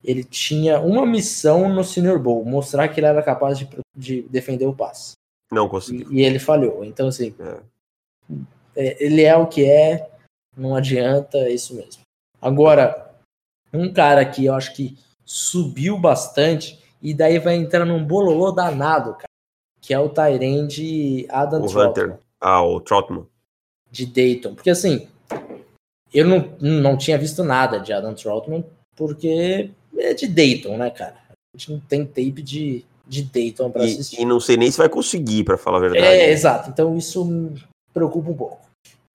ele 0.03 0.23
tinha 0.23 0.79
uma 0.79 1.03
missão 1.07 1.67
no 1.67 1.83
Senior 1.83 2.19
Bowl, 2.19 2.45
mostrar 2.45 2.87
que 2.87 2.99
ele 2.99 3.07
era 3.07 3.23
capaz 3.23 3.57
de, 3.57 3.67
de 3.95 4.21
defender 4.23 4.67
o 4.67 4.75
passe. 4.75 5.13
Não 5.51 5.67
conseguiu. 5.69 6.11
E, 6.11 6.17
e 6.17 6.23
ele 6.23 6.39
falhou. 6.39 6.83
Então, 6.83 7.07
assim, 7.07 7.33
é. 7.39 7.59
É, 8.75 9.05
ele 9.05 9.23
é 9.23 9.35
o 9.35 9.47
que 9.47 9.63
é, 9.63 10.09
não 10.55 10.75
adianta, 10.75 11.37
é 11.37 11.51
isso 11.51 11.75
mesmo. 11.75 12.01
Agora, 12.41 13.13
um 13.73 13.91
cara 13.91 14.25
que 14.25 14.45
eu 14.45 14.53
acho 14.53 14.73
que 14.73 14.97
subiu 15.23 15.97
bastante, 15.97 16.79
e 17.01 17.13
daí 17.13 17.39
vai 17.39 17.55
entrar 17.55 17.85
num 17.85 18.03
bololô 18.03 18.51
danado, 18.51 19.13
cara 19.13 19.25
que 19.85 19.93
é 19.93 19.99
o 19.99 20.09
Tyrande 20.09 21.27
Adam 21.29 21.61
o. 21.61 21.79
Hunter. 21.79 22.17
Ah, 22.41 22.63
o 22.63 22.79
Trotman. 22.81 23.27
De 23.91 24.05
Dayton. 24.07 24.55
Porque 24.55 24.71
assim, 24.71 25.07
eu 26.11 26.25
não, 26.25 26.57
não 26.59 26.97
tinha 26.97 27.17
visto 27.19 27.43
nada 27.43 27.79
de 27.79 27.93
Adam 27.93 28.15
Trotman, 28.15 28.65
porque 28.95 29.69
é 29.95 30.13
de 30.15 30.27
Dayton, 30.27 30.77
né, 30.77 30.89
cara? 30.89 31.17
A 31.29 31.57
gente 31.57 31.71
não 31.71 31.79
tem 31.79 32.03
tape 32.03 32.41
de, 32.41 32.83
de 33.07 33.23
Dayton 33.23 33.71
para 33.71 33.83
assistir. 33.83 34.21
E 34.21 34.25
não 34.25 34.39
sei 34.39 34.57
nem 34.57 34.71
se 34.71 34.77
vai 34.77 34.89
conseguir, 34.89 35.43
para 35.43 35.57
falar 35.57 35.77
a 35.77 35.81
verdade. 35.81 36.05
É, 36.05 36.31
exato. 36.31 36.69
Então 36.69 36.97
isso 36.97 37.23
me 37.25 37.63
preocupa 37.93 38.29
um 38.29 38.35
pouco. 38.35 38.59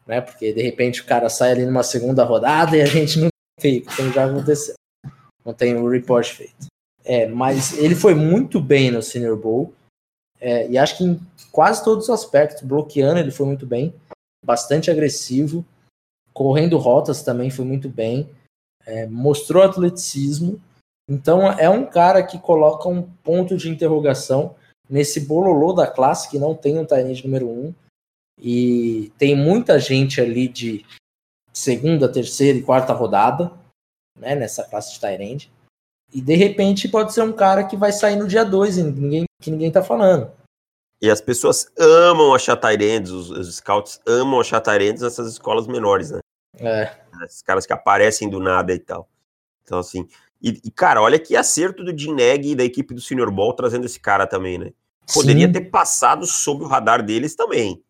Né? 0.06 0.20
Porque 0.20 0.52
de 0.52 0.62
repente 0.62 1.02
o 1.02 1.04
cara 1.04 1.28
sai 1.28 1.52
ali 1.52 1.66
numa 1.66 1.82
segunda 1.82 2.24
rodada 2.24 2.76
e 2.76 2.82
a 2.82 2.86
gente 2.86 3.18
não 3.18 3.28
tem, 3.60 3.82
como 3.82 4.12
já 4.12 4.26
aconteceu. 4.26 4.74
Não 5.44 5.54
tem 5.54 5.74
o 5.76 5.88
report 5.88 6.26
feito. 6.28 6.66
É, 7.04 7.26
mas 7.26 7.76
ele 7.78 7.94
foi 7.94 8.14
muito 8.14 8.60
bem 8.60 8.90
no 8.90 9.02
Senior 9.02 9.36
Bowl. 9.36 9.72
É, 10.40 10.68
e 10.68 10.78
acho 10.78 10.96
que 10.96 11.04
em 11.04 11.20
quase 11.52 11.84
todos 11.84 12.04
os 12.04 12.10
aspectos, 12.10 12.62
bloqueando 12.62 13.20
ele 13.20 13.30
foi 13.30 13.46
muito 13.46 13.66
bem, 13.66 13.94
bastante 14.44 14.90
agressivo, 14.90 15.64
correndo 16.32 16.78
rotas 16.78 17.22
também 17.22 17.50
foi 17.50 17.64
muito 17.64 17.88
bem, 17.88 18.28
é, 18.86 19.06
mostrou 19.06 19.62
atleticismo. 19.62 20.60
Então 21.10 21.50
é 21.50 21.68
um 21.68 21.84
cara 21.84 22.22
que 22.22 22.38
coloca 22.38 22.88
um 22.88 23.02
ponto 23.02 23.56
de 23.56 23.68
interrogação 23.68 24.54
nesse 24.88 25.18
bololô 25.20 25.72
da 25.72 25.88
classe 25.88 26.30
que 26.30 26.38
não 26.38 26.54
tem 26.54 26.78
um 26.78 26.84
Tyrande 26.84 27.24
número 27.24 27.48
um. 27.48 27.74
E 28.40 29.12
tem 29.18 29.34
muita 29.34 29.78
gente 29.80 30.20
ali 30.20 30.46
de 30.46 30.86
segunda, 31.52 32.10
terceira 32.10 32.56
e 32.56 32.62
quarta 32.62 32.92
rodada, 32.92 33.52
né, 34.16 34.36
nessa 34.36 34.62
classe 34.62 34.94
de 34.94 35.00
Tyrande. 35.00 35.52
E 36.14 36.20
de 36.20 36.36
repente 36.36 36.88
pode 36.88 37.12
ser 37.12 37.22
um 37.22 37.32
cara 37.32 37.64
que 37.64 37.76
vai 37.76 37.90
sair 37.90 38.14
no 38.14 38.28
dia 38.28 38.44
2 38.44 38.78
e 38.78 38.82
ninguém, 38.84 39.24
que 39.42 39.50
ninguém 39.50 39.70
tá 39.70 39.82
falando. 39.82 40.30
E 41.02 41.10
as 41.10 41.20
pessoas 41.20 41.70
amam 41.76 42.34
achar 42.34 42.56
Tyrands, 42.56 43.10
os, 43.10 43.30
os 43.30 43.56
scouts 43.56 44.00
amam 44.06 44.40
achar 44.40 44.60
Tyrands 44.60 45.02
nessas 45.02 45.32
escolas 45.32 45.66
menores, 45.66 46.10
né? 46.10 46.20
É. 46.58 46.94
Esses 47.24 47.42
caras 47.42 47.66
que 47.66 47.72
aparecem 47.72 48.28
do 48.28 48.38
nada 48.38 48.72
e 48.72 48.78
tal. 48.78 49.08
Então, 49.64 49.78
assim. 49.78 50.06
E, 50.42 50.60
e 50.64 50.70
cara, 50.70 51.02
olha 51.02 51.18
que 51.18 51.36
acerto 51.36 51.84
do 51.84 51.92
Dineg 51.92 52.50
e 52.50 52.54
da 52.54 52.64
equipe 52.64 52.94
do 52.94 53.00
Senior 53.00 53.30
Ball 53.30 53.52
trazendo 53.52 53.86
esse 53.86 54.00
cara 54.00 54.26
também, 54.26 54.58
né? 54.58 54.72
Poderia 55.12 55.46
Sim. 55.46 55.52
ter 55.52 55.70
passado 55.70 56.26
sob 56.26 56.64
o 56.64 56.66
radar 56.66 57.02
deles 57.04 57.34
também. 57.34 57.82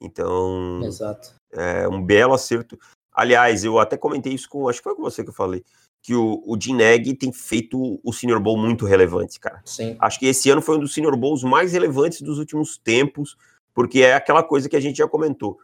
Então. 0.00 0.80
Exato. 0.84 1.34
É 1.52 1.88
um 1.88 2.02
belo 2.02 2.34
acerto. 2.34 2.78
Aliás, 3.12 3.64
eu 3.64 3.78
até 3.78 3.96
comentei 3.96 4.32
isso 4.32 4.48
com. 4.48 4.68
Acho 4.68 4.78
que 4.78 4.84
foi 4.84 4.94
com 4.94 5.02
você 5.02 5.24
que 5.24 5.30
eu 5.30 5.34
falei 5.34 5.64
que 6.02 6.14
o, 6.14 6.42
o 6.46 6.56
Dineg 6.56 7.14
tem 7.14 7.32
feito 7.32 8.00
o 8.02 8.12
Senior 8.12 8.40
Bowl 8.40 8.56
muito 8.56 8.86
relevante, 8.86 9.38
cara. 9.38 9.60
Sim. 9.64 9.96
Acho 10.00 10.18
que 10.18 10.26
esse 10.26 10.48
ano 10.50 10.62
foi 10.62 10.76
um 10.76 10.80
dos 10.80 10.94
Senior 10.94 11.16
Bowls 11.16 11.42
mais 11.42 11.72
relevantes 11.72 12.22
dos 12.22 12.38
últimos 12.38 12.78
tempos, 12.78 13.36
porque 13.74 14.00
é 14.00 14.14
aquela 14.14 14.42
coisa 14.42 14.68
que 14.68 14.76
a 14.76 14.80
gente 14.80 14.96
já 14.96 15.08
comentou. 15.08 15.58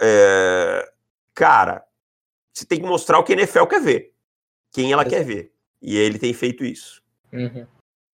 É... 0.00 0.90
Cara, 1.34 1.84
você 2.52 2.64
tem 2.64 2.80
que 2.80 2.86
mostrar 2.86 3.18
o 3.18 3.24
que 3.24 3.32
a 3.32 3.36
NFL 3.36 3.66
quer 3.66 3.80
ver, 3.80 4.12
quem 4.72 4.92
ela 4.92 5.04
quer 5.04 5.24
ver. 5.24 5.52
E 5.84 5.98
ele 5.98 6.18
tem 6.18 6.32
feito 6.32 6.64
isso. 6.64 7.02
Uhum. 7.30 7.66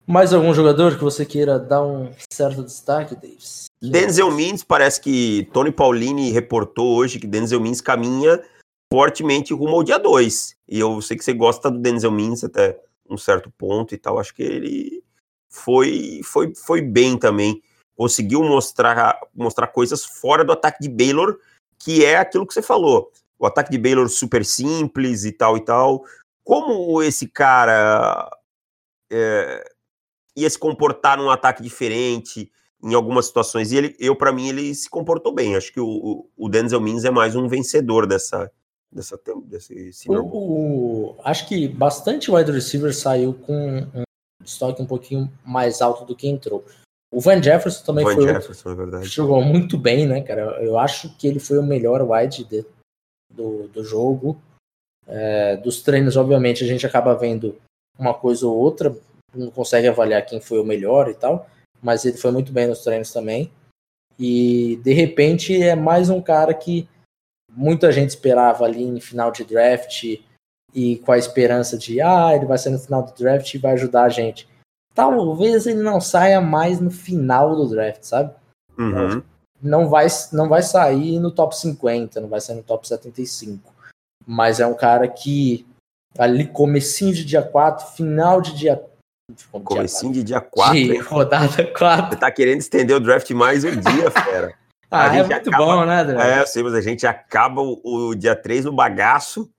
Mais 0.07 0.33
algum 0.33 0.55
jogador 0.55 0.97
que 0.97 1.03
você 1.03 1.27
queira 1.27 1.59
dar 1.59 1.85
um 1.85 2.13
certo 2.33 2.63
destaque, 2.63 3.17
Davis? 3.17 3.67
Denzel 3.83 4.31
Mims, 4.31 4.63
parece 4.63 5.01
que 5.01 5.49
Tony 5.53 5.73
Paulini 5.73 6.31
reportou 6.31 6.97
hoje 6.97 7.19
que 7.19 7.27
Denzel 7.27 7.61
Mims 7.61 7.81
caminha 7.81 8.41
fortemente 8.93 9.53
rumo 9.53 9.75
ao 9.75 9.83
dia 9.83 9.99
2. 9.99 10.57
E 10.69 10.79
eu 10.79 11.03
sei 11.03 11.17
que 11.17 11.25
você 11.25 11.33
gosta 11.33 11.69
do 11.69 11.81
Denzel 11.81 12.13
Mims 12.13 12.45
até 12.45 12.81
um 13.11 13.17
certo 13.17 13.51
ponto 13.51 13.97
e 13.97 13.99
tal. 13.99 14.21
Acho 14.21 14.33
que 14.33 14.45
ele 14.45 15.03
foi, 15.49 16.21
foi, 16.23 16.55
foi 16.55 16.81
bem 16.81 17.19
também. 17.19 17.61
Conseguiu 17.97 18.45
mostrar, 18.45 19.19
mostrar 19.35 19.67
coisas 19.67 20.05
fora 20.05 20.45
do 20.45 20.53
ataque 20.53 20.83
de 20.83 20.89
Baylor, 20.89 21.37
que 21.81 22.05
é 22.05 22.17
aquilo 22.17 22.47
que 22.47 22.55
você 22.55 22.63
falou. 22.63 23.11
O 23.41 23.45
ataque 23.45 23.73
de 23.73 23.79
Baylor 23.79 24.09
super 24.09 24.45
simples 24.45 25.25
e 25.25 25.33
tal 25.33 25.57
e 25.57 25.65
tal. 25.65 26.05
Como 26.47 27.03
esse 27.03 27.27
cara 27.27 28.31
é, 29.11 29.65
ia 30.37 30.49
se 30.49 30.57
comportar 30.57 31.19
num 31.19 31.29
ataque 31.29 31.61
diferente 31.61 32.53
em 32.81 32.95
algumas 32.95 33.27
situações. 33.27 33.73
E 33.73 33.77
ele, 33.77 33.97
eu, 33.99 34.15
para 34.15 34.33
mim, 34.33 34.49
ele 34.49 34.73
se 34.73 34.89
comportou 34.89 35.35
bem. 35.35 35.57
Acho 35.57 35.73
que 35.73 35.81
o, 35.81 36.29
o 36.37 36.49
Denzel 36.49 36.81
Mims 36.81 37.05
é 37.05 37.11
mais 37.11 37.35
um 37.35 37.49
vencedor 37.49 38.07
dessa, 38.07 38.49
dessa, 38.93 39.21
desse 39.45 40.09
o, 40.09 40.23
o, 40.23 41.17
Acho 41.25 41.49
que 41.49 41.67
bastante 41.67 42.31
wide 42.31 42.53
receiver 42.53 42.95
saiu 42.95 43.35
com 43.35 43.81
um 43.93 44.05
estoque 44.45 44.81
um 44.81 44.87
pouquinho 44.87 45.29
mais 45.45 45.83
alto 45.83 46.05
do 46.05 46.15
que 46.15 46.29
entrou. 46.29 46.65
O 47.13 47.21
Van 47.21 47.43
Jefferson 47.43 47.85
também 47.85 48.05
Van 48.05 48.15
foi 48.15 48.23
Jefferson, 48.23 48.99
é 49.01 49.03
jogou 49.03 49.43
muito 49.43 49.77
bem, 49.77 50.07
né, 50.07 50.21
cara? 50.21 50.63
Eu 50.63 50.79
acho 50.79 51.17
que 51.17 51.27
ele 51.27 51.41
foi 51.41 51.59
o 51.59 51.63
melhor 51.63 52.09
wide 52.09 52.45
de, 52.45 52.65
do, 53.29 53.67
do 53.67 53.83
jogo. 53.83 54.41
É, 55.07 55.57
dos 55.57 55.83
treinos, 55.83 56.17
obviamente, 56.17 56.65
a 56.65 56.67
gente 56.67 56.87
acaba 56.87 57.15
vendo 57.15 57.57
uma 57.99 58.13
coisa 58.13 58.47
ou 58.47 58.57
outra, 58.57 58.95
não 59.35 59.51
consegue 59.51 59.87
avaliar 59.87 60.25
quem 60.25 60.41
foi 60.41 60.59
o 60.59 60.65
melhor 60.65 61.09
e 61.09 61.15
tal, 61.15 61.47
mas 61.83 62.05
ele 62.05 62.17
foi 62.17 62.31
muito 62.31 62.53
bem 62.53 62.67
nos 62.67 62.83
treinos 62.83 63.13
também. 63.13 63.51
E 64.19 64.81
de 64.83 64.93
repente 64.93 65.61
é 65.63 65.75
mais 65.75 66.09
um 66.09 66.21
cara 66.21 66.53
que 66.55 66.89
muita 67.53 67.93
gente 67.93 68.11
esperava 68.11 68.65
ali 68.65 68.83
em 68.83 69.01
final 69.01 69.31
de 69.31 69.45
draft 69.45 70.05
e 70.75 70.97
com 70.99 71.13
a 71.13 71.19
esperança 71.19 71.77
de 71.79 72.01
ah, 72.01 72.35
ele 72.35 72.47
vai 72.47 72.59
ser 72.59 72.71
no 72.71 72.79
final 72.79 73.03
do 73.03 73.15
draft 73.15 73.53
e 73.53 73.59
vai 73.59 73.73
ajudar 73.73 74.05
a 74.05 74.09
gente. 74.09 74.49
Talvez 74.95 75.67
ele 75.67 75.83
não 75.83 76.01
saia 76.01 76.41
mais 76.41 76.81
no 76.81 76.91
final 76.91 77.55
do 77.55 77.69
draft, 77.69 78.03
sabe? 78.03 78.35
Uhum. 78.79 79.23
Não 79.63 79.89
vai, 79.89 80.07
não 80.33 80.49
vai 80.49 80.63
sair 80.63 81.19
no 81.19 81.31
top 81.31 81.57
50, 81.57 82.21
não 82.21 82.29
vai 82.29 82.41
sair 82.41 82.57
no 82.57 82.63
top 82.63 82.87
75. 82.89 83.76
Mas 84.27 84.59
é 84.59 84.67
um 84.67 84.75
cara 84.75 85.07
que 85.07 85.65
ali 86.19 86.47
comecinho 86.47 87.15
de 87.15 87.25
dia 87.25 87.43
4, 87.43 87.95
final 87.95 88.41
de 88.41 88.55
dia 88.55 88.83
Comecinho 89.51 90.13
de 90.13 90.23
dia 90.23 90.41
4. 90.41 90.75
De 90.75 90.99
rodada 90.99 91.65
4. 91.67 92.11
Você 92.11 92.17
tá 92.17 92.31
querendo 92.31 92.61
estender 92.61 92.97
o 92.97 93.01
draft 93.01 93.29
mais 93.33 93.65
um 93.65 93.71
dia, 93.71 94.09
fera. 94.11 94.55
ah, 94.89 95.17
é 95.17 95.25
muito 95.25 95.51
acaba... 95.51 95.57
bom, 95.57 95.85
né, 95.85 96.01
André? 96.01 96.41
É, 96.41 96.47
sim, 96.47 96.63
mas 96.63 96.75
a 96.75 96.81
gente 96.81 97.07
acaba 97.07 97.61
o, 97.61 97.81
o 97.83 98.15
dia 98.15 98.37
3 98.37 98.67
no 98.67 98.73
bagaço. 98.73 99.51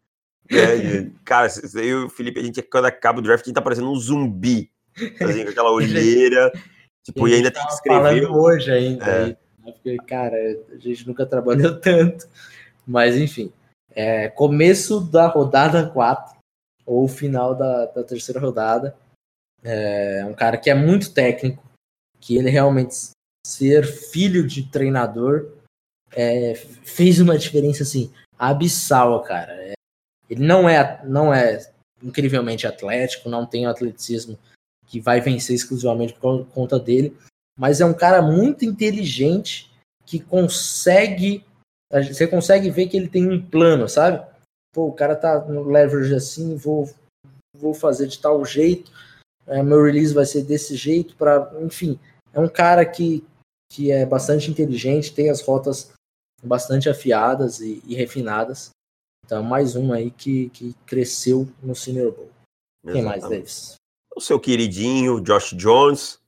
Né? 0.49 1.11
cara, 1.26 1.49
eu 1.76 1.84
e 1.84 1.93
o 2.05 2.09
Felipe, 2.09 2.39
a 2.39 2.43
gente, 2.43 2.61
quando 2.61 2.86
acaba 2.86 3.20
o 3.20 3.22
draft, 3.22 3.43
a 3.43 3.45
gente 3.45 3.55
tá 3.55 3.61
parecendo 3.61 3.91
um 3.91 3.95
zumbi. 3.97 4.72
Assim, 5.20 5.43
com 5.43 5.51
aquela 5.51 5.72
olheira. 5.72 6.49
tipo, 7.05 7.28
e, 7.28 7.34
ainda 7.34 7.51
tem 7.51 7.65
que 7.65 7.74
escrever. 7.74 8.26
hoje 8.26 8.72
ainda. 8.72 9.05
É. 9.05 9.26
Né? 9.28 9.38
porque, 9.63 9.97
cara, 10.07 10.36
a 10.74 10.78
gente 10.78 11.05
nunca 11.05 11.26
trabalhou 11.26 11.78
tanto. 11.78 12.26
Mas, 12.86 13.18
enfim. 13.18 13.51
É, 13.99 14.29
começo 14.29 14.99
da 14.99 15.25
rodada 15.25 15.89
4, 15.89 16.37
ou 16.85 17.07
final 17.07 17.55
da, 17.55 17.87
da 17.87 18.03
terceira 18.03 18.39
rodada 18.39 18.95
é 19.63 20.23
um 20.23 20.35
cara 20.35 20.55
que 20.55 20.69
é 20.69 20.75
muito 20.75 21.11
técnico, 21.11 21.63
que 22.19 22.37
ele 22.37 22.49
realmente 22.49 22.95
ser 23.45 23.85
filho 23.85 24.47
de 24.47 24.69
treinador 24.69 25.51
é, 26.11 26.53
fez 26.55 27.19
uma 27.19 27.37
diferença 27.37 27.81
assim 27.81 28.13
abissal, 28.37 29.23
cara. 29.23 29.51
É, 29.53 29.73
ele 30.29 30.45
não 30.45 30.69
é 30.69 31.03
não 31.03 31.33
é 31.33 31.59
incrivelmente 32.03 32.67
atlético, 32.67 33.29
não 33.29 33.45
tem 33.45 33.65
o 33.65 33.69
atleticismo 33.69 34.37
que 34.85 34.99
vai 34.99 35.19
vencer 35.19 35.55
exclusivamente 35.55 36.13
por 36.13 36.45
conta 36.49 36.79
dele, 36.79 37.17
mas 37.57 37.81
é 37.81 37.85
um 37.85 37.95
cara 37.95 38.21
muito 38.21 38.63
inteligente 38.63 39.71
que 40.05 40.19
consegue 40.19 41.43
você 41.91 42.27
consegue 42.27 42.69
ver 42.69 42.88
que 42.88 42.97
ele 42.97 43.07
tem 43.07 43.29
um 43.29 43.41
plano, 43.41 43.88
sabe? 43.88 44.25
Pô, 44.73 44.88
o 44.88 44.93
cara 44.93 45.15
tá 45.15 45.39
no 45.45 45.63
leverage 45.63 46.13
assim, 46.13 46.55
vou 46.55 46.89
vou 47.55 47.73
fazer 47.73 48.07
de 48.07 48.19
tal 48.19 48.45
jeito 48.45 48.91
é, 49.47 49.63
meu 49.63 49.81
release 49.81 50.13
vai 50.13 50.25
ser 50.25 50.43
desse 50.43 50.75
jeito 50.75 51.15
para, 51.15 51.49
enfim, 51.61 51.97
é 52.33 52.39
um 52.39 52.49
cara 52.49 52.85
que, 52.85 53.25
que 53.71 53.89
é 53.89 54.05
bastante 54.05 54.51
inteligente, 54.51 55.13
tem 55.13 55.29
as 55.29 55.41
rotas 55.41 55.91
bastante 56.43 56.89
afiadas 56.89 57.61
e, 57.61 57.81
e 57.85 57.95
refinadas. 57.95 58.69
Então, 59.25 59.41
mais 59.41 59.75
um 59.75 59.93
aí 59.93 60.11
que, 60.11 60.49
que 60.49 60.75
cresceu 60.85 61.47
no 61.63 61.73
Senior 61.73 62.11
Bowl. 62.11 62.29
Quem 62.91 63.01
mais 63.01 63.27
deles? 63.27 63.75
O 64.15 64.21
seu 64.21 64.39
queridinho, 64.39 65.21
Josh 65.21 65.53
Jones. 65.53 66.19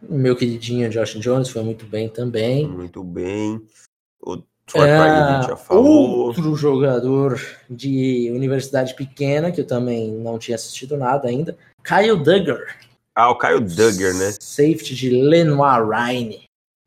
Meu 0.00 0.36
queridinho 0.36 0.88
Josh 0.90 1.18
Jones 1.18 1.48
foi 1.48 1.62
muito 1.62 1.86
bem 1.86 2.08
também. 2.08 2.68
Muito 2.68 3.02
bem. 3.02 3.66
O 4.20 4.42
é. 4.76 5.74
Outro 5.74 6.54
jogador 6.54 7.40
de 7.68 8.30
universidade 8.34 8.94
pequena, 8.94 9.50
que 9.50 9.60
eu 9.60 9.66
também 9.66 10.12
não 10.12 10.38
tinha 10.38 10.56
assistido 10.56 10.96
nada 10.96 11.28
ainda, 11.28 11.56
Kyle 11.82 12.16
Duggar. 12.22 12.78
Ah, 13.14 13.30
o 13.30 13.38
Kyle 13.38 13.60
Duggar, 13.60 14.14
né? 14.14 14.32
Safety 14.40 14.94
de 14.94 15.10
Lenoir 15.10 15.88
Ryan. 15.88 16.38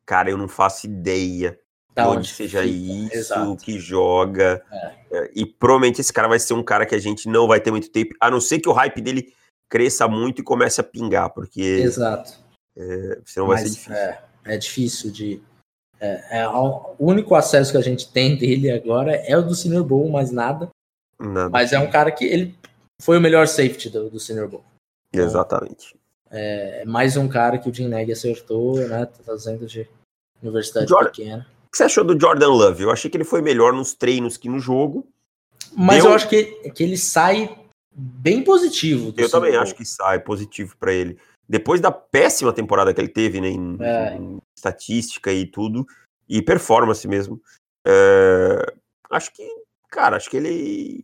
Cara, 0.06 0.30
eu 0.30 0.38
não 0.38 0.48
faço 0.48 0.86
ideia 0.86 1.58
da 1.96 2.08
onde, 2.08 2.20
onde 2.20 2.28
seja 2.30 2.62
fica. 2.62 2.74
isso, 2.74 3.16
Exato. 3.16 3.58
que 3.58 3.80
joga. 3.80 4.64
É. 4.72 4.94
é. 5.12 5.32
E 5.36 5.46
provavelmente 5.46 6.02
esse 6.02 6.14
cara 6.14 6.28
vai 6.28 6.40
ser 6.40 6.54
um 6.54 6.64
cara 6.64 6.86
que 6.86 6.96
a 6.96 7.00
gente 7.00 7.28
não 7.28 7.48
vai 7.48 7.60
ter 7.60 7.72
muito 7.72 7.90
tempo, 7.90 8.16
a 8.20 8.30
não 8.30 8.40
ser 8.40 8.60
que 8.60 8.70
o 8.70 8.74
hype 8.74 9.02
dele 9.02 9.34
cresça 9.70 10.08
muito 10.08 10.42
e 10.42 10.44
comece 10.44 10.82
a 10.82 10.84
pingar, 10.84 11.30
porque. 11.34 11.62
Exato. 11.62 12.34
É, 12.78 13.20
senão 13.26 13.48
Mas, 13.48 13.62
vai 13.62 13.70
ser 13.70 13.76
difícil. 13.76 13.94
É, 13.94 14.22
é 14.46 14.58
difícil 14.58 15.12
de. 15.12 15.42
É, 16.02 16.40
é, 16.40 16.50
o 16.50 16.96
único 17.00 17.36
acesso 17.36 17.72
que 17.72 17.78
a 17.78 17.82
gente 17.82 18.12
tem 18.12 18.36
dele 18.36 18.72
agora 18.72 19.16
é 19.16 19.38
o 19.38 19.44
do 19.44 19.54
Senior 19.54 19.84
Bowl, 19.84 20.10
mais 20.10 20.32
nada. 20.32 20.68
nada. 21.20 21.50
Mas 21.52 21.72
é 21.72 21.80
um 21.80 21.92
cara 21.92 22.12
que 22.12 22.26
ele 22.26 22.56
foi 23.00 23.20
o 23.20 23.22
melhor 23.22 23.48
safety 23.48 23.88
do, 23.88 24.10
do 24.10 24.20
Senior 24.20 24.48
Bowl. 24.48 24.64
Então, 25.14 25.24
Exatamente. 25.24 25.96
É 26.32 26.84
mais 26.86 27.18
um 27.18 27.28
cara 27.28 27.58
que 27.58 27.70
o 27.70 27.74
Jim 27.74 27.88
Neg 27.88 28.12
acertou, 28.12 28.78
né? 28.88 29.06
Tá 29.06 29.24
fazendo 29.24 29.68
de 29.68 29.88
universidade 30.42 30.90
Jordan, 30.90 31.12
pequena. 31.12 31.48
O 31.68 31.72
que 31.72 31.78
você 31.78 31.84
achou 31.84 32.04
do 32.04 32.20
Jordan 32.20 32.50
Love? 32.50 32.84
Eu 32.84 32.92
achei 32.92 33.12
que 33.12 33.18
ele 33.18 33.24
foi 33.24 33.42
melhor 33.42 33.72
nos 33.72 33.94
treinos 33.94 34.38
que 34.38 34.50
no 34.50 34.60
jogo. 34.60 35.06
Mas 35.76 36.02
Deu... 36.02 36.12
eu 36.12 36.16
acho 36.16 36.28
que, 36.28 36.46
que 36.72 36.84
ele 36.84 36.98
sai 36.98 37.56
bem 37.94 38.44
positivo. 38.44 39.14
eu 39.18 39.30
também 39.30 39.56
acho 39.56 39.76
que 39.76 39.86
sai 39.86 40.20
positivo 40.20 40.76
para 40.80 40.94
ele. 40.94 41.20
Depois 41.52 41.82
da 41.82 41.92
péssima 41.92 42.54
temporada 42.54 42.94
que 42.94 43.02
ele 43.02 43.10
teve, 43.10 43.42
né, 43.42 43.50
em, 43.50 43.78
é. 43.82 44.16
em 44.16 44.42
estatística 44.56 45.34
e 45.34 45.46
tudo, 45.46 45.86
e 46.30 46.42
performance 46.42 47.06
mesmo, 47.06 47.42
é, 47.86 48.74
acho 49.10 49.34
que, 49.34 49.46
cara, 49.90 50.16
acho 50.16 50.30
que 50.30 50.38
ele 50.38 51.04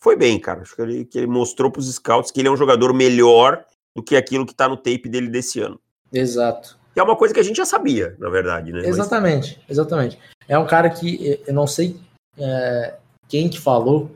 foi 0.00 0.16
bem, 0.16 0.40
cara. 0.40 0.62
Acho 0.62 0.74
que 0.74 0.82
ele, 0.82 1.04
que 1.04 1.16
ele 1.16 1.28
mostrou 1.28 1.70
para 1.70 1.78
os 1.78 1.94
scouts 1.94 2.32
que 2.32 2.40
ele 2.40 2.48
é 2.48 2.50
um 2.50 2.56
jogador 2.56 2.92
melhor 2.92 3.64
do 3.94 4.02
que 4.02 4.16
aquilo 4.16 4.44
que 4.44 4.50
está 4.50 4.68
no 4.68 4.76
tape 4.76 5.08
dele 5.08 5.28
desse 5.28 5.60
ano. 5.60 5.80
Exato. 6.12 6.76
Que 6.92 6.98
é 6.98 7.02
uma 7.04 7.14
coisa 7.14 7.32
que 7.32 7.38
a 7.38 7.44
gente 7.44 7.58
já 7.58 7.64
sabia, 7.64 8.16
na 8.18 8.28
verdade, 8.28 8.72
né? 8.72 8.80
Exatamente, 8.84 9.60
Mas... 9.60 9.78
exatamente. 9.78 10.18
É 10.48 10.58
um 10.58 10.66
cara 10.66 10.90
que 10.90 11.40
eu 11.46 11.54
não 11.54 11.68
sei 11.68 12.00
é, 12.36 12.96
quem 13.28 13.48
que 13.48 13.60
falou, 13.60 14.10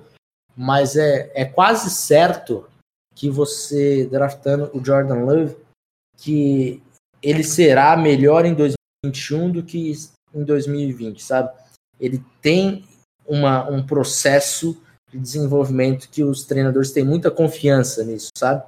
mas 0.56 0.96
é, 0.96 1.30
é 1.36 1.44
quase 1.44 1.88
certo 1.88 2.66
que 3.14 3.30
você 3.30 4.08
draftando 4.10 4.70
o 4.74 4.84
Jordan 4.84 5.24
Love, 5.24 5.56
que 6.18 6.82
ele 7.22 7.42
será 7.42 7.96
melhor 7.96 8.44
em 8.44 8.54
2021 8.54 9.50
do 9.50 9.62
que 9.62 9.92
em 10.34 10.44
2020, 10.44 11.22
sabe? 11.22 11.50
Ele 11.98 12.22
tem 12.42 12.84
uma, 13.26 13.68
um 13.70 13.84
processo 13.84 14.76
de 15.10 15.18
desenvolvimento 15.18 16.08
que 16.10 16.22
os 16.22 16.44
treinadores 16.44 16.92
têm 16.92 17.04
muita 17.04 17.30
confiança 17.30 18.04
nisso, 18.04 18.30
sabe? 18.36 18.62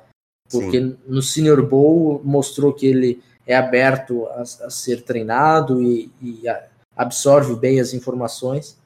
Porque 0.50 0.80
Sim. 0.80 0.96
no 1.06 1.20
Senior 1.20 1.64
Bowl 1.66 2.20
mostrou 2.24 2.72
que 2.72 2.86
ele 2.86 3.22
é 3.46 3.56
aberto 3.56 4.26
a, 4.28 4.42
a 4.42 4.70
ser 4.70 5.02
treinado 5.02 5.82
e, 5.82 6.10
e 6.20 6.48
a, 6.48 6.66
absorve 6.96 7.54
bem 7.56 7.80
as 7.80 7.92
informações. 7.92 8.78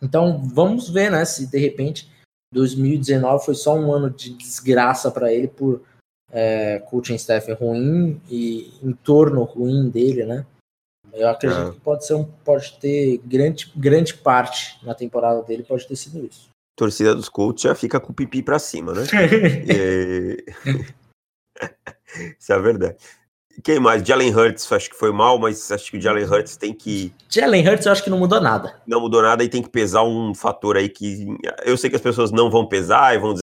Então 0.00 0.42
vamos 0.42 0.88
ver, 0.88 1.10
né? 1.10 1.24
Se 1.24 1.46
de 1.46 1.58
repente 1.58 2.10
2019 2.52 3.44
foi 3.44 3.54
só 3.54 3.76
um 3.76 3.92
ano 3.92 4.10
de 4.10 4.34
desgraça 4.34 5.10
para 5.10 5.32
ele 5.32 5.48
por 5.48 5.82
é, 6.34 6.80
coaching 6.80 7.14
staff 7.14 7.50
ruim 7.52 8.20
e 8.28 8.74
entorno 8.82 9.44
ruim 9.44 9.88
dele, 9.88 10.24
né? 10.24 10.44
Eu 11.12 11.28
acredito 11.28 11.68
é. 11.68 11.70
que 11.70 11.80
pode 11.80 12.04
ser 12.04 12.14
um, 12.14 12.24
pode 12.24 12.76
ter 12.80 13.18
grande, 13.18 13.72
grande 13.76 14.14
parte 14.14 14.84
na 14.84 14.94
temporada 14.94 15.40
dele 15.42 15.62
pode 15.62 15.86
ter 15.86 15.94
sido 15.94 16.26
isso. 16.26 16.48
A 16.48 16.76
torcida 16.76 17.14
dos 17.14 17.28
Colts 17.28 17.62
já 17.62 17.74
fica 17.76 18.00
com 18.00 18.10
o 18.10 18.14
pipi 18.14 18.42
para 18.42 18.58
cima, 18.58 18.92
né? 18.92 19.02
e... 19.70 20.44
Isso 22.38 22.52
é 22.52 22.56
a 22.56 22.58
verdade. 22.58 22.96
Quem 23.62 23.78
mais? 23.78 24.02
Jalen 24.02 24.34
Hurts, 24.34 24.70
acho 24.72 24.90
que 24.90 24.96
foi 24.96 25.12
mal, 25.12 25.38
mas 25.38 25.70
acho 25.70 25.92
que 25.92 25.98
o 25.98 26.00
Jalen 26.00 26.24
Hurts 26.24 26.56
tem 26.56 26.74
que. 26.74 27.14
Jalen 27.28 27.68
Hurts, 27.68 27.86
eu 27.86 27.92
acho 27.92 28.02
que 28.02 28.10
não 28.10 28.18
mudou 28.18 28.40
nada. 28.40 28.82
Não 28.84 29.00
mudou 29.00 29.22
nada 29.22 29.44
e 29.44 29.48
tem 29.48 29.62
que 29.62 29.68
pesar 29.68 30.02
um 30.02 30.34
fator 30.34 30.76
aí 30.76 30.88
que. 30.88 31.26
Eu 31.64 31.76
sei 31.76 31.88
que 31.88 31.94
as 31.94 32.02
pessoas 32.02 32.32
não 32.32 32.50
vão 32.50 32.66
pesar 32.66 33.14
e 33.14 33.18
vão 33.18 33.30
dizer 33.30 33.44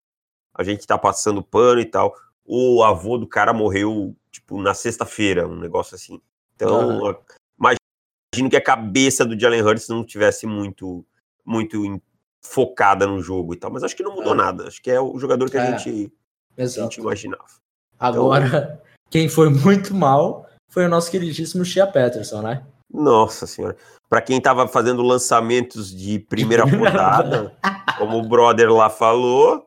a 0.56 0.62
gente 0.62 0.86
tá 0.86 0.96
passando 0.96 1.42
pano 1.42 1.80
e 1.80 1.84
tal. 1.84 2.14
O 2.46 2.82
avô 2.82 3.18
do 3.18 3.26
cara 3.26 3.52
morreu, 3.52 4.14
tipo, 4.30 4.60
na 4.60 4.74
sexta-feira, 4.74 5.48
um 5.48 5.58
negócio 5.58 5.94
assim. 5.94 6.20
Então, 6.54 7.06
ah. 7.06 7.16
imagino 7.58 8.50
que 8.50 8.56
a 8.56 8.62
cabeça 8.62 9.24
do 9.24 9.38
Jalen 9.38 9.62
Hurts 9.62 9.88
não 9.88 10.04
tivesse 10.04 10.46
muito, 10.46 11.04
muito 11.44 12.00
focada 12.42 13.06
no 13.06 13.20
jogo 13.20 13.54
e 13.54 13.56
tal. 13.56 13.70
Mas 13.70 13.82
acho 13.82 13.96
que 13.96 14.02
não 14.02 14.14
mudou 14.14 14.32
é. 14.32 14.36
nada. 14.36 14.68
Acho 14.68 14.80
que 14.80 14.90
é 14.90 15.00
o 15.00 15.18
jogador 15.18 15.50
que 15.50 15.58
a, 15.58 15.64
é. 15.64 15.78
gente, 15.78 16.12
a 16.56 16.66
gente 16.66 17.00
imaginava. 17.00 17.44
Agora, 17.98 18.46
então, 18.46 18.78
quem 19.10 19.28
foi 19.28 19.50
muito 19.50 19.94
mal 19.94 20.48
foi 20.68 20.86
o 20.86 20.88
nosso 20.88 21.10
queridíssimo 21.10 21.64
Shea 21.64 21.86
Peterson, 21.86 22.42
né? 22.42 22.64
Nossa 22.92 23.46
senhora. 23.46 23.76
Para 24.08 24.22
quem 24.22 24.40
tava 24.40 24.68
fazendo 24.68 25.02
lançamentos 25.02 25.94
de 25.94 26.18
primeira 26.18 26.64
rodada, 26.64 27.56
como 27.98 28.18
o 28.18 28.28
brother 28.28 28.72
lá 28.72 28.88
falou, 28.88 29.65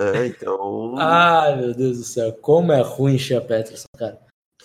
né, 0.00 0.26
então. 0.26 0.94
Ai, 0.98 1.56
meu 1.56 1.74
Deus 1.74 1.98
do 1.98 2.04
céu, 2.04 2.32
como 2.40 2.72
é 2.72 2.80
ruim 2.80 3.18
Shea 3.18 3.40
Peterson, 3.40 3.88
cara. 3.96 4.18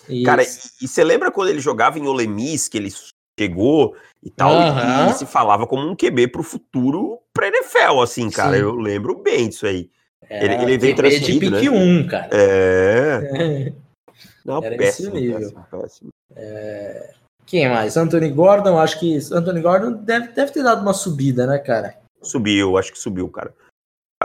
E 0.08 0.22
cara, 0.22 0.42
e 0.42 0.86
você 0.86 1.02
lembra 1.02 1.30
quando 1.30 1.48
ele 1.48 1.60
jogava 1.60 1.98
em 1.98 2.06
Olemis, 2.06 2.68
que 2.68 2.78
ele 2.78 2.92
chegou 3.38 3.96
e 4.22 4.30
tal, 4.30 4.52
uhum. 4.52 5.10
e, 5.10 5.14
se 5.14 5.26
falava 5.26 5.66
como 5.66 5.88
um 5.88 5.96
QB 5.96 6.28
pro 6.28 6.42
futuro 6.42 7.18
pré-NFL, 7.32 8.00
assim, 8.02 8.30
cara. 8.30 8.56
Sim. 8.56 8.62
Eu 8.62 8.74
lembro 8.74 9.18
bem 9.18 9.48
disso 9.48 9.66
aí. 9.66 9.90
É, 10.28 10.44
ele, 10.44 10.54
ele 10.54 10.78
veio 10.78 10.96
transferido, 10.96 11.50
de 11.50 11.50
pique 11.50 11.70
né? 11.70 12.02
1, 12.02 12.06
cara. 12.06 12.28
É. 12.32 13.72
Não, 14.44 14.62
Era 14.62 14.76
péssimo, 14.76 15.12
péssimo, 15.12 15.66
péssimo, 15.70 16.10
É... 16.36 17.10
Quem 17.44 17.68
mais? 17.68 17.96
Anthony 17.96 18.30
Gordon, 18.30 18.78
acho 18.78 18.98
que 18.98 19.18
Anthony 19.32 19.60
Gordon 19.60 19.92
deve, 19.92 20.28
deve 20.28 20.52
ter 20.52 20.62
dado 20.62 20.82
uma 20.82 20.92
subida, 20.92 21.46
né, 21.46 21.58
cara? 21.58 21.96
Subiu, 22.22 22.76
acho 22.76 22.92
que 22.92 22.98
subiu, 22.98 23.28
cara. 23.28 23.52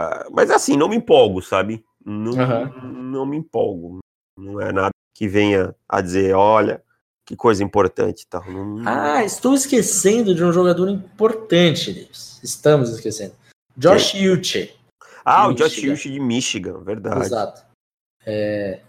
Uh, 0.02 0.30
mas 0.30 0.50
assim, 0.50 0.76
não 0.76 0.88
me 0.88 0.96
empolgo, 0.96 1.40
sabe? 1.42 1.84
Não, 2.04 2.32
uhum. 2.32 2.92
não 3.10 3.26
me 3.26 3.36
empolgo. 3.36 3.98
Não 4.38 4.60
é 4.60 4.72
nada 4.72 4.90
que 5.14 5.28
venha 5.28 5.74
a 5.88 6.00
dizer, 6.00 6.34
olha, 6.34 6.82
que 7.26 7.36
coisa 7.36 7.62
importante. 7.62 8.26
Tá? 8.26 8.40
Não... 8.48 8.82
Ah, 8.86 9.24
estou 9.24 9.54
esquecendo 9.54 10.34
de 10.34 10.42
um 10.42 10.52
jogador 10.52 10.88
importante, 10.88 11.92
Davis. 11.92 12.40
Estamos 12.42 12.90
esquecendo. 12.90 13.34
Josh 13.76 14.14
Uche. 14.14 14.74
Ah, 15.24 15.48
o 15.48 15.54
Josh 15.54 15.78
Uche 15.78 16.10
de 16.10 16.20
Michigan, 16.20 16.80
verdade. 16.80 17.20
Exato. 17.20 17.64
É, 18.26 18.80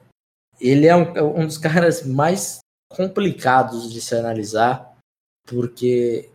ele 0.60 0.88
é 0.88 0.96
um, 0.96 1.42
um 1.42 1.46
dos 1.46 1.58
caras 1.58 2.06
mais 2.06 2.60
complicados 2.90 3.92
de 3.92 4.02
se 4.02 4.16
analisar, 4.16 4.96
porque 5.48 6.30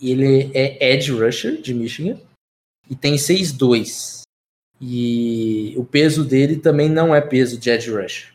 ele 0.00 0.50
é 0.54 0.92
edge 0.92 1.12
rusher 1.12 1.60
de 1.60 1.74
Michigan 1.74 2.18
e 2.88 2.96
tem 2.96 3.16
6'2". 3.16 4.22
E 4.80 5.74
o 5.76 5.84
peso 5.84 6.24
dele 6.24 6.56
também 6.56 6.88
não 6.88 7.14
é 7.14 7.20
peso 7.20 7.58
de 7.58 7.68
edge 7.68 7.90
rusher. 7.90 8.34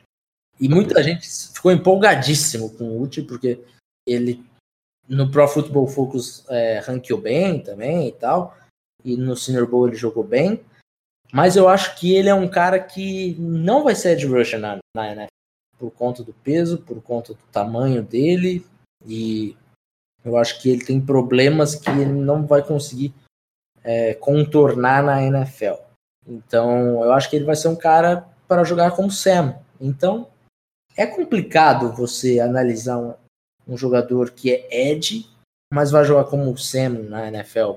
E 0.59 0.67
muita 0.67 1.01
gente 1.01 1.27
ficou 1.53 1.71
empolgadíssimo 1.71 2.69
com 2.71 2.85
o 2.85 3.01
Uchi, 3.01 3.21
porque 3.21 3.63
ele 4.05 4.43
no 5.07 5.29
Pro 5.29 5.47
Football 5.47 5.87
Focus 5.87 6.45
é, 6.49 6.79
ranqueou 6.79 7.19
bem 7.19 7.61
também 7.61 8.07
e 8.07 8.11
tal. 8.11 8.57
E 9.03 9.17
no 9.17 9.35
Senior 9.35 9.67
Bowl 9.67 9.87
ele 9.87 9.95
jogou 9.95 10.23
bem. 10.23 10.63
Mas 11.31 11.55
eu 11.55 11.67
acho 11.67 11.95
que 11.99 12.13
ele 12.13 12.29
é 12.29 12.33
um 12.33 12.47
cara 12.47 12.79
que 12.79 13.35
não 13.39 13.83
vai 13.83 13.95
ser 13.95 14.11
edge 14.11 14.27
rusher 14.27 14.59
na, 14.59 14.77
na 14.95 15.07
NFL. 15.07 15.27
Por 15.77 15.91
conta 15.91 16.23
do 16.23 16.33
peso, 16.33 16.77
por 16.77 17.01
conta 17.01 17.33
do 17.33 17.43
tamanho 17.51 18.03
dele. 18.03 18.65
E 19.05 19.57
eu 20.23 20.37
acho 20.37 20.61
que 20.61 20.69
ele 20.69 20.85
tem 20.85 21.01
problemas 21.01 21.75
que 21.75 21.89
ele 21.89 22.05
não 22.05 22.45
vai 22.45 22.65
conseguir 22.65 23.13
é, 23.83 24.13
contornar 24.13 25.03
na 25.03 25.21
NFL. 25.21 25.75
Então, 26.25 27.03
eu 27.03 27.11
acho 27.11 27.29
que 27.29 27.35
ele 27.35 27.45
vai 27.45 27.55
ser 27.55 27.67
um 27.67 27.75
cara 27.75 28.27
para 28.47 28.63
jogar 28.63 28.91
como 28.91 29.11
Sam. 29.11 29.55
Então, 29.79 30.27
é 30.95 31.05
complicado 31.05 31.91
você 31.91 32.39
analisar 32.39 32.97
um, 32.97 33.13
um 33.67 33.77
jogador 33.77 34.31
que 34.31 34.51
é 34.51 34.91
Ed, 34.91 35.27
mas 35.73 35.91
vai 35.91 36.05
jogar 36.05 36.25
como 36.25 36.57
Sam 36.57 36.89
na 37.09 37.27
NFL. 37.27 37.73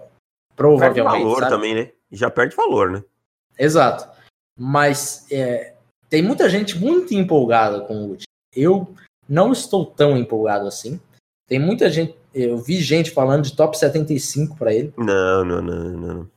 Provavelmente. 0.55 1.05
Perde 1.05 1.25
valor 1.25 1.39
sabe? 1.41 1.51
também, 1.51 1.75
né? 1.75 1.93
Já 2.11 2.31
perde 2.31 2.55
valor, 2.55 2.91
né? 2.91 3.05
Exato. 3.59 4.09
Mas 4.59 5.27
é, 5.31 5.75
tem 6.09 6.23
muita 6.23 6.49
gente 6.49 6.79
muito 6.79 7.15
empolgada 7.15 7.81
com 7.83 7.95
o 7.95 8.09
Wood. 8.11 8.25
Eu 8.55 8.95
não 9.29 9.53
estou 9.53 9.85
tão 9.85 10.17
empolgado 10.17 10.67
assim. 10.67 11.01
Tem 11.49 11.59
muita 11.59 11.91
gente. 11.91 12.16
Eu 12.39 12.59
vi 12.59 12.83
gente 12.83 13.11
falando 13.11 13.45
de 13.45 13.57
top 13.57 13.79
75 13.79 14.59
para 14.59 14.75
ele. 14.75 14.93
Não, 14.99 15.43
não, 15.43 15.63
não, 15.63 15.91
não. 15.91 16.31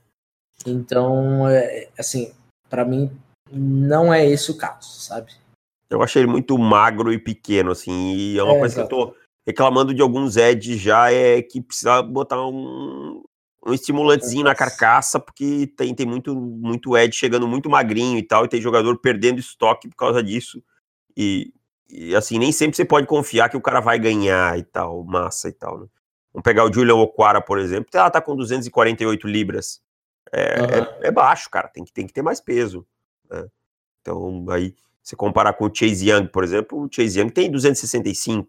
Então, 0.65 1.45
é, 1.49 1.89
assim, 1.99 2.31
para 2.69 2.85
mim, 2.85 3.11
não 3.51 4.13
é 4.13 4.25
esse 4.25 4.49
o 4.49 4.57
caso, 4.57 5.01
sabe? 5.01 5.33
Eu 5.89 6.01
achei 6.01 6.21
ele 6.21 6.31
muito 6.31 6.57
magro 6.57 7.11
e 7.11 7.19
pequeno, 7.19 7.71
assim, 7.71 8.13
e 8.15 8.37
é 8.37 8.43
uma 8.43 8.55
é, 8.55 8.59
coisa 8.59 8.75
exato. 8.75 8.87
que 8.87 8.93
eu 8.93 9.07
tô 9.07 9.15
reclamando 9.45 9.93
de 9.93 10.01
alguns 10.01 10.37
Eds 10.37 10.79
já, 10.79 11.11
é 11.11 11.41
que 11.41 11.59
precisa 11.59 12.01
botar 12.01 12.47
um, 12.47 13.21
um 13.65 13.73
estimulantezinho 13.73 14.45
na 14.45 14.55
carcaça, 14.55 15.19
porque 15.19 15.67
tem, 15.75 15.93
tem 15.93 16.05
muito, 16.05 16.33
muito 16.33 16.97
Ed 16.97 17.13
chegando 17.13 17.45
muito 17.45 17.69
magrinho 17.69 18.17
e 18.17 18.23
tal, 18.23 18.45
e 18.45 18.47
tem 18.47 18.61
jogador 18.61 18.97
perdendo 18.99 19.39
estoque 19.39 19.89
por 19.89 19.97
causa 19.97 20.23
disso. 20.23 20.63
E, 21.17 21.51
e, 21.89 22.15
assim, 22.15 22.37
nem 22.37 22.51
sempre 22.51 22.75
você 22.77 22.85
pode 22.85 23.07
confiar 23.07 23.49
que 23.49 23.57
o 23.57 23.61
cara 23.61 23.79
vai 23.79 23.97
ganhar 23.97 24.57
e 24.57 24.63
tal, 24.63 25.03
massa 25.03 25.49
e 25.49 25.53
tal, 25.53 25.79
né? 25.79 25.87
Vamos 26.31 26.43
pegar 26.43 26.63
o 26.63 26.71
Julian 26.71 26.95
Oquara, 26.95 27.41
por 27.41 27.57
exemplo, 27.57 27.89
ela 27.93 28.09
tá 28.09 28.21
com 28.21 28.35
248 28.35 29.27
libras. 29.27 29.81
É, 30.31 30.61
uhum. 30.61 30.67
é, 30.67 31.07
é, 31.07 31.11
baixo, 31.11 31.49
cara, 31.49 31.67
tem 31.67 31.83
que, 31.83 31.91
tem 31.91 32.05
que 32.05 32.13
ter 32.13 32.21
mais 32.21 32.39
peso. 32.39 32.85
Né? 33.29 33.47
Então, 34.01 34.45
aí 34.49 34.75
se 35.01 35.15
comparar 35.15 35.53
com 35.53 35.65
o 35.65 35.71
Chase 35.73 36.07
Young, 36.07 36.27
por 36.27 36.43
exemplo, 36.43 36.83
o 36.83 36.89
Chase 36.91 37.19
Young 37.19 37.31
tem 37.31 37.49
265. 37.49 38.47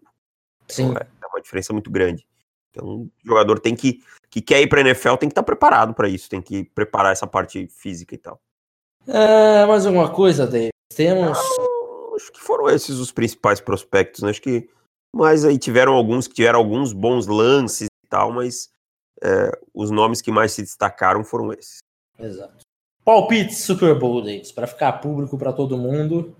Sim. 0.67 0.89
Então, 0.89 0.97
é, 0.97 1.07
uma 1.27 1.41
diferença 1.41 1.73
muito 1.73 1.89
grande. 1.89 2.27
Então, 2.69 2.85
o 2.87 3.11
jogador 3.25 3.59
tem 3.59 3.75
que, 3.75 3.99
que 4.29 4.41
quer 4.41 4.61
ir 4.61 4.67
para 4.67 4.79
a 4.79 4.81
NFL, 4.81 5.15
tem 5.15 5.27
que 5.27 5.33
estar 5.33 5.41
tá 5.41 5.45
preparado 5.45 5.93
para 5.93 6.07
isso, 6.07 6.29
tem 6.29 6.41
que 6.41 6.63
preparar 6.63 7.11
essa 7.11 7.25
parte 7.25 7.67
física 7.67 8.13
e 8.13 8.17
tal. 8.17 8.39
É, 9.07 9.65
mais 9.65 9.85
alguma 9.85 10.09
coisa, 10.09 10.45
David? 10.45 10.69
Temos. 10.95 11.39
Acho 12.21 12.31
que 12.31 12.39
foram 12.39 12.69
esses 12.69 12.97
os 12.97 13.11
principais 13.11 13.59
prospectos, 13.59 14.21
né? 14.21 14.29
Acho 14.29 14.41
que. 14.41 14.69
Mas 15.13 15.43
aí 15.43 15.57
tiveram 15.57 15.93
alguns 15.93 16.27
que 16.27 16.35
tiveram 16.35 16.59
alguns 16.59 16.93
bons 16.93 17.27
lances 17.27 17.87
e 17.87 18.07
tal, 18.07 18.31
mas 18.31 18.69
é, 19.21 19.51
os 19.73 19.91
nomes 19.91 20.21
que 20.21 20.31
mais 20.31 20.51
se 20.53 20.61
destacaram 20.61 21.23
foram 21.23 21.51
esses. 21.51 21.79
Exato. 22.17 22.63
Palpite 23.03 23.53
Super 23.53 23.97
Bowl, 23.97 24.21
Davis, 24.21 24.51
para 24.51 24.67
ficar 24.67 24.93
público 24.93 25.37
para 25.37 25.51
todo 25.51 25.77
mundo 25.77 26.35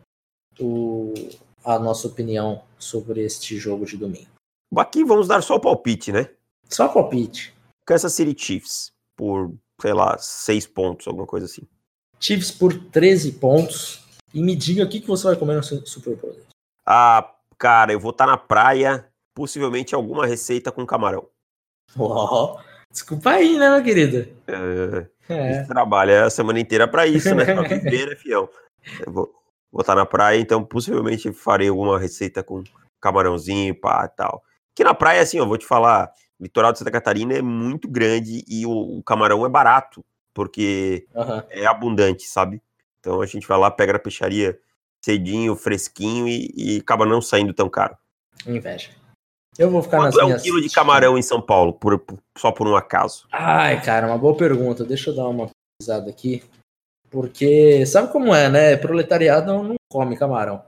o, 0.59 1.13
a 1.63 1.79
nossa 1.79 2.07
opinião 2.07 2.63
sobre 2.77 3.21
este 3.21 3.57
jogo 3.57 3.85
de 3.85 3.97
domingo. 3.97 4.29
Aqui 4.75 5.03
vamos 5.03 5.27
dar 5.27 5.41
só 5.41 5.55
o 5.55 5.59
palpite, 5.59 6.11
né? 6.11 6.29
Só 6.69 6.87
palpite. 6.87 7.53
Kansas 7.85 8.13
City 8.13 8.35
Chiefs 8.37 8.93
por, 9.17 9.53
sei 9.81 9.93
lá, 9.93 10.17
seis 10.17 10.65
pontos, 10.65 11.07
alguma 11.07 11.27
coisa 11.27 11.45
assim. 11.45 11.63
Chiefs 12.19 12.51
por 12.51 12.73
13 12.89 13.33
pontos. 13.33 14.05
E 14.33 14.41
me 14.41 14.55
diga 14.55 14.83
o 14.83 14.89
que, 14.89 15.01
que 15.01 15.07
você 15.07 15.27
vai 15.27 15.35
comer 15.35 15.55
no 15.55 15.63
Super 15.63 16.15
Bowl. 16.15 16.37
Ah, 16.85 17.33
cara, 17.57 17.91
eu 17.91 17.99
vou 17.99 18.11
estar 18.11 18.25
tá 18.25 18.31
na 18.31 18.37
praia, 18.37 19.05
possivelmente 19.35 19.93
alguma 19.93 20.25
receita 20.25 20.71
com 20.71 20.85
camarão. 20.85 21.27
Oh, 21.97 22.57
desculpa 22.89 23.31
aí, 23.31 23.57
né, 23.57 23.69
meu 23.69 23.83
querido? 23.83 24.27
É, 24.47 25.07
é. 25.29 25.63
trabalha 25.63 26.25
a 26.25 26.29
semana 26.29 26.59
inteira 26.59 26.87
para 26.87 27.05
isso, 27.05 27.35
né? 27.35 27.45
Pra 27.45 27.63
viver, 27.63 28.09
né, 28.09 28.15
fião? 28.15 28.49
Eu 29.05 29.11
vou, 29.11 29.31
estar 29.79 29.95
na 29.95 30.05
praia, 30.05 30.39
então 30.39 30.63
possivelmente 30.63 31.31
farei 31.31 31.69
alguma 31.69 31.99
receita 31.99 32.43
com 32.43 32.63
camarãozinho, 32.99 33.75
pá, 33.79 34.07
tal. 34.07 34.41
Que 34.73 34.83
na 34.83 34.93
praia, 34.93 35.21
assim, 35.21 35.37
eu 35.37 35.47
vou 35.47 35.57
te 35.57 35.65
falar, 35.65 36.11
o 36.39 36.43
litoral 36.43 36.71
de 36.71 36.79
Santa 36.79 36.89
Catarina 36.89 37.33
é 37.33 37.41
muito 37.41 37.87
grande 37.87 38.43
e 38.47 38.65
o, 38.65 38.71
o 38.71 39.03
camarão 39.03 39.45
é 39.45 39.49
barato, 39.49 40.03
porque 40.33 41.07
uhum. 41.13 41.43
é 41.49 41.65
abundante, 41.67 42.23
sabe? 42.23 42.59
Então 43.01 43.21
a 43.21 43.25
gente 43.25 43.47
vai 43.47 43.57
lá, 43.57 43.69
pega 43.69 43.93
na 43.93 43.99
peixaria 43.99 44.57
cedinho, 45.03 45.55
fresquinho 45.55 46.27
e, 46.27 46.53
e 46.55 46.77
acaba 46.77 47.05
não 47.05 47.21
saindo 47.21 47.53
tão 47.53 47.67
caro. 47.67 47.97
Inveja. 48.45 48.91
Eu 49.57 49.69
vou 49.69 49.81
ficar 49.81 49.97
Quanto 49.97 50.17
nas 50.17 50.29
é 50.29 50.33
um 50.33 50.39
quilo 50.39 50.61
de 50.61 50.69
camarão 50.69 51.17
em 51.17 51.21
São 51.21 51.41
Paulo, 51.41 51.73
por, 51.73 51.99
por, 51.99 52.17
só 52.37 52.51
por 52.51 52.67
um 52.67 52.75
acaso? 52.75 53.27
Ai, 53.31 53.81
cara, 53.81 54.07
uma 54.07 54.17
boa 54.17 54.35
pergunta. 54.35 54.85
Deixa 54.85 55.09
eu 55.09 55.15
dar 55.15 55.27
uma 55.27 55.49
pesquisada 55.49 56.09
aqui. 56.09 56.41
Porque 57.09 57.85
sabe 57.85 58.11
como 58.11 58.33
é, 58.33 58.47
né? 58.49 58.77
Proletariado 58.77 59.51
não, 59.51 59.75
come 59.91 60.15
camarão. 60.15 60.63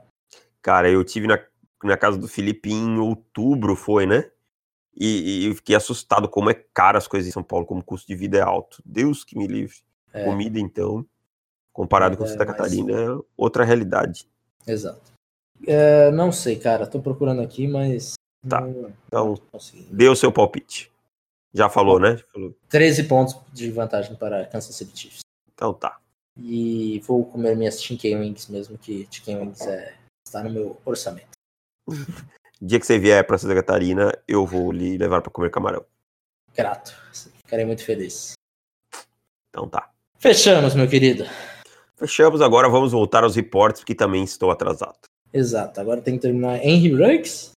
Cara, 0.60 0.90
eu 0.90 1.02
tive 1.02 1.26
na, 1.26 1.38
na 1.82 1.96
casa 1.96 2.18
do 2.18 2.28
Felipe 2.28 2.70
em 2.70 2.98
outubro, 2.98 3.74
foi, 3.74 4.04
né? 4.04 4.30
E, 4.94 5.44
e 5.44 5.46
eu 5.46 5.54
fiquei 5.54 5.74
assustado 5.74 6.28
como 6.28 6.50
é 6.50 6.54
caro 6.54 6.98
as 6.98 7.08
coisas 7.08 7.28
em 7.28 7.32
São 7.32 7.42
Paulo, 7.42 7.64
como 7.64 7.80
o 7.80 7.84
custo 7.84 8.06
de 8.06 8.14
vida 8.14 8.36
é 8.38 8.42
alto. 8.42 8.82
Deus 8.84 9.24
que 9.24 9.36
me 9.36 9.46
livre. 9.46 9.78
É. 10.12 10.24
Comida, 10.24 10.60
então, 10.60 11.04
comparado 11.74 12.14
é, 12.14 12.16
com 12.16 12.26
Santa 12.26 12.46
Catarina, 12.46 12.92
é 12.92 13.18
outra 13.36 13.64
realidade. 13.64 14.26
Exato. 14.66 15.12
É, 15.66 16.10
não 16.12 16.32
sei, 16.32 16.56
cara. 16.56 16.86
Tô 16.86 17.00
procurando 17.00 17.42
aqui, 17.42 17.66
mas. 17.66 18.14
Tá. 18.48 18.60
Não, 18.60 18.92
então, 19.06 19.34
não 19.52 19.60
dê 19.90 20.08
o 20.08 20.16
seu 20.16 20.32
palpite. 20.32 20.90
Já 21.52 21.68
falou, 21.68 21.98
né? 21.98 22.18
Falou. 22.32 22.54
13 22.68 23.04
pontos 23.04 23.36
de 23.52 23.70
vantagem 23.70 24.14
para 24.16 24.46
Kansas 24.46 24.74
City 24.74 24.98
Chiefs. 24.98 25.20
Então 25.52 25.74
tá. 25.74 25.98
E 26.36 27.00
vou 27.06 27.24
comer 27.24 27.56
minhas 27.56 27.82
chicken 27.82 28.18
wings 28.18 28.48
mesmo, 28.48 28.76
que 28.76 29.06
chicken 29.10 29.38
wings 29.38 29.60
é, 29.66 29.94
está 30.26 30.42
no 30.42 30.50
meu 30.50 30.80
orçamento. 30.84 31.28
Dia 32.60 32.80
que 32.80 32.86
você 32.86 32.98
vier 32.98 33.24
para 33.26 33.36
Santa 33.36 33.54
Catarina, 33.54 34.16
eu 34.26 34.46
vou 34.46 34.72
lhe 34.72 34.96
levar 34.96 35.20
para 35.20 35.30
comer 35.30 35.50
camarão. 35.50 35.84
Grato. 36.54 36.96
Ficarei 37.44 37.64
muito 37.64 37.84
feliz. 37.84 38.32
Então 39.50 39.68
tá. 39.68 39.90
Fechamos, 40.18 40.74
meu 40.74 40.88
querido. 40.88 41.24
Fechamos, 41.96 42.40
agora 42.40 42.68
vamos 42.68 42.92
voltar 42.92 43.22
aos 43.22 43.36
reportes, 43.36 43.80
porque 43.80 43.94
também 43.94 44.24
estou 44.24 44.50
atrasado. 44.50 44.98
Exato, 45.32 45.80
agora 45.80 46.00
tem 46.00 46.14
que 46.14 46.22
terminar 46.22 46.64
Henry 46.64 46.92
Ruggs 46.92 47.52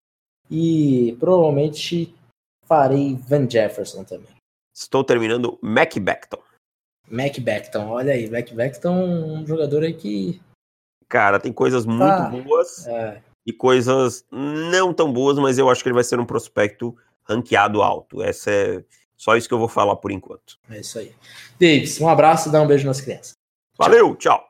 e 0.50 1.16
provavelmente 1.20 2.16
farei 2.66 3.16
Van 3.16 3.50
Jefferson 3.50 4.04
também. 4.04 4.36
Estou 4.74 5.04
terminando 5.04 5.58
Mac 5.62 5.96
Beckton. 5.98 6.40
Mac 7.10 7.40
Beckton, 7.40 7.88
olha 7.88 8.14
aí, 8.14 8.30
Mac 8.30 8.52
Beckton, 8.52 8.94
um 8.94 9.48
jogador 9.48 9.84
aí 9.84 9.94
que. 9.94 10.42
Cara, 11.08 11.40
tem 11.40 11.54
coisas 11.54 11.86
muito 11.86 12.04
ah, 12.04 12.30
boas 12.30 12.86
é. 12.86 13.22
e 13.46 13.54
coisas 13.54 14.26
não 14.30 14.94
tão 14.94 15.12
boas, 15.12 15.38
mas 15.38 15.58
eu 15.58 15.70
acho 15.70 15.82
que 15.82 15.90
ele 15.90 15.96
vai 15.96 16.04
ser 16.04 16.20
um 16.20 16.26
prospecto 16.26 16.96
ranqueado 17.24 17.82
alto. 17.82 18.22
Essa 18.22 18.52
é 18.52 18.84
só 19.16 19.36
isso 19.36 19.48
que 19.48 19.54
eu 19.54 19.60
vou 19.60 19.70
falar 19.70 19.96
por 19.96 20.12
enquanto. 20.12 20.60
É 20.70 20.80
isso 20.80 21.00
aí. 21.00 21.14
Davis, 21.60 22.00
um 22.02 22.10
abraço 22.10 22.50
e 22.50 22.52
dá 22.52 22.62
um 22.62 22.68
beijo 22.68 22.86
nas 22.86 23.02
crianças. 23.02 23.34
Valeu, 23.78 24.16
tchau. 24.16 24.47